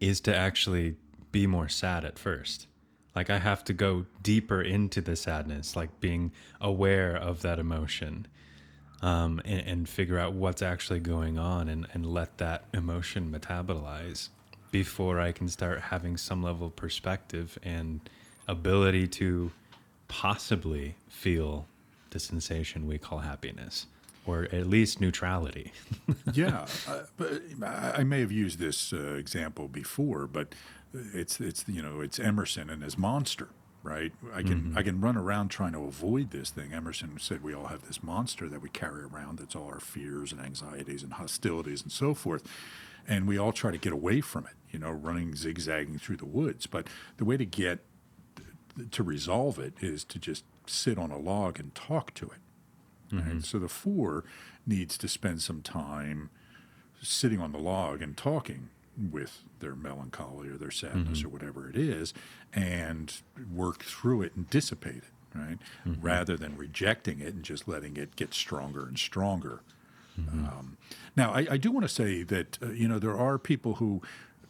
is 0.00 0.20
to 0.20 0.36
actually 0.36 0.96
be 1.30 1.46
more 1.46 1.68
sad 1.68 2.04
at 2.04 2.18
first. 2.18 2.66
Like 3.14 3.30
I 3.30 3.38
have 3.38 3.62
to 3.64 3.72
go 3.72 4.06
deeper 4.22 4.60
into 4.60 5.00
the 5.00 5.16
sadness, 5.16 5.76
like 5.76 6.00
being 6.00 6.32
aware 6.60 7.14
of 7.14 7.42
that 7.42 7.58
emotion. 7.58 8.26
Um, 9.00 9.40
and, 9.44 9.66
and 9.66 9.88
figure 9.88 10.16
out 10.16 10.34
what's 10.34 10.62
actually 10.62 11.00
going 11.00 11.36
on 11.36 11.68
and, 11.68 11.88
and 11.92 12.06
let 12.06 12.38
that 12.38 12.66
emotion 12.72 13.32
metabolize 13.36 14.28
before 14.70 15.18
I 15.18 15.32
can 15.32 15.48
start 15.48 15.80
having 15.80 16.16
some 16.16 16.40
level 16.40 16.68
of 16.68 16.76
perspective 16.76 17.58
and 17.64 18.08
ability 18.48 19.06
to 19.06 19.50
possibly 20.08 20.94
feel 21.08 21.66
the 22.10 22.18
sensation 22.18 22.86
we 22.86 22.98
call 22.98 23.18
happiness 23.18 23.86
or 24.26 24.44
at 24.52 24.66
least 24.66 25.00
neutrality. 25.00 25.72
yeah, 26.32 26.66
uh, 26.88 27.00
but 27.16 27.42
I 27.62 28.04
may 28.04 28.20
have 28.20 28.32
used 28.32 28.58
this 28.58 28.92
uh, 28.92 29.14
example 29.14 29.68
before, 29.68 30.26
but 30.26 30.54
it's 30.94 31.40
it's 31.40 31.64
you 31.66 31.82
know 31.82 32.00
it's 32.00 32.18
Emerson 32.18 32.70
and 32.70 32.82
his 32.82 32.96
monster, 32.96 33.48
right? 33.82 34.12
I 34.32 34.42
can 34.42 34.74
I 34.76 34.82
can 34.82 35.00
run 35.00 35.16
around 35.16 35.48
trying 35.48 35.72
to 35.72 35.84
avoid 35.84 36.30
this 36.30 36.50
thing. 36.50 36.72
Emerson 36.72 37.18
said 37.18 37.42
we 37.42 37.54
all 37.54 37.66
have 37.66 37.86
this 37.86 38.02
monster 38.02 38.48
that 38.48 38.60
we 38.62 38.68
carry 38.68 39.02
around. 39.02 39.38
That's 39.38 39.56
all 39.56 39.66
our 39.66 39.80
fears 39.80 40.32
and 40.32 40.40
anxieties 40.40 41.02
and 41.02 41.14
hostilities 41.14 41.82
and 41.82 41.90
so 41.90 42.14
forth, 42.14 42.46
and 43.08 43.26
we 43.26 43.38
all 43.38 43.52
try 43.52 43.70
to 43.70 43.78
get 43.78 43.92
away 43.92 44.20
from 44.20 44.46
it. 44.46 44.54
You 44.70 44.78
know, 44.78 44.90
running 44.90 45.34
zigzagging 45.34 45.98
through 45.98 46.18
the 46.18 46.26
woods. 46.26 46.66
But 46.66 46.86
the 47.16 47.24
way 47.24 47.36
to 47.36 47.44
get 47.44 47.80
to 48.90 49.02
resolve 49.02 49.58
it 49.58 49.74
is 49.80 50.04
to 50.04 50.18
just 50.18 50.44
sit 50.66 50.98
on 50.98 51.10
a 51.10 51.18
log 51.18 51.58
and 51.60 51.74
talk 51.74 52.14
to 52.14 52.26
it. 52.26 52.40
Right? 53.12 53.44
So 53.44 53.58
the 53.58 53.68
four 53.68 54.24
needs 54.66 54.96
to 54.98 55.08
spend 55.08 55.42
some 55.42 55.60
time 55.60 56.30
sitting 57.02 57.40
on 57.40 57.52
the 57.52 57.58
log 57.58 58.00
and 58.00 58.16
talking 58.16 58.70
with 58.96 59.42
their 59.60 59.74
melancholy 59.74 60.48
or 60.48 60.56
their 60.56 60.70
sadness 60.70 61.22
or 61.24 61.28
whatever 61.28 61.68
it 61.68 61.76
is 61.76 62.14
and 62.54 63.20
work 63.54 63.82
through 63.84 64.22
it 64.22 64.34
and 64.36 64.48
dissipate 64.48 64.96
it, 65.04 65.38
right? 65.38 65.58
Rather 66.00 66.36
than 66.36 66.56
rejecting 66.56 67.20
it 67.20 67.34
and 67.34 67.42
just 67.42 67.66
letting 67.68 67.96
it 67.96 68.16
get 68.16 68.32
stronger 68.34 68.86
and 68.86 68.98
stronger. 68.98 69.62
Um, 70.18 70.76
now, 71.16 71.32
I, 71.32 71.46
I 71.52 71.56
do 71.56 71.70
want 71.70 71.84
to 71.84 71.92
say 71.94 72.22
that, 72.22 72.58
uh, 72.62 72.68
you 72.70 72.86
know, 72.86 72.98
there 72.98 73.16
are 73.16 73.38
people 73.38 73.74
who 73.74 74.02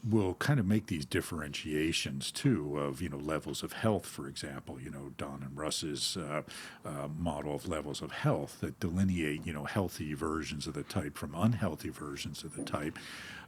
will 0.09 0.35
kind 0.35 0.59
of 0.59 0.67
make 0.67 0.87
these 0.87 1.05
differentiations 1.05 2.33
too 2.33 2.77
of 2.79 3.01
you 3.01 3.09
know 3.09 3.19
levels 3.19 3.63
of 3.63 3.73
health 3.73 4.07
for 4.07 4.27
example. 4.27 4.81
You 4.81 4.91
know 4.91 5.13
don 5.17 5.43
and 5.43 5.57
russ's 5.57 6.17
uh, 6.17 6.43
uh, 6.85 7.09
model 7.17 7.55
of 7.55 7.69
levels 7.69 8.03
of 8.03 8.13
health 8.13 8.59
that 8.61 8.81
delineate 8.81 9.47
you 9.47 9.53
know 9.53 9.65
healthy 9.65 10.15
versions 10.15 10.67
of 10.67 10.75
the 10.75 10.83
type 10.83 11.17
from 11.17 11.35
unhealthy 11.35 11.91
versions 11.91 12.43
of 12.43 12.57
the 12.57 12.65
type. 12.65 12.99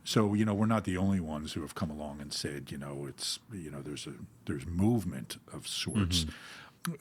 So 0.05 0.35
you 0.35 0.45
know 0.45 0.55
we're 0.55 0.67
not 0.67 0.85
the 0.85 0.97
only 0.97 1.21
ones 1.21 1.55
who 1.55 1.63
have 1.63 1.75
come 1.75 1.91
along 1.91 2.21
and 2.21 2.33
said 2.33 2.71
you 2.71 2.79
know 2.79 3.07
it's 3.09 3.41
you 3.53 3.71
know 3.71 3.83
there's 3.83 4.07
a 4.07 4.15
there's 4.47 4.67
movement 4.67 5.39
of 5.53 5.67
sorts. 5.67 6.27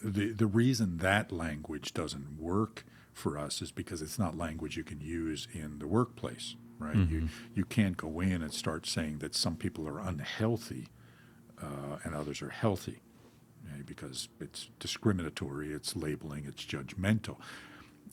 The 0.02 0.32
the 0.32 0.48
reason 0.48 0.98
that 0.98 1.32
language 1.32 1.94
doesn't 1.94 2.40
work 2.40 2.86
for 3.14 3.38
us 3.38 3.62
is 3.62 3.72
because 3.72 4.02
it's 4.02 4.18
not 4.20 4.38
language 4.38 4.76
you 4.78 4.84
can 4.84 5.00
use 5.00 5.48
in 5.54 5.80
the 5.80 5.88
workplace, 5.88 6.56
right? 6.80 6.96
You 6.96 7.30
you 7.54 7.66
can't 7.66 7.96
go 7.98 8.20
in 8.20 8.42
and 8.42 8.54
start 8.54 8.86
saying 8.86 9.20
that 9.20 9.36
some 9.36 9.56
people 9.56 9.88
are 9.88 10.00
unhealthy 10.00 10.88
uh, 11.62 11.98
and 12.04 12.16
others 12.16 12.42
are 12.42 12.50
healthy, 12.50 13.02
okay? 13.72 13.82
because 13.86 14.30
it's 14.40 14.70
discriminatory, 14.80 15.72
it's 15.72 15.96
labeling, 15.96 16.46
it's 16.46 16.66
judgmental. 16.66 17.38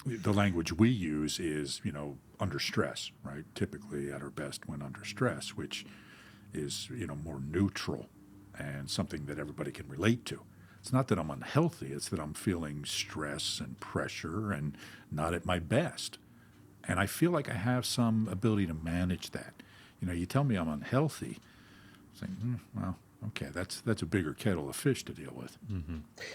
The 0.07 0.33
language 0.33 0.73
we 0.73 0.89
use 0.89 1.39
is, 1.39 1.81
you 1.85 1.93
know, 1.93 2.17
under 2.39 2.59
stress, 2.59 3.11
right? 3.23 3.45
Typically 3.55 4.11
at 4.11 4.23
our 4.23 4.31
best 4.31 4.67
when 4.69 4.81
under 4.83 5.05
stress, 5.05 5.51
which 5.51 5.85
is, 6.55 6.89
you 6.91 7.07
know, 7.07 7.17
more 7.17 7.41
neutral 7.41 8.09
and 8.59 8.89
something 8.91 9.27
that 9.27 9.39
everybody 9.39 9.71
can 9.73 9.89
relate 9.89 10.25
to. 10.27 10.43
It's 10.81 10.93
not 10.93 11.09
that 11.09 11.19
I'm 11.19 11.31
unhealthy, 11.31 11.93
it's 11.93 12.09
that 12.09 12.21
I'm 12.21 12.35
feeling 12.35 12.85
stress 12.85 13.61
and 13.61 13.79
pressure 13.81 14.51
and 14.51 14.77
not 15.11 15.35
at 15.35 15.45
my 15.45 15.59
best. 15.59 16.19
And 16.85 16.99
I 16.99 17.07
feel 17.07 17.31
like 17.31 17.51
I 17.51 17.55
have 17.55 17.85
some 17.85 18.29
ability 18.31 18.67
to 18.67 18.75
manage 18.75 19.31
that. 19.33 19.63
You 20.01 20.09
know, 20.09 20.15
you 20.15 20.25
tell 20.27 20.45
me 20.45 20.57
I'm 20.57 20.69
unhealthy, 20.69 21.39
i 22.15 22.21
saying, 22.21 22.37
hmm, 22.41 22.55
well, 22.75 22.97
okay, 23.29 23.49
that's 23.53 23.83
that's 23.83 24.01
a 24.01 24.07
bigger 24.07 24.33
kettle 24.33 24.69
of 24.69 24.77
fish 24.77 25.05
to 25.05 25.13
deal 25.13 25.33
with. 25.37 25.59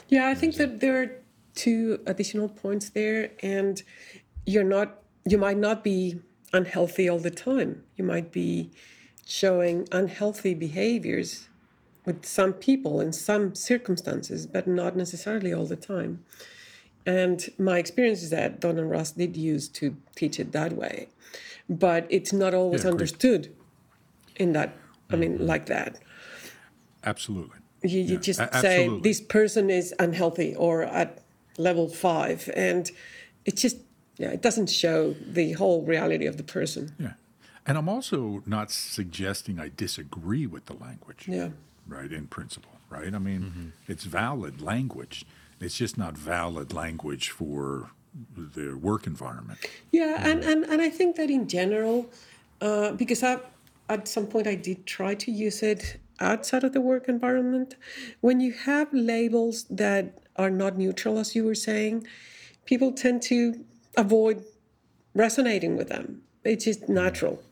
Yeah, 0.09 0.27
I 0.27 0.35
think 0.35 0.55
that 0.55 0.79
there 0.79 1.01
are 1.01 1.11
two 1.55 1.99
additional 2.05 2.47
points 2.47 2.89
there, 2.89 3.31
and 3.41 3.81
you're 4.45 4.63
not, 4.63 4.99
you 5.25 5.39
might 5.39 5.57
not 5.57 5.83
be 5.83 6.21
unhealthy 6.53 7.09
all 7.09 7.19
the 7.19 7.31
time. 7.31 7.83
You 7.95 8.03
might 8.03 8.31
be 8.31 8.69
showing 9.25 9.87
unhealthy 9.91 10.53
behaviors 10.53 11.49
with 12.05 12.25
some 12.25 12.53
people 12.53 13.01
in 13.01 13.11
some 13.13 13.55
circumstances, 13.55 14.45
but 14.47 14.67
not 14.67 14.95
necessarily 14.95 15.53
all 15.53 15.65
the 15.65 15.75
time. 15.75 16.23
And 17.05 17.47
my 17.57 17.77
experience 17.77 18.23
is 18.23 18.29
that 18.31 18.59
Don 18.59 18.77
and 18.79 18.89
Russ 18.89 19.11
did 19.11 19.37
use 19.37 19.67
to 19.69 19.95
teach 20.15 20.39
it 20.39 20.51
that 20.53 20.73
way, 20.73 21.09
but 21.69 22.07
it's 22.09 22.33
not 22.33 22.53
always 22.53 22.83
Yeah, 22.83 22.91
understood 22.91 23.55
in 24.35 24.53
that, 24.53 24.75
I 25.09 25.15
mean, 25.15 25.35
mm-hmm. 25.35 25.45
like 25.45 25.67
that. 25.67 25.99
Absolutely. 27.03 27.57
You, 27.83 28.01
you 28.01 28.13
Yeah, 28.15 28.19
just 28.19 28.39
a- 28.39 28.49
say 28.59 28.83
absolutely. 28.85 29.09
this 29.09 29.21
person 29.21 29.69
is 29.69 29.93
unhealthy 29.99 30.55
or 30.55 30.83
at 30.83 31.21
level 31.57 31.87
five, 31.87 32.49
and 32.55 32.89
it 33.45 33.55
just 33.55 33.77
yeah, 34.17 34.29
it 34.29 34.41
doesn't 34.41 34.69
show 34.69 35.13
the 35.13 35.53
whole 35.53 35.81
reality 35.83 36.25
of 36.25 36.37
the 36.37 36.43
person. 36.43 36.95
Yeah. 36.97 37.13
And 37.65 37.77
I'm 37.77 37.89
also 37.89 38.43
not 38.45 38.71
suggesting 38.71 39.59
I 39.59 39.71
disagree 39.75 40.45
with 40.47 40.65
the 40.65 40.73
language. 40.73 41.27
Yeah. 41.27 41.49
Right, 41.87 42.11
in 42.11 42.27
principle, 42.27 42.71
right? 42.89 43.13
I 43.13 43.19
mean, 43.19 43.41
mm-hmm. 43.41 43.67
it's 43.87 44.05
valid 44.05 44.61
language. 44.61 45.25
It's 45.59 45.77
just 45.77 45.97
not 45.97 46.17
valid 46.17 46.73
language 46.73 47.29
for 47.29 47.91
the 48.35 48.73
work 48.73 49.05
environment. 49.05 49.59
Yeah, 49.91 50.17
mm-hmm. 50.17 50.29
and, 50.29 50.43
and, 50.43 50.63
and 50.65 50.81
I 50.81 50.89
think 50.89 51.15
that 51.17 51.29
in 51.29 51.47
general, 51.47 52.09
uh, 52.61 52.93
because 52.93 53.21
I, 53.23 53.39
at 53.87 54.07
some 54.07 54.27
point 54.27 54.47
I 54.47 54.55
did 54.55 54.85
try 54.85 55.13
to 55.15 55.31
use 55.31 55.61
it 55.61 55.99
outside 56.19 56.63
of 56.63 56.73
the 56.73 56.81
work 56.81 57.07
environment, 57.07 57.75
when 58.21 58.39
you 58.39 58.53
have 58.53 58.91
labels 58.91 59.65
that 59.69 60.17
are 60.37 60.49
not 60.49 60.77
neutral, 60.77 61.19
as 61.19 61.35
you 61.35 61.45
were 61.45 61.55
saying, 61.55 62.07
people 62.65 62.91
tend 62.91 63.21
to 63.23 63.63
avoid 63.95 64.43
resonating 65.13 65.77
with 65.77 65.89
them. 65.89 66.21
It's 66.43 66.65
just 66.65 66.81
mm-hmm. 66.81 66.95
natural. 66.95 67.43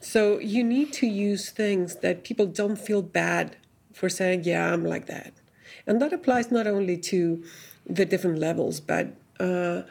So 0.00 0.38
you 0.38 0.62
need 0.62 0.92
to 0.94 1.06
use 1.06 1.50
things 1.50 1.96
that 1.96 2.24
people 2.24 2.46
don't 2.46 2.76
feel 2.76 3.02
bad 3.02 3.56
for 3.92 4.08
saying, 4.08 4.44
yeah, 4.44 4.72
I'm 4.72 4.84
like 4.84 5.06
that. 5.06 5.32
And 5.86 6.00
that 6.00 6.12
applies 6.12 6.50
not 6.50 6.66
only 6.66 6.96
to 6.98 7.44
the 7.86 8.04
different 8.04 8.38
levels, 8.38 8.80
but 8.80 9.08
uh, 9.40 9.82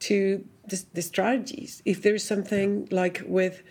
to 0.00 0.44
the, 0.66 0.84
the 0.92 1.02
strategies. 1.02 1.82
If 1.84 2.02
there's 2.02 2.22
something 2.22 2.88
like 2.90 3.22
with 3.26 3.62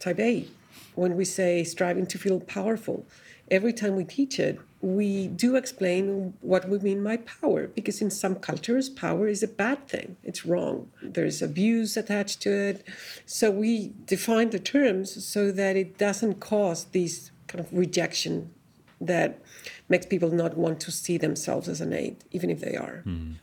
type 0.00 0.18
A, 0.18 0.48
when 0.94 1.16
we 1.16 1.24
say 1.24 1.62
striving 1.62 2.06
to 2.06 2.18
feel 2.18 2.40
powerful, 2.40 3.06
every 3.50 3.72
time 3.72 3.94
we 3.96 4.04
teach 4.04 4.40
it, 4.40 4.58
we 4.86 5.26
do 5.26 5.56
explain 5.56 6.34
what 6.42 6.68
we 6.68 6.78
mean 6.78 7.02
by 7.02 7.16
power, 7.16 7.66
because 7.66 8.00
in 8.00 8.08
some 8.08 8.36
cultures, 8.36 8.88
power 8.88 9.26
is 9.26 9.42
a 9.42 9.48
bad 9.48 9.88
thing. 9.88 10.16
It's 10.22 10.46
wrong. 10.46 10.90
There's 11.02 11.42
abuse 11.42 11.96
attached 11.96 12.40
to 12.42 12.50
it. 12.50 12.86
So 13.26 13.50
we 13.50 13.92
define 14.04 14.50
the 14.50 14.60
terms 14.60 15.24
so 15.24 15.50
that 15.50 15.74
it 15.74 15.98
doesn't 15.98 16.34
cause 16.38 16.84
these 16.84 17.32
kind 17.48 17.58
of 17.64 17.72
rejection 17.72 18.52
that 19.00 19.40
makes 19.88 20.06
people 20.06 20.30
not 20.30 20.56
want 20.56 20.78
to 20.80 20.92
see 20.92 21.18
themselves 21.18 21.68
as 21.68 21.80
an 21.80 21.92
eight, 21.92 22.22
even 22.30 22.48
if 22.48 22.60
they 22.60 22.76
are. 22.76 23.02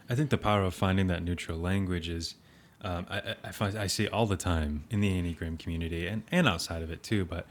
I 0.10 0.16
think 0.16 0.30
the 0.30 0.38
power 0.38 0.64
of 0.64 0.74
finding 0.74 1.08
that 1.08 1.24
neutral 1.24 1.58
language 1.58 2.08
is, 2.08 2.36
um, 2.82 3.06
I, 3.10 3.36
I, 3.44 3.52
find, 3.52 3.78
I 3.78 3.88
see 3.88 4.08
all 4.08 4.28
the 4.28 4.38
time 4.38 4.86
in 4.90 5.02
the 5.02 5.12
Enneagram 5.12 5.60
community 5.60 6.08
and, 6.08 6.24
and 6.32 6.48
outside 6.48 6.82
of 6.82 6.90
it 6.90 7.04
too, 7.04 7.26
but 7.26 7.46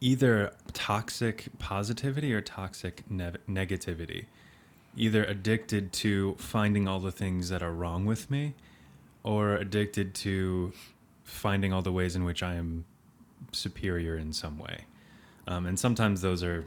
either 0.00 0.52
toxic 0.72 1.46
positivity 1.58 2.32
or 2.32 2.40
toxic 2.40 3.02
ne- 3.10 3.32
negativity. 3.48 4.26
Either 4.96 5.24
addicted 5.24 5.92
to 5.92 6.34
finding 6.38 6.88
all 6.88 7.00
the 7.00 7.12
things 7.12 7.48
that 7.50 7.62
are 7.62 7.72
wrong 7.72 8.06
with 8.06 8.30
me 8.30 8.54
or 9.22 9.54
addicted 9.56 10.14
to 10.14 10.72
finding 11.24 11.72
all 11.72 11.82
the 11.82 11.92
ways 11.92 12.16
in 12.16 12.24
which 12.24 12.42
I 12.42 12.54
am 12.54 12.84
superior 13.52 14.16
in 14.16 14.32
some 14.32 14.58
way. 14.58 14.84
Um, 15.46 15.66
and 15.66 15.78
sometimes 15.78 16.22
those 16.22 16.42
are 16.42 16.64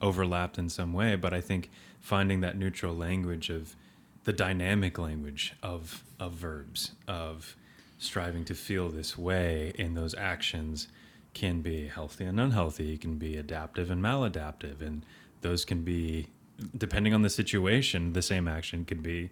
overlapped 0.00 0.58
in 0.58 0.68
some 0.68 0.92
way, 0.92 1.16
but 1.16 1.32
I 1.32 1.40
think 1.40 1.70
finding 2.00 2.40
that 2.40 2.56
neutral 2.56 2.94
language 2.94 3.50
of 3.50 3.76
the 4.24 4.32
dynamic 4.32 4.98
language 4.98 5.54
of 5.62 6.04
of 6.20 6.32
verbs 6.32 6.92
of 7.08 7.56
striving 7.98 8.44
to 8.44 8.54
feel 8.54 8.88
this 8.88 9.16
way 9.18 9.72
in 9.76 9.94
those 9.94 10.14
actions 10.14 10.88
can 11.34 11.62
be 11.62 11.88
healthy 11.88 12.24
and 12.24 12.38
unhealthy, 12.38 12.94
it 12.94 13.00
can 13.00 13.16
be 13.16 13.36
adaptive 13.36 13.90
and 13.90 14.02
maladaptive, 14.02 14.80
and 14.80 15.04
those 15.40 15.64
can 15.64 15.82
be 15.82 16.28
depending 16.76 17.14
on 17.14 17.22
the 17.22 17.30
situation. 17.30 18.12
The 18.12 18.22
same 18.22 18.46
action 18.46 18.84
could 18.84 19.02
be 19.02 19.30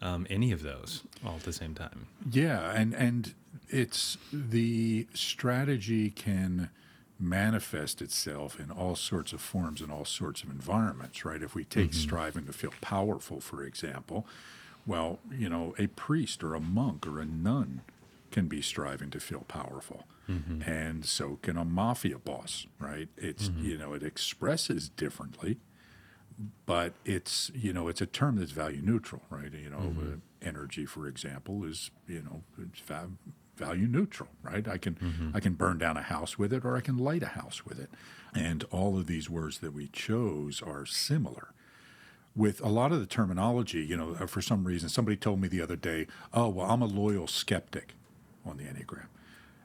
um, 0.00 0.26
any 0.30 0.52
of 0.52 0.62
those 0.62 1.02
all 1.24 1.36
at 1.36 1.42
the 1.42 1.52
same 1.52 1.74
time. 1.74 2.06
Yeah, 2.30 2.72
and 2.72 2.94
and 2.94 3.34
it's 3.68 4.18
the 4.32 5.06
strategy 5.14 6.10
can 6.10 6.70
manifest 7.20 8.00
itself 8.00 8.60
in 8.60 8.70
all 8.70 8.94
sorts 8.94 9.32
of 9.32 9.40
forms 9.40 9.80
in 9.80 9.90
all 9.90 10.04
sorts 10.04 10.42
of 10.42 10.50
environments, 10.50 11.24
right? 11.24 11.42
If 11.42 11.54
we 11.54 11.64
take 11.64 11.92
striving 11.92 12.46
to 12.46 12.52
feel 12.52 12.72
powerful, 12.80 13.40
for 13.40 13.64
example, 13.64 14.24
well, 14.86 15.18
you 15.30 15.48
know, 15.48 15.74
a 15.78 15.88
priest 15.88 16.44
or 16.44 16.54
a 16.54 16.60
monk 16.60 17.06
or 17.06 17.20
a 17.20 17.24
nun 17.24 17.80
can 18.30 18.46
be 18.46 18.62
striving 18.62 19.10
to 19.10 19.20
feel 19.20 19.44
powerful. 19.48 20.04
And 20.66 21.04
so 21.06 21.38
can 21.42 21.56
a 21.56 21.64
mafia 21.64 22.18
boss, 22.18 22.66
right? 22.78 23.08
It's, 23.16 23.50
you 23.60 23.78
know, 23.78 23.94
it 23.94 24.02
expresses 24.02 24.88
differently, 24.90 25.58
but 26.66 26.92
it's 27.04 27.50
you 27.54 27.72
know 27.72 27.88
it's 27.88 28.00
a 28.00 28.06
term 28.06 28.36
that's 28.36 28.52
value 28.52 28.82
neutral, 28.82 29.22
right? 29.30 29.52
You 29.52 29.70
know, 29.70 29.94
uh, 30.00 30.46
energy, 30.46 30.86
for 30.86 31.06
example, 31.06 31.64
is 31.64 31.90
you 32.06 32.22
know 32.22 32.42
it's 32.62 32.80
va- 32.80 33.10
value 33.56 33.86
neutral, 33.88 34.28
right? 34.42 34.68
I 34.68 34.78
can 34.78 35.32
I 35.34 35.40
can 35.40 35.54
burn 35.54 35.78
down 35.78 35.96
a 35.96 36.02
house 36.02 36.38
with 36.38 36.52
it, 36.52 36.64
or 36.64 36.76
I 36.76 36.80
can 36.80 36.96
light 36.98 37.22
a 37.22 37.28
house 37.40 37.64
with 37.64 37.80
it, 37.80 37.90
and 38.34 38.64
all 38.70 38.96
of 38.98 39.06
these 39.06 39.28
words 39.30 39.58
that 39.58 39.72
we 39.72 39.88
chose 39.88 40.62
are 40.62 40.86
similar. 40.86 41.48
With 42.36 42.60
a 42.62 42.68
lot 42.68 42.92
of 42.92 43.00
the 43.00 43.06
terminology, 43.06 43.80
you 43.84 43.96
know, 43.96 44.14
uh, 44.20 44.26
for 44.26 44.40
some 44.40 44.62
reason, 44.64 44.88
somebody 44.88 45.16
told 45.16 45.40
me 45.40 45.48
the 45.48 45.60
other 45.60 45.74
day, 45.74 46.06
"Oh, 46.32 46.48
well, 46.50 46.70
I'm 46.70 46.82
a 46.82 46.86
loyal 46.86 47.26
skeptic 47.26 47.94
on 48.44 48.58
the 48.58 48.64
Enneagram." 48.64 49.06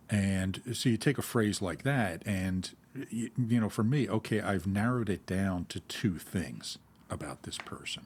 And 0.09 0.61
so 0.73 0.89
you 0.89 0.97
take 0.97 1.17
a 1.17 1.23
phrase 1.23 1.61
like 1.61 1.83
that, 1.83 2.21
and 2.25 2.69
you, 3.09 3.31
you 3.37 3.59
know, 3.59 3.69
for 3.69 3.83
me, 3.83 4.07
okay, 4.07 4.41
I've 4.41 4.67
narrowed 4.67 5.09
it 5.09 5.25
down 5.25 5.65
to 5.69 5.79
two 5.81 6.17
things 6.19 6.77
about 7.09 7.43
this 7.43 7.57
person, 7.57 8.05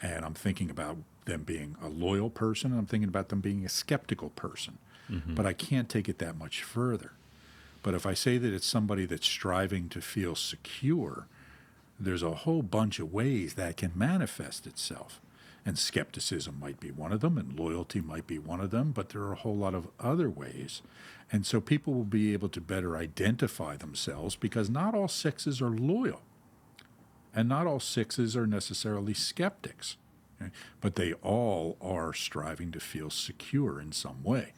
and 0.00 0.24
I'm 0.24 0.34
thinking 0.34 0.70
about 0.70 0.98
them 1.24 1.42
being 1.42 1.76
a 1.82 1.88
loyal 1.88 2.30
person, 2.30 2.70
and 2.70 2.78
I'm 2.78 2.86
thinking 2.86 3.08
about 3.08 3.30
them 3.30 3.40
being 3.40 3.64
a 3.64 3.68
skeptical 3.68 4.30
person, 4.30 4.78
mm-hmm. 5.10 5.34
but 5.34 5.46
I 5.46 5.52
can't 5.52 5.88
take 5.88 6.08
it 6.08 6.18
that 6.18 6.36
much 6.36 6.62
further. 6.62 7.12
But 7.82 7.94
if 7.94 8.06
I 8.06 8.14
say 8.14 8.38
that 8.38 8.52
it's 8.52 8.66
somebody 8.66 9.06
that's 9.06 9.26
striving 9.26 9.88
to 9.90 10.00
feel 10.00 10.34
secure, 10.34 11.26
there's 11.98 12.22
a 12.22 12.34
whole 12.34 12.62
bunch 12.62 12.98
of 12.98 13.12
ways 13.12 13.54
that 13.54 13.76
can 13.76 13.92
manifest 13.94 14.66
itself. 14.66 15.20
And 15.66 15.78
skepticism 15.78 16.58
might 16.58 16.80
be 16.80 16.90
one 16.90 17.12
of 17.12 17.20
them, 17.20 17.36
and 17.36 17.58
loyalty 17.58 18.00
might 18.00 18.26
be 18.26 18.38
one 18.38 18.60
of 18.60 18.70
them, 18.70 18.92
but 18.92 19.10
there 19.10 19.22
are 19.22 19.32
a 19.32 19.36
whole 19.36 19.56
lot 19.56 19.74
of 19.74 19.88
other 20.00 20.30
ways. 20.30 20.80
And 21.30 21.44
so 21.44 21.60
people 21.60 21.92
will 21.92 22.04
be 22.04 22.32
able 22.32 22.48
to 22.50 22.60
better 22.60 22.96
identify 22.96 23.76
themselves 23.76 24.34
because 24.34 24.70
not 24.70 24.94
all 24.94 25.08
sixes 25.08 25.60
are 25.60 25.68
loyal, 25.70 26.22
and 27.34 27.48
not 27.50 27.66
all 27.66 27.80
sixes 27.80 28.34
are 28.34 28.46
necessarily 28.46 29.12
skeptics, 29.12 29.96
but 30.80 30.94
they 30.94 31.12
all 31.14 31.76
are 31.82 32.14
striving 32.14 32.72
to 32.72 32.80
feel 32.80 33.10
secure 33.10 33.78
in 33.78 33.92
some 33.92 34.22
way. 34.22 34.52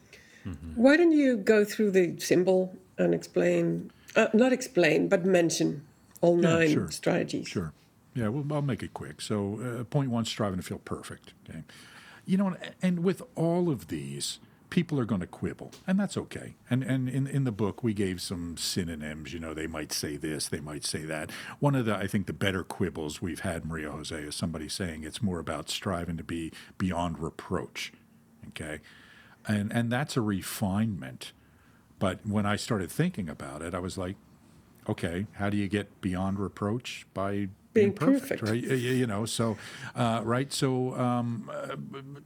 Why 0.75 0.95
don't 0.95 1.11
you 1.11 1.37
go 1.37 1.65
through 1.65 1.91
the 1.91 2.17
symbol 2.19 2.75
and 2.97 3.13
explain, 3.13 3.91
uh, 4.15 4.27
not 4.33 4.53
explain, 4.53 5.07
but 5.09 5.25
mention 5.25 5.85
all 6.21 6.41
Yeah, 6.41 6.49
nine 6.57 6.71
sure. 6.71 6.91
strategies? 6.91 7.47
Sure. 7.47 7.73
Yeah, 8.13 8.27
well, 8.27 8.45
I'll 8.55 8.61
make 8.61 8.83
it 8.83 8.93
quick. 8.93 9.21
So, 9.21 9.59
uh, 9.79 9.83
point 9.85 10.11
one, 10.11 10.25
striving 10.25 10.59
to 10.59 10.63
feel 10.63 10.79
perfect. 10.79 11.33
Okay. 11.49 11.63
You 12.25 12.37
know, 12.37 12.47
and, 12.47 12.57
and 12.81 13.03
with 13.03 13.21
all 13.35 13.69
of 13.69 13.87
these, 13.87 14.39
people 14.69 14.99
are 14.99 15.05
going 15.05 15.21
to 15.21 15.27
quibble, 15.27 15.71
and 15.85 15.99
that's 15.99 16.17
okay. 16.17 16.55
And 16.69 16.83
and 16.83 17.09
in, 17.09 17.27
in 17.27 17.43
the 17.43 17.51
book, 17.51 17.83
we 17.83 17.93
gave 17.93 18.21
some 18.21 18.57
synonyms. 18.57 19.33
You 19.33 19.39
know, 19.39 19.53
they 19.53 19.67
might 19.67 19.91
say 19.91 20.17
this, 20.17 20.49
they 20.49 20.59
might 20.59 20.85
say 20.85 21.03
that. 21.05 21.31
One 21.59 21.75
of 21.75 21.85
the, 21.85 21.95
I 21.95 22.07
think, 22.07 22.27
the 22.27 22.33
better 22.33 22.63
quibbles 22.63 23.21
we've 23.21 23.41
had, 23.41 23.65
Maria 23.65 23.91
Jose, 23.91 24.15
is 24.15 24.35
somebody 24.35 24.69
saying 24.69 25.03
it's 25.03 25.21
more 25.21 25.39
about 25.39 25.69
striving 25.69 26.17
to 26.17 26.23
be 26.23 26.51
beyond 26.77 27.19
reproach. 27.19 27.93
Okay. 28.49 28.79
And, 29.47 29.71
and 29.73 29.91
that's 29.91 30.15
a 30.15 30.21
refinement. 30.21 31.31
But 31.97 32.25
when 32.25 32.45
I 32.45 32.55
started 32.55 32.91
thinking 32.91 33.29
about 33.29 33.61
it, 33.61 33.73
I 33.73 33.79
was 33.79 33.97
like, 33.97 34.15
okay, 34.87 35.27
how 35.33 35.49
do 35.49 35.57
you 35.57 35.67
get 35.67 36.01
beyond 36.01 36.39
reproach? 36.39 37.05
By 37.13 37.49
being, 37.73 37.93
perfect, 37.93 38.41
perfect. 38.41 38.67
right? 38.67 38.77
You 38.77 39.07
know, 39.07 39.25
so 39.25 39.57
uh, 39.95 40.21
right, 40.23 40.51
so 40.51 40.95
um, 40.95 41.49
uh, 41.53 41.75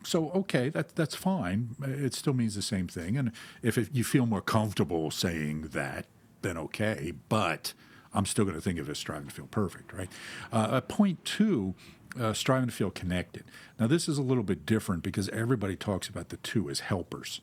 so 0.03 0.31
okay, 0.31 0.69
that 0.69 0.95
that's 0.95 1.15
fine. 1.15 1.75
It 1.83 2.13
still 2.13 2.33
means 2.33 2.55
the 2.55 2.61
same 2.61 2.87
thing, 2.87 3.17
and 3.17 3.31
if 3.61 3.77
it, 3.77 3.89
you 3.93 4.03
feel 4.03 4.25
more 4.25 4.41
comfortable 4.41 5.11
saying 5.11 5.69
that, 5.73 6.07
then 6.41 6.57
okay. 6.57 7.13
But 7.29 7.73
I'm 8.13 8.25
still 8.25 8.45
going 8.45 8.55
to 8.55 8.61
think 8.61 8.79
of 8.79 8.87
it 8.87 8.91
as 8.91 8.97
striving 8.97 9.27
to 9.27 9.33
feel 9.33 9.47
perfect, 9.47 9.93
right? 9.93 10.09
Uh, 10.51 10.81
point 10.81 11.23
two. 11.25 11.75
Uh, 12.17 12.31
striving 12.31 12.69
to 12.69 12.73
feel 12.73 12.91
connected. 12.91 13.43
Now, 13.77 13.87
this 13.87 14.07
is 14.07 14.17
a 14.17 14.21
little 14.21 14.43
bit 14.43 14.65
different 14.65 15.03
because 15.03 15.27
everybody 15.29 15.75
talks 15.75 16.07
about 16.07 16.29
the 16.29 16.37
two 16.37 16.69
as 16.69 16.79
helpers, 16.79 17.41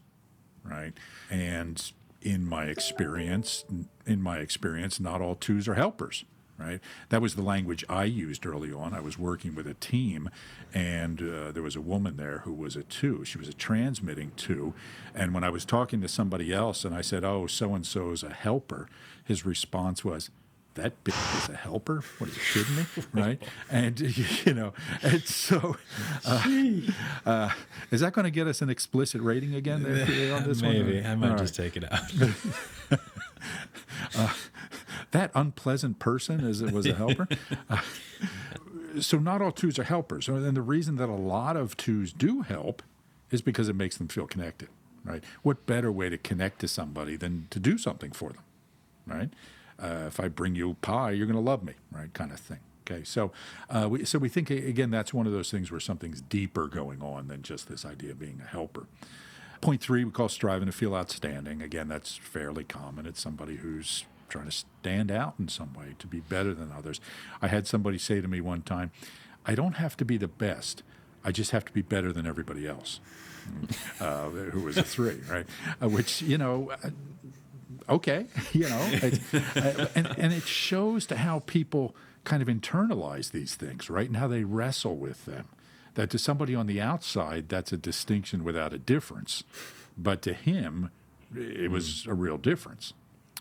right? 0.64 0.94
And 1.30 1.92
in 2.22 2.48
my 2.48 2.64
experience, 2.64 3.66
in 4.06 4.22
my 4.22 4.38
experience, 4.38 4.98
not 4.98 5.20
all 5.20 5.34
twos 5.34 5.68
are 5.68 5.74
helpers, 5.74 6.24
right? 6.62 6.80
That 7.08 7.20
was 7.20 7.34
the 7.34 7.42
language 7.42 7.84
I 7.88 8.04
used 8.04 8.46
early 8.46 8.72
on. 8.72 8.94
I 8.94 9.00
was 9.00 9.18
working 9.18 9.54
with 9.54 9.66
a 9.66 9.74
team, 9.74 10.30
and 10.72 11.20
uh, 11.20 11.52
there 11.52 11.62
was 11.62 11.76
a 11.76 11.80
woman 11.80 12.16
there 12.16 12.38
who 12.44 12.52
was 12.52 12.76
a 12.76 12.82
two. 12.82 13.24
She 13.24 13.38
was 13.38 13.48
a 13.48 13.54
transmitting 13.54 14.32
two, 14.36 14.74
and 15.14 15.34
when 15.34 15.44
I 15.44 15.50
was 15.50 15.64
talking 15.64 16.00
to 16.00 16.08
somebody 16.08 16.52
else, 16.52 16.84
and 16.84 16.94
I 16.94 17.00
said, 17.00 17.24
"Oh, 17.24 17.46
so 17.46 17.74
and 17.74 17.86
so 17.86 18.10
is 18.10 18.22
a 18.22 18.30
helper," 18.32 18.88
his 19.24 19.44
response 19.44 20.04
was, 20.04 20.30
that 20.74 21.04
bitch 21.04 21.42
is 21.42 21.48
a 21.50 21.56
helper. 21.56 22.02
What 22.18 22.30
are 22.30 22.32
you 22.32 22.40
kidding 22.52 22.76
me? 22.76 22.84
Right? 23.12 23.42
And 23.70 24.00
you 24.46 24.54
know, 24.54 24.72
and 25.02 25.22
so 25.22 25.76
uh, 26.24 26.46
uh, 27.26 27.50
is 27.90 28.00
that 28.00 28.12
going 28.14 28.24
to 28.24 28.30
get 28.30 28.46
us 28.46 28.62
an 28.62 28.70
explicit 28.70 29.20
rating 29.20 29.54
again 29.54 29.82
there 29.82 30.34
on 30.34 30.44
this 30.44 30.62
Maybe 30.62 31.00
one? 31.00 31.10
I 31.10 31.14
might 31.16 31.30
All 31.32 31.36
just 31.36 31.58
right. 31.58 31.72
take 31.72 31.82
it 31.82 31.92
out. 31.92 32.10
that 35.12 35.30
unpleasant 35.34 35.98
person 35.98 36.40
is 36.40 36.60
it 36.60 36.72
was 36.72 36.86
a 36.86 36.94
helper. 36.94 37.28
Uh, 37.70 37.80
so 39.00 39.18
not 39.18 39.40
all 39.40 39.52
twos 39.52 39.78
are 39.78 39.84
helpers. 39.84 40.28
And 40.28 40.54
the 40.54 40.60
reason 40.60 40.96
that 40.96 41.08
a 41.08 41.14
lot 41.14 41.56
of 41.56 41.78
twos 41.78 42.12
do 42.12 42.42
help 42.42 42.82
is 43.30 43.40
because 43.40 43.70
it 43.70 43.76
makes 43.76 43.96
them 43.96 44.08
feel 44.08 44.26
connected. 44.26 44.68
Right? 45.04 45.24
What 45.42 45.64
better 45.64 45.90
way 45.90 46.10
to 46.10 46.18
connect 46.18 46.60
to 46.60 46.68
somebody 46.68 47.16
than 47.16 47.46
to 47.50 47.58
do 47.58 47.78
something 47.78 48.12
for 48.12 48.30
them? 48.30 48.42
Right? 49.06 49.30
Uh, 49.82 50.06
if 50.06 50.20
I 50.20 50.28
bring 50.28 50.54
you 50.54 50.76
pie, 50.82 51.12
you're 51.12 51.26
going 51.26 51.42
to 51.42 51.42
love 51.42 51.64
me. 51.64 51.74
Right? 51.90 52.12
Kind 52.12 52.32
of 52.32 52.38
thing. 52.38 52.58
Okay, 52.82 53.04
so 53.04 53.30
uh, 53.70 53.88
we 53.88 54.04
so 54.04 54.18
we 54.18 54.28
think 54.28 54.50
again 54.50 54.90
that's 54.90 55.14
one 55.14 55.26
of 55.26 55.32
those 55.32 55.50
things 55.50 55.70
where 55.70 55.80
something's 55.80 56.20
deeper 56.20 56.66
going 56.66 57.00
on 57.00 57.28
than 57.28 57.42
just 57.42 57.68
this 57.68 57.84
idea 57.84 58.10
of 58.10 58.18
being 58.18 58.40
a 58.44 58.48
helper. 58.48 58.86
Point 59.60 59.80
three, 59.80 60.04
we 60.04 60.10
call 60.10 60.28
striving 60.28 60.66
to 60.66 60.72
feel 60.72 60.94
outstanding. 60.96 61.62
Again, 61.62 61.86
that's 61.86 62.16
fairly 62.16 62.64
common. 62.64 63.06
It's 63.06 63.20
somebody 63.20 63.56
who's 63.56 64.04
trying 64.32 64.46
to 64.46 64.50
stand 64.52 65.12
out 65.12 65.34
in 65.38 65.48
some 65.48 65.74
way, 65.74 65.94
to 65.98 66.06
be 66.06 66.20
better 66.20 66.54
than 66.54 66.72
others. 66.72 67.00
I 67.40 67.48
had 67.48 67.66
somebody 67.66 67.98
say 67.98 68.20
to 68.20 68.28
me 68.28 68.40
one 68.40 68.62
time, 68.62 68.90
I 69.44 69.54
don't 69.54 69.74
have 69.74 69.96
to 69.98 70.04
be 70.04 70.16
the 70.16 70.28
best, 70.28 70.82
I 71.24 71.30
just 71.30 71.50
have 71.50 71.64
to 71.66 71.72
be 71.72 71.82
better 71.82 72.12
than 72.12 72.26
everybody 72.26 72.66
else. 72.66 73.00
Uh, 74.00 74.28
who 74.28 74.60
was 74.60 74.76
a 74.76 74.84
three, 74.84 75.18
right? 75.28 75.46
Uh, 75.82 75.88
which, 75.88 76.22
you 76.22 76.38
know, 76.38 76.70
uh, 76.84 76.90
okay, 77.88 78.26
you 78.52 78.68
know, 78.68 79.00
uh, 79.56 79.86
and, 79.96 80.06
and 80.16 80.32
it 80.32 80.44
shows 80.44 81.06
to 81.06 81.16
how 81.16 81.40
people 81.40 81.94
kind 82.24 82.40
of 82.40 82.48
internalize 82.48 83.32
these 83.32 83.56
things, 83.56 83.90
right? 83.90 84.06
And 84.06 84.16
how 84.16 84.28
they 84.28 84.44
wrestle 84.44 84.96
with 84.96 85.24
them. 85.24 85.48
That 85.94 86.10
to 86.10 86.18
somebody 86.18 86.54
on 86.54 86.66
the 86.68 86.80
outside, 86.80 87.48
that's 87.48 87.72
a 87.72 87.76
distinction 87.76 88.44
without 88.44 88.72
a 88.72 88.78
difference. 88.78 89.42
But 89.98 90.22
to 90.22 90.32
him, 90.32 90.90
it 91.36 91.70
was 91.70 92.06
a 92.06 92.14
real 92.14 92.38
difference. 92.38 92.94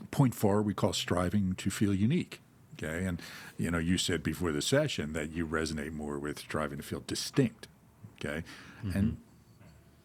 Point 0.10 0.34
four, 0.34 0.62
we 0.62 0.74
call 0.74 0.94
striving 0.94 1.54
to 1.56 1.70
feel 1.70 1.94
unique. 1.94 2.42
Okay. 2.82 3.06
And, 3.06 3.22
you 3.58 3.70
know, 3.70 3.78
you 3.78 3.98
said 3.98 4.24
before 4.24 4.52
the 4.52 4.62
session 4.62 5.14
that 5.14 5.32
you 5.32 5.46
resonate 5.46 5.94
more 5.94 6.18
with 6.18 6.40
striving 6.40 6.78
to 6.78 6.84
feel 6.84 7.04
distinct. 7.06 7.68
Okay. 8.20 8.44
And 8.94 9.18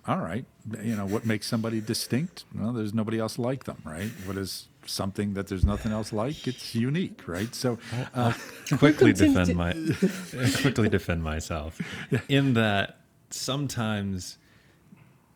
all 0.08 0.18
right, 0.18 0.44
you 0.82 0.94
know, 0.94 1.04
what 1.04 1.26
makes 1.26 1.48
somebody 1.48 1.80
distinct? 1.80 2.44
Well, 2.54 2.72
there's 2.72 2.94
nobody 2.94 3.18
else 3.18 3.38
like 3.38 3.64
them, 3.64 3.82
right? 3.84 4.10
What 4.24 4.36
is 4.36 4.68
something 4.86 5.34
that 5.34 5.48
there's 5.48 5.64
nothing 5.64 5.90
else 5.90 6.12
like? 6.12 6.46
It's 6.46 6.74
unique, 6.76 7.26
right? 7.26 7.52
So, 7.54 7.78
uh, 8.14 8.32
quickly 8.78 9.12
continue 9.12 9.44
defend 9.46 9.56
my 9.56 9.72
quickly 10.60 10.88
defend 10.88 11.24
myself 11.24 11.80
in 12.28 12.54
that 12.54 13.00
sometimes 13.30 14.38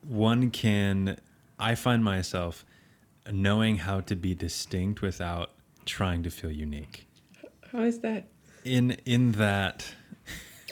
one 0.06 0.50
can 0.50 1.18
I 1.58 1.74
find 1.74 2.04
myself 2.04 2.64
knowing 3.30 3.78
how 3.78 4.00
to 4.00 4.16
be 4.16 4.34
distinct 4.34 5.02
without 5.02 5.50
trying 5.86 6.22
to 6.22 6.30
feel 6.30 6.50
unique. 6.50 7.06
How 7.72 7.80
is 7.82 8.00
that? 8.00 8.28
In 8.64 8.92
in 9.06 9.32
that 9.32 9.94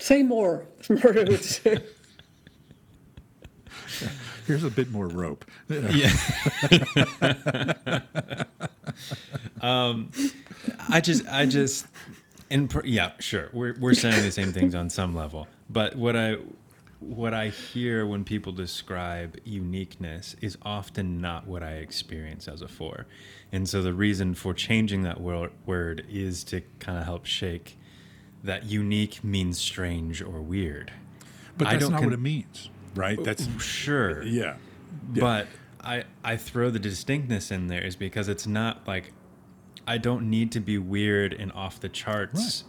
Say 0.01 0.23
more. 0.23 0.67
More 0.89 1.19
I 1.19 1.25
would 1.25 1.45
say. 1.45 1.79
here's 4.47 4.65
a 4.65 4.71
bit 4.71 4.91
more 4.91 5.09
rope. 5.09 5.45
yeah. 5.69 6.11
um, 9.61 10.11
I 10.89 11.01
just, 11.01 11.27
I 11.29 11.47
just, 11.47 11.87
and 12.51 12.71
per, 12.71 12.83
yeah, 12.85 13.13
sure, 13.19 13.51
we're 13.53 13.77
we're 13.79 13.95
saying 13.95 14.23
the 14.23 14.33
same 14.33 14.53
things 14.53 14.75
on 14.75 14.89
some 14.89 15.15
level, 15.15 15.47
but 15.69 15.97
what 15.97 16.17
I 16.17 16.37
what 17.01 17.33
I 17.33 17.49
hear 17.49 18.07
when 18.07 18.25
people 18.25 18.53
describe 18.53 19.39
uniqueness 19.45 20.35
is 20.41 20.59
often 20.63 21.21
not 21.21 21.47
what 21.47 21.63
I 21.63 21.75
experience 21.75 22.49
as 22.49 22.61
a 22.61 22.69
four, 22.69 23.07
and 23.53 23.69
so 23.69 23.83
the 23.83 23.95
reason 23.95 24.35
for 24.35 24.53
changing 24.53 25.03
that 25.03 25.21
wor- 25.21 25.53
word 25.65 26.05
is 26.11 26.43
to 26.45 26.63
kind 26.81 26.99
of 26.99 27.05
help 27.05 27.25
shake 27.25 27.79
that 28.43 28.65
unique 28.65 29.23
means 29.23 29.59
strange 29.59 30.23
or 30.23 30.41
weird. 30.41 30.93
But 31.57 31.69
I 31.69 31.73
that's 31.73 31.85
don't 31.85 31.93
not 31.93 31.99
con- 31.99 32.07
what 32.07 32.15
it 32.15 32.21
means, 32.21 32.71
right? 32.95 33.23
That's 33.23 33.49
oh, 33.55 33.59
Sure, 33.59 34.23
yeah. 34.23 34.57
Yeah. 35.13 35.21
but 35.21 35.47
I 35.81 36.05
I 36.25 36.37
throw 36.37 36.71
the 36.71 36.79
distinctness 36.79 37.51
in 37.51 37.69
there 37.69 37.83
is 37.83 37.97
because 37.97 38.29
it's 38.29 38.47
not 38.47 38.87
like 38.87 39.13
I 39.87 39.99
don't 39.99 40.29
need 40.29 40.53
to 40.53 40.61
be 40.61 40.79
weird 40.79 41.33
and 41.33 41.51
off 41.53 41.81
the 41.81 41.89
charts 41.89 42.65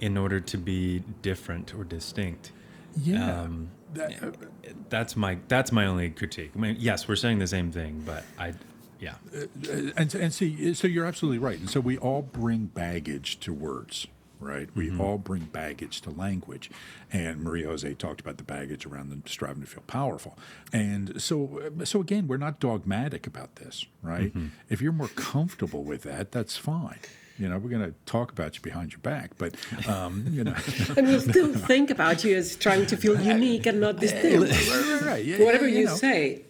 in 0.00 0.16
order 0.16 0.40
to 0.40 0.56
be 0.56 1.02
different 1.20 1.74
or 1.74 1.84
distinct. 1.84 2.52
Yeah. 2.96 3.42
Um, 3.42 3.70
That- 3.94 4.22
uh, 4.22 4.30
That's 4.88 5.16
my 5.16 5.38
that's 5.48 5.72
my 5.72 5.86
only 5.86 6.10
critique. 6.10 6.52
I 6.54 6.58
mean, 6.58 6.76
yes, 6.78 7.08
we're 7.08 7.16
saying 7.16 7.38
the 7.38 7.46
same 7.46 7.72
thing, 7.72 8.02
but 8.06 8.24
I 8.38 8.54
yeah. 9.02 9.14
Uh, 9.34 9.40
uh, 9.40 9.90
and 9.96 10.14
and 10.14 10.32
see, 10.32 10.70
uh, 10.70 10.74
so 10.74 10.86
you're 10.86 11.04
absolutely 11.04 11.38
right. 11.38 11.58
And 11.58 11.68
so 11.68 11.80
we 11.80 11.98
all 11.98 12.22
bring 12.22 12.66
baggage 12.66 13.40
to 13.40 13.52
words, 13.52 14.06
right? 14.38 14.68
We 14.76 14.88
mm-hmm. 14.88 15.00
all 15.00 15.18
bring 15.18 15.44
baggage 15.46 16.00
to 16.02 16.10
language. 16.10 16.70
And 17.12 17.42
Maria 17.42 17.66
Jose 17.66 17.94
talked 17.94 18.20
about 18.20 18.36
the 18.36 18.44
baggage 18.44 18.86
around 18.86 19.10
the 19.10 19.28
striving 19.28 19.62
to 19.62 19.68
feel 19.68 19.82
powerful. 19.86 20.38
And 20.72 21.20
so, 21.20 21.72
so 21.84 22.00
again, 22.00 22.28
we're 22.28 22.36
not 22.36 22.60
dogmatic 22.60 23.26
about 23.26 23.56
this, 23.56 23.86
right? 24.02 24.28
Mm-hmm. 24.28 24.46
If 24.68 24.80
you're 24.80 24.92
more 24.92 25.08
comfortable 25.08 25.82
with 25.82 26.02
that, 26.02 26.30
that's 26.32 26.56
fine. 26.56 27.00
You 27.38 27.48
know, 27.48 27.58
we're 27.58 27.70
going 27.70 27.82
to 27.84 27.94
talk 28.06 28.30
about 28.30 28.54
you 28.56 28.62
behind 28.62 28.92
your 28.92 29.00
back, 29.00 29.32
but 29.38 29.54
um, 29.88 30.26
you 30.30 30.44
know, 30.44 30.54
and 30.96 31.06
we'll 31.08 31.20
still 31.20 31.52
think 31.54 31.90
about 31.90 32.24
you 32.24 32.36
as 32.36 32.56
trying 32.56 32.86
to 32.86 32.96
feel 32.96 33.20
unique 33.20 33.66
and 33.66 33.80
not 33.80 33.96
distinct. 33.96 34.50
right, 34.52 35.02
right, 35.02 35.24
yeah, 35.24 35.44
Whatever 35.44 35.66
yeah, 35.68 35.78
you, 35.78 35.84
know. 35.86 35.94
say. 35.94 36.42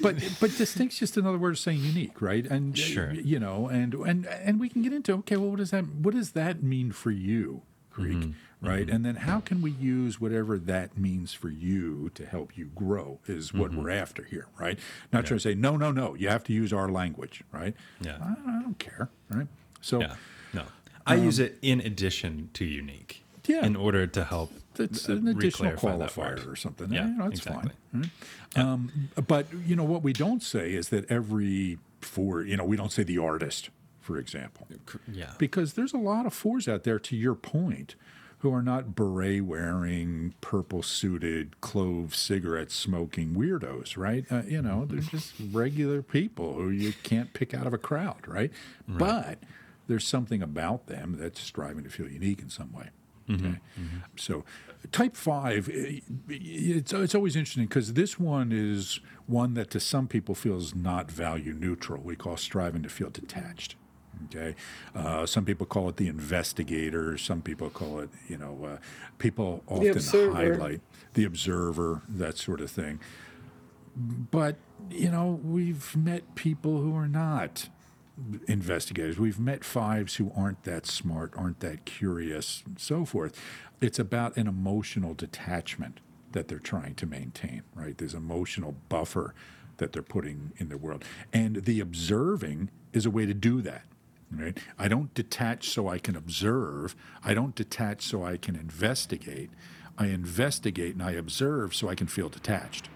but 0.00 0.16
but 0.40 0.56
distinct's 0.56 0.98
just 0.98 1.16
another 1.16 1.38
word 1.38 1.50
of 1.50 1.58
saying 1.58 1.80
unique, 1.80 2.22
right? 2.22 2.46
And 2.46 2.74
uh, 2.74 2.80
Sure. 2.80 3.12
you 3.12 3.38
know, 3.38 3.68
and 3.68 3.94
and 3.94 4.26
and 4.26 4.60
we 4.60 4.68
can 4.68 4.82
get 4.82 4.92
into 4.92 5.12
okay, 5.14 5.36
well, 5.36 5.50
what 5.50 5.58
does 5.58 5.70
that 5.72 5.84
what 5.88 6.14
does 6.14 6.32
that 6.32 6.62
mean 6.62 6.92
for 6.92 7.10
you, 7.10 7.62
Greek, 7.90 8.28
right? 8.60 8.88
And 8.88 9.04
then 9.04 9.16
how 9.16 9.40
can 9.40 9.60
we 9.60 9.70
use 9.72 10.20
whatever 10.20 10.56
that 10.58 10.96
means 10.96 11.32
for 11.34 11.48
you 11.48 12.10
to 12.14 12.24
help 12.26 12.56
you 12.56 12.66
grow 12.74 13.18
is 13.26 13.52
what 13.52 13.74
we're 13.74 13.90
after 13.90 14.22
here, 14.24 14.46
right? 14.58 14.78
Not 15.12 15.26
trying 15.26 15.38
to 15.38 15.42
say 15.42 15.54
no, 15.54 15.76
no, 15.76 15.90
no, 15.90 16.14
you 16.14 16.28
have 16.28 16.44
to 16.44 16.52
use 16.52 16.72
our 16.72 16.88
language, 16.88 17.42
right? 17.52 17.74
Yeah. 18.00 18.18
I, 18.22 18.58
I 18.58 18.62
don't 18.62 18.78
care, 18.78 19.10
right? 19.30 19.48
So 19.80 20.00
Yeah. 20.00 20.14
No. 20.52 20.64
I 21.06 21.14
use 21.14 21.38
it 21.38 21.58
in 21.62 21.80
addition 21.80 22.50
to 22.54 22.64
unique. 22.64 23.22
Yeah. 23.46 23.64
In 23.64 23.76
order 23.76 24.06
to 24.06 24.24
help 24.24 24.52
it's 24.78 25.08
uh, 25.08 25.12
an 25.14 25.28
additional 25.28 25.72
qualifier 25.72 26.46
or 26.46 26.54
something. 26.54 26.92
Yeah, 26.92 27.06
you 27.08 27.14
know, 27.16 27.26
it's 27.26 27.38
exactly. 27.40 27.72
fine. 27.92 28.10
right? 28.54 28.62
Um, 28.64 29.08
but 29.26 29.46
you 29.66 29.74
know 29.74 29.84
what 29.84 30.02
we 30.02 30.12
don't 30.12 30.42
say 30.42 30.72
is 30.74 30.90
that 30.90 31.10
every 31.10 31.78
four, 32.00 32.42
you 32.42 32.56
know, 32.56 32.64
we 32.64 32.76
don't 32.76 32.92
say 32.92 33.02
the 33.02 33.18
artist, 33.18 33.70
for 34.00 34.18
example, 34.18 34.68
Yeah. 35.10 35.32
because 35.38 35.72
there's 35.72 35.92
a 35.92 35.98
lot 35.98 36.26
of 36.26 36.32
fours 36.34 36.68
out 36.68 36.84
there. 36.84 36.98
To 36.98 37.16
your 37.16 37.34
point, 37.34 37.94
who 38.40 38.52
are 38.54 38.62
not 38.62 38.94
beret 38.94 39.40
wearing, 39.44 40.34
purple 40.40 40.82
suited, 40.82 41.60
clove 41.60 42.14
cigarette 42.14 42.70
smoking 42.70 43.34
weirdos, 43.34 43.96
right? 43.96 44.24
Uh, 44.30 44.42
you 44.46 44.62
know, 44.62 44.84
they're 44.84 45.00
just 45.16 45.32
regular 45.52 46.02
people 46.02 46.54
who 46.54 46.70
you 46.70 46.92
can't 47.02 47.32
pick 47.32 47.52
out 47.52 47.66
of 47.66 47.72
a 47.72 47.78
crowd, 47.78 48.28
right? 48.28 48.52
But 48.86 49.38
there's 49.88 50.06
something 50.06 50.42
about 50.42 50.86
them 50.86 51.16
that's 51.18 51.40
striving 51.40 51.82
to 51.84 51.90
feel 51.90 52.08
unique 52.08 52.40
in 52.40 52.50
some 52.50 52.72
way. 52.72 52.90
Okay. 53.30 53.58
So, 54.16 54.44
type 54.90 55.14
five, 55.14 55.68
eh, 55.68 56.00
it's, 56.28 56.92
it's 56.92 57.14
always 57.14 57.36
interesting 57.36 57.66
because 57.66 57.92
this 57.92 58.18
one 58.18 58.52
is 58.52 59.00
one 59.26 59.54
that 59.54 59.70
to 59.70 59.80
some 59.80 60.08
people 60.08 60.34
feels 60.34 60.74
not 60.74 61.10
value 61.10 61.52
neutral. 61.52 62.00
We 62.00 62.16
call 62.16 62.36
striving 62.36 62.82
to 62.84 62.88
feel 62.88 63.10
detached. 63.10 63.76
Okay. 64.26 64.54
Uh, 64.94 65.26
some 65.26 65.44
people 65.44 65.66
call 65.66 65.88
it 65.88 65.96
the 65.96 66.08
investigator. 66.08 67.18
Some 67.18 67.42
people 67.42 67.70
call 67.70 68.00
it, 68.00 68.10
you 68.28 68.36
know, 68.36 68.58
uh, 68.64 68.76
people 69.18 69.62
often 69.66 69.90
observer. 69.90 70.34
highlight 70.34 70.80
the 71.14 71.24
observer, 71.24 72.02
that 72.08 72.38
sort 72.38 72.60
of 72.60 72.70
thing. 72.70 72.98
But, 73.96 74.56
you 74.90 75.10
know, 75.10 75.38
we've 75.42 75.94
met 75.96 76.34
people 76.34 76.80
who 76.80 76.96
are 76.96 77.08
not 77.08 77.68
investigators. 78.46 79.18
We've 79.18 79.38
met 79.38 79.64
fives 79.64 80.16
who 80.16 80.32
aren't 80.36 80.64
that 80.64 80.86
smart, 80.86 81.32
aren't 81.36 81.60
that 81.60 81.84
curious, 81.84 82.62
and 82.66 82.78
so 82.78 83.04
forth. 83.04 83.40
It's 83.80 83.98
about 83.98 84.36
an 84.36 84.46
emotional 84.46 85.14
detachment 85.14 86.00
that 86.32 86.48
they're 86.48 86.58
trying 86.58 86.94
to 86.96 87.06
maintain, 87.06 87.62
right? 87.74 87.96
There's 87.96 88.14
emotional 88.14 88.74
buffer 88.88 89.34
that 89.78 89.92
they're 89.92 90.02
putting 90.02 90.52
in 90.58 90.68
the 90.68 90.76
world. 90.76 91.04
And 91.32 91.64
the 91.64 91.80
observing 91.80 92.70
is 92.92 93.06
a 93.06 93.10
way 93.10 93.26
to 93.26 93.34
do 93.34 93.62
that. 93.62 93.82
Right? 94.30 94.58
I 94.78 94.88
don't 94.88 95.14
detach 95.14 95.70
so 95.70 95.88
I 95.88 95.98
can 95.98 96.14
observe. 96.14 96.94
I 97.24 97.32
don't 97.32 97.54
detach 97.54 98.02
so 98.02 98.24
I 98.24 98.36
can 98.36 98.56
investigate. 98.56 99.48
I 99.96 100.08
investigate 100.08 100.92
and 100.92 101.02
I 101.02 101.12
observe 101.12 101.74
so 101.74 101.88
I 101.88 101.94
can 101.94 102.08
feel 102.08 102.28
detached 102.28 102.90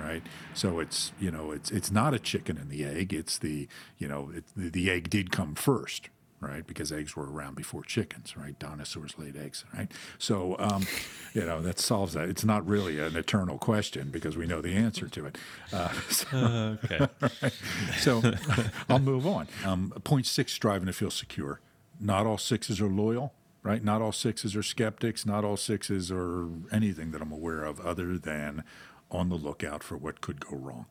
right? 0.00 0.22
So 0.54 0.78
it's 0.80 1.12
you 1.18 1.30
know 1.30 1.52
it's 1.52 1.70
it's 1.70 1.90
not 1.90 2.14
a 2.14 2.18
chicken 2.18 2.56
and 2.58 2.70
the 2.70 2.84
egg. 2.84 3.12
It's 3.12 3.38
the 3.38 3.68
you 3.98 4.08
know 4.08 4.30
it, 4.34 4.44
the, 4.56 4.70
the 4.70 4.90
egg 4.90 5.10
did 5.10 5.30
come 5.30 5.54
first, 5.54 6.08
right? 6.40 6.66
Because 6.66 6.92
eggs 6.92 7.16
were 7.16 7.30
around 7.30 7.56
before 7.56 7.82
chickens, 7.82 8.36
right? 8.36 8.58
Dinosaurs 8.58 9.14
laid 9.18 9.36
eggs, 9.36 9.64
right? 9.74 9.90
So, 10.18 10.56
um, 10.58 10.86
you 11.34 11.42
know, 11.44 11.60
that 11.62 11.78
solves 11.78 12.12
that. 12.12 12.28
It's 12.28 12.44
not 12.44 12.66
really 12.66 12.98
an 13.00 13.16
eternal 13.16 13.58
question 13.58 14.10
because 14.10 14.36
we 14.36 14.46
know 14.46 14.60
the 14.60 14.74
answer 14.74 15.08
to 15.08 15.26
it. 15.26 15.38
Uh, 15.72 15.92
so, 16.10 16.26
Uh, 16.36 16.76
okay. 16.84 17.08
right? 17.20 17.52
so 17.98 18.22
I'll 18.88 18.98
move 18.98 19.26
on. 19.26 19.48
Um, 19.64 19.92
point 20.04 20.26
six, 20.26 20.52
striving 20.52 20.86
to 20.86 20.92
feel 20.92 21.10
secure. 21.10 21.60
Not 21.98 22.26
all 22.26 22.36
sixes 22.38 22.80
are 22.82 22.88
loyal, 22.88 23.32
right? 23.62 23.82
Not 23.82 24.02
all 24.02 24.12
sixes 24.12 24.54
are 24.54 24.62
skeptics. 24.62 25.24
Not 25.24 25.42
all 25.44 25.56
sixes 25.56 26.12
are 26.12 26.46
anything 26.70 27.12
that 27.12 27.22
I'm 27.22 27.32
aware 27.32 27.64
of 27.64 27.80
other 27.80 28.18
than 28.18 28.62
on 29.10 29.28
the 29.28 29.36
lookout 29.36 29.82
for 29.82 29.96
what 29.96 30.20
could 30.20 30.40
go 30.40 30.56
wrong, 30.56 30.86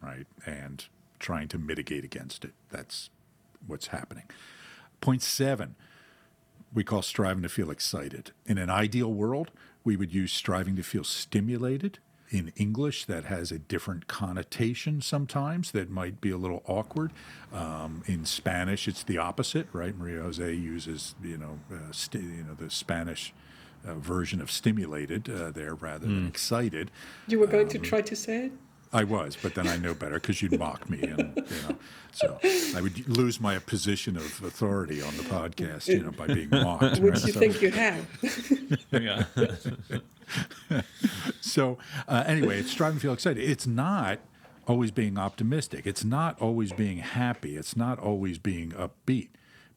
right? 0.00 0.26
And 0.46 0.84
trying 1.18 1.48
to 1.48 1.58
mitigate 1.58 2.04
against 2.04 2.44
it. 2.44 2.52
That's 2.70 3.10
what's 3.66 3.88
happening. 3.88 4.24
Point 5.00 5.22
seven, 5.22 5.74
we 6.72 6.84
call 6.84 7.02
striving 7.02 7.42
to 7.42 7.48
feel 7.48 7.70
excited. 7.70 8.32
In 8.46 8.58
an 8.58 8.70
ideal 8.70 9.12
world, 9.12 9.50
we 9.84 9.96
would 9.96 10.12
use 10.12 10.32
striving 10.32 10.76
to 10.76 10.82
feel 10.82 11.04
stimulated. 11.04 11.98
In 12.30 12.52
English, 12.56 13.06
that 13.06 13.24
has 13.24 13.50
a 13.50 13.58
different 13.58 14.06
connotation 14.06 15.00
sometimes 15.00 15.70
that 15.70 15.88
might 15.88 16.20
be 16.20 16.30
a 16.30 16.36
little 16.36 16.62
awkward. 16.66 17.10
Um, 17.54 18.02
in 18.06 18.26
Spanish, 18.26 18.86
it's 18.86 19.02
the 19.02 19.16
opposite, 19.16 19.66
right? 19.72 19.96
Maria 19.96 20.22
Jose 20.22 20.52
uses, 20.52 21.14
you 21.22 21.38
know, 21.38 21.58
uh, 21.72 21.90
sti- 21.90 22.18
you 22.18 22.44
know 22.44 22.54
the 22.54 22.70
Spanish 22.70 23.32
version 23.94 24.40
of 24.40 24.50
stimulated 24.50 25.28
uh, 25.30 25.50
there 25.50 25.74
rather 25.74 26.06
than 26.06 26.26
excited. 26.26 26.90
You 27.26 27.38
were 27.40 27.46
going 27.46 27.64
Um, 27.66 27.70
to 27.70 27.78
try 27.78 28.00
to 28.02 28.16
say 28.16 28.46
it? 28.46 28.52
I 28.90 29.04
was, 29.04 29.36
but 29.42 29.54
then 29.54 29.68
I 29.68 29.76
know 29.76 29.92
better 29.92 30.14
because 30.18 30.40
you'd 30.40 30.58
mock 30.58 30.88
me, 30.88 31.02
and 31.02 31.34
you 31.36 31.68
know, 31.68 31.76
so 32.10 32.38
I 32.74 32.80
would 32.80 33.06
lose 33.06 33.38
my 33.38 33.58
position 33.58 34.16
of 34.16 34.42
authority 34.42 35.02
on 35.02 35.14
the 35.18 35.24
podcast, 35.24 35.88
you 35.88 36.02
know, 36.02 36.10
by 36.10 36.26
being 36.26 36.48
mocked. 36.48 36.98
Which 37.00 37.12
right? 37.14 37.26
you 37.26 37.32
So- 37.34 37.38
think 37.40 37.60
you 37.60 37.70
have. 37.70 38.06
yeah. 38.90 39.24
So 41.40 41.78
uh, 42.06 42.24
anyway, 42.26 42.58
it's 42.60 42.70
striving 42.70 42.96
to 42.98 43.02
feel 43.02 43.12
excited. 43.14 43.42
It's 43.42 43.66
not 43.66 44.18
always 44.66 44.90
being 44.90 45.16
optimistic. 45.18 45.86
It's 45.86 46.04
not 46.04 46.40
always 46.40 46.72
being 46.72 46.98
happy. 46.98 47.56
It's 47.56 47.76
not 47.76 47.98
always 47.98 48.38
being 48.38 48.72
upbeat 48.72 49.28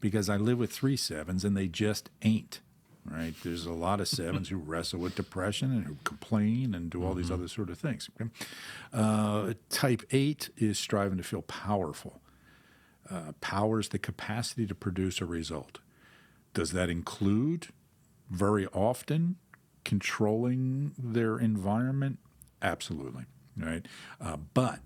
because 0.01 0.29
I 0.29 0.35
live 0.37 0.57
with 0.57 0.71
three 0.71 0.97
sevens 0.97 1.45
and 1.45 1.55
they 1.55 1.67
just 1.67 2.09
ain't. 2.23 2.59
Right? 3.03 3.33
There's 3.43 3.65
a 3.65 3.73
lot 3.73 3.99
of 3.99 4.07
sevens 4.07 4.49
who 4.49 4.57
wrestle 4.57 4.99
with 4.99 5.15
depression 5.15 5.71
and 5.71 5.85
who 5.85 5.97
complain 6.03 6.75
and 6.75 6.89
do 6.89 7.03
all 7.03 7.13
these 7.15 7.31
other 7.31 7.47
sort 7.47 7.69
of 7.69 7.79
things. 7.79 8.09
okay? 8.19 8.29
Uh, 8.93 9.53
type 9.69 10.03
eight 10.11 10.49
is 10.55 10.77
striving 10.77 11.17
to 11.17 11.23
feel 11.23 11.41
powerful. 11.41 12.21
Uh, 13.09 13.33
power 13.41 13.79
is 13.79 13.89
the 13.89 13.99
capacity 13.99 14.67
to 14.67 14.75
produce 14.75 15.19
a 15.19 15.25
result. 15.25 15.79
Does 16.53 16.71
that 16.73 16.89
include 16.89 17.67
very 18.29 18.67
often 18.67 19.37
controlling 19.83 20.93
their 20.97 21.39
environment? 21.39 22.19
Absolutely, 22.61 23.25
right? 23.57 23.85
Uh, 24.19 24.37
but 24.53 24.79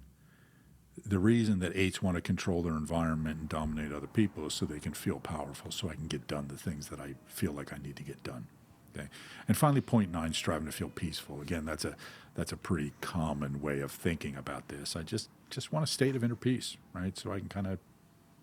the 1.03 1.19
reason 1.19 1.59
that 1.59 1.75
eights 1.75 2.01
want 2.01 2.15
to 2.15 2.21
control 2.21 2.61
their 2.61 2.73
environment 2.73 3.39
and 3.39 3.49
dominate 3.49 3.91
other 3.91 4.07
people 4.07 4.45
is 4.45 4.53
so 4.53 4.65
they 4.65 4.79
can 4.79 4.93
feel 4.93 5.19
powerful, 5.19 5.71
so 5.71 5.89
I 5.89 5.95
can 5.95 6.07
get 6.07 6.27
done 6.27 6.47
the 6.47 6.57
things 6.57 6.87
that 6.87 6.99
I 6.99 7.15
feel 7.27 7.51
like 7.51 7.73
I 7.73 7.77
need 7.77 7.95
to 7.97 8.03
get 8.03 8.23
done. 8.23 8.47
Okay, 8.95 9.09
and 9.47 9.57
finally, 9.57 9.81
point 9.81 10.11
nine, 10.11 10.31
striving 10.31 10.67
to 10.67 10.71
feel 10.71 10.89
peaceful. 10.89 11.41
Again, 11.41 11.65
that's 11.65 11.83
a 11.83 11.95
that's 12.35 12.51
a 12.51 12.57
pretty 12.57 12.93
common 13.01 13.61
way 13.61 13.79
of 13.81 13.91
thinking 13.91 14.37
about 14.37 14.69
this. 14.69 14.95
I 14.95 15.03
just 15.03 15.29
just 15.49 15.73
want 15.73 15.83
a 15.83 15.87
state 15.87 16.15
of 16.15 16.23
inner 16.23 16.35
peace, 16.35 16.77
right? 16.93 17.17
So 17.17 17.31
I 17.31 17.39
can 17.39 17.49
kind 17.49 17.67
of 17.67 17.79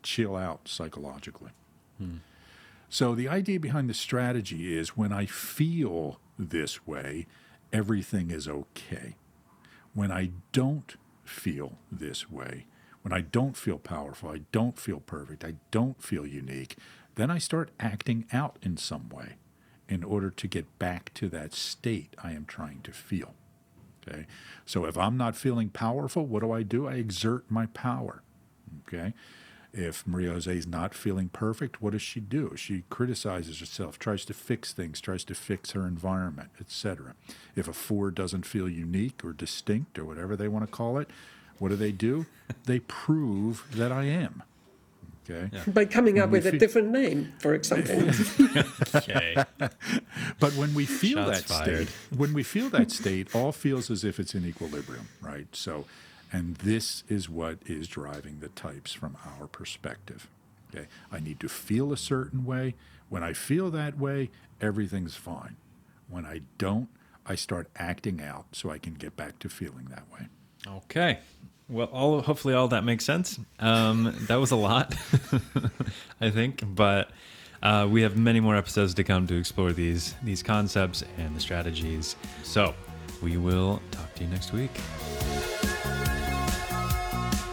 chill 0.03 0.37
out 0.37 0.69
psychologically. 0.69 1.53
Hmm. 1.99 2.17
So 2.89 3.15
the 3.15 3.29
idea 3.29 3.59
behind 3.59 3.89
the 3.89 3.95
strategy 3.95 4.77
is 4.77 4.97
when 4.97 5.13
I 5.13 5.25
feel 5.25 6.21
this 6.39 6.87
way, 6.87 7.27
everything 7.73 8.31
is 8.31 8.47
okay. 8.47 9.17
When 9.95 10.13
I 10.13 10.31
don't 10.53 10.95
feel 11.25 11.79
this 11.91 12.31
way, 12.31 12.67
when 13.03 13.13
I 13.13 13.21
don't 13.21 13.57
feel 13.57 13.79
powerful, 13.79 14.31
I 14.31 14.43
don't 14.53 14.79
feel 14.79 15.01
perfect, 15.01 15.45
I 15.45 15.55
don't 15.71 16.03
feel 16.03 16.27
unique, 16.27 16.77
then 17.15 17.31
I 17.31 17.39
start 17.39 17.71
acting 17.81 18.27
out 18.33 18.59
in 18.63 18.77
some 18.77 19.09
way 19.09 19.35
in 19.89 20.03
order 20.03 20.31
to 20.31 20.49
get 20.49 20.79
back 20.79 21.13
to 21.15 21.29
that 21.29 21.53
state 21.53 22.15
I 22.23 22.33
am 22.33 22.47
trying 22.47 22.81
to 22.83 22.93
feel. 22.93 23.35
Okay? 24.09 24.27
So 24.65 24.85
if 24.85 24.97
I'm 24.97 25.17
not 25.17 25.37
feeling 25.37 25.69
powerful, 25.69 26.25
what 26.25 26.41
do 26.41 26.53
I 26.53 26.63
do? 26.63 26.87
I 26.87 26.95
exert 26.95 27.45
my 27.51 27.67
power. 27.67 28.23
Okay? 28.87 29.13
If 29.75 30.07
Maria 30.07 30.33
Jose 30.33 30.55
is 30.55 30.67
not 30.67 30.95
feeling 30.95 31.29
perfect, 31.31 31.81
what 31.81 31.93
does 31.93 32.03
she 32.03 32.21
do? 32.21 32.53
She 32.57 32.85
criticizes 32.91 33.61
herself, 33.61 33.99
tries 33.99 34.25
to 34.27 34.35
fix 34.35 34.73
things, 34.75 35.01
tries 35.01 35.25
to 35.25 35.35
fix 35.35 35.71
her 35.71 35.87
environment, 35.87 36.51
etc. 36.61 37.15
If 37.57 37.69
a 37.69 37.73
four 37.73 38.11
doesn't 38.11 38.45
feel 38.45 38.69
unique 38.69 39.25
or 39.25 39.33
distinct 39.33 39.99
or 39.99 40.05
whatever 40.05 40.37
they 40.37 40.49
want 40.49 40.67
to 40.67 40.71
call 40.71 40.99
it, 40.99 41.09
what 41.59 41.71
do 41.71 41.77
they 41.77 41.93
do? 41.93 42.27
they 42.67 42.81
prove 42.81 43.65
that 43.73 43.91
I 43.93 44.05
am. 44.05 44.43
Okay. 45.31 45.51
By 45.71 45.85
coming 45.85 46.19
up 46.19 46.31
we 46.31 46.39
with 46.39 46.47
a 46.47 46.59
different 46.59 46.91
name, 46.91 47.33
for 47.39 47.55
example. 47.55 48.11
Okay. 48.95 49.37
But 50.41 50.53
when 50.55 50.75
we 50.75 50.85
feel 50.87 51.25
Shots 51.25 51.43
that 51.43 51.49
fired. 51.49 51.89
state, 51.89 52.19
when 52.19 52.35
we 52.35 52.43
feel 52.43 52.69
that 52.71 52.91
state, 52.91 53.35
all 53.35 53.53
feels 53.53 53.91
as 53.91 54.05
if 54.05 54.19
it's 54.19 54.35
in 54.35 54.45
equilibrium, 54.45 55.09
right? 55.21 55.47
So, 55.53 55.85
and 56.33 56.57
this 56.57 57.05
is 57.09 57.29
what 57.29 57.59
is 57.67 57.87
driving 57.87 58.41
the 58.41 58.49
types 58.49 58.93
from 58.93 59.17
our 59.25 59.47
perspective. 59.47 60.29
Okay, 60.75 60.87
I 61.11 61.21
need 61.21 61.39
to 61.41 61.49
feel 61.49 61.93
a 61.93 61.97
certain 61.97 62.45
way. 62.45 62.75
When 63.11 63.23
I 63.23 63.35
feel 63.35 63.71
that 63.71 63.99
way, 63.99 64.31
everything's 64.61 65.15
fine. 65.15 65.57
When 66.09 66.25
I 66.25 66.41
don't, 66.57 66.89
I 67.27 67.35
start 67.35 67.69
acting 67.77 68.23
out 68.23 68.47
so 68.53 68.71
I 68.71 68.79
can 68.79 68.95
get 68.95 69.17
back 69.17 69.39
to 69.41 69.49
feeling 69.51 69.87
that 69.91 70.05
way. 70.13 70.29
Okay. 70.67 71.19
Well, 71.69 71.89
all 71.89 72.23
hopefully 72.23 72.55
all 72.55 72.69
that 72.69 72.85
makes 72.85 73.05
sense. 73.05 73.39
Um, 73.59 74.15
that 74.29 74.37
was 74.37 74.51
a 74.51 74.57
lot, 74.57 74.95
I 76.21 76.31
think, 76.31 76.63
but 76.65 77.11
uh, 77.63 77.87
we 77.91 78.03
have 78.03 78.17
many 78.17 78.41
more 78.41 78.57
episodes 78.57 78.95
to 78.95 79.05
come 79.05 79.27
to 79.29 79.37
explore 79.37 79.73
these 79.73 80.15
these 80.23 80.43
concepts 80.43 81.05
and 81.19 81.35
the 81.37 81.41
strategies. 81.41 82.17
So 82.43 82.75
we 83.23 83.37
will 83.37 83.81
talk 83.91 84.15
to 84.17 84.25
you 84.25 84.31
next 84.31 84.53
week. 84.53 84.71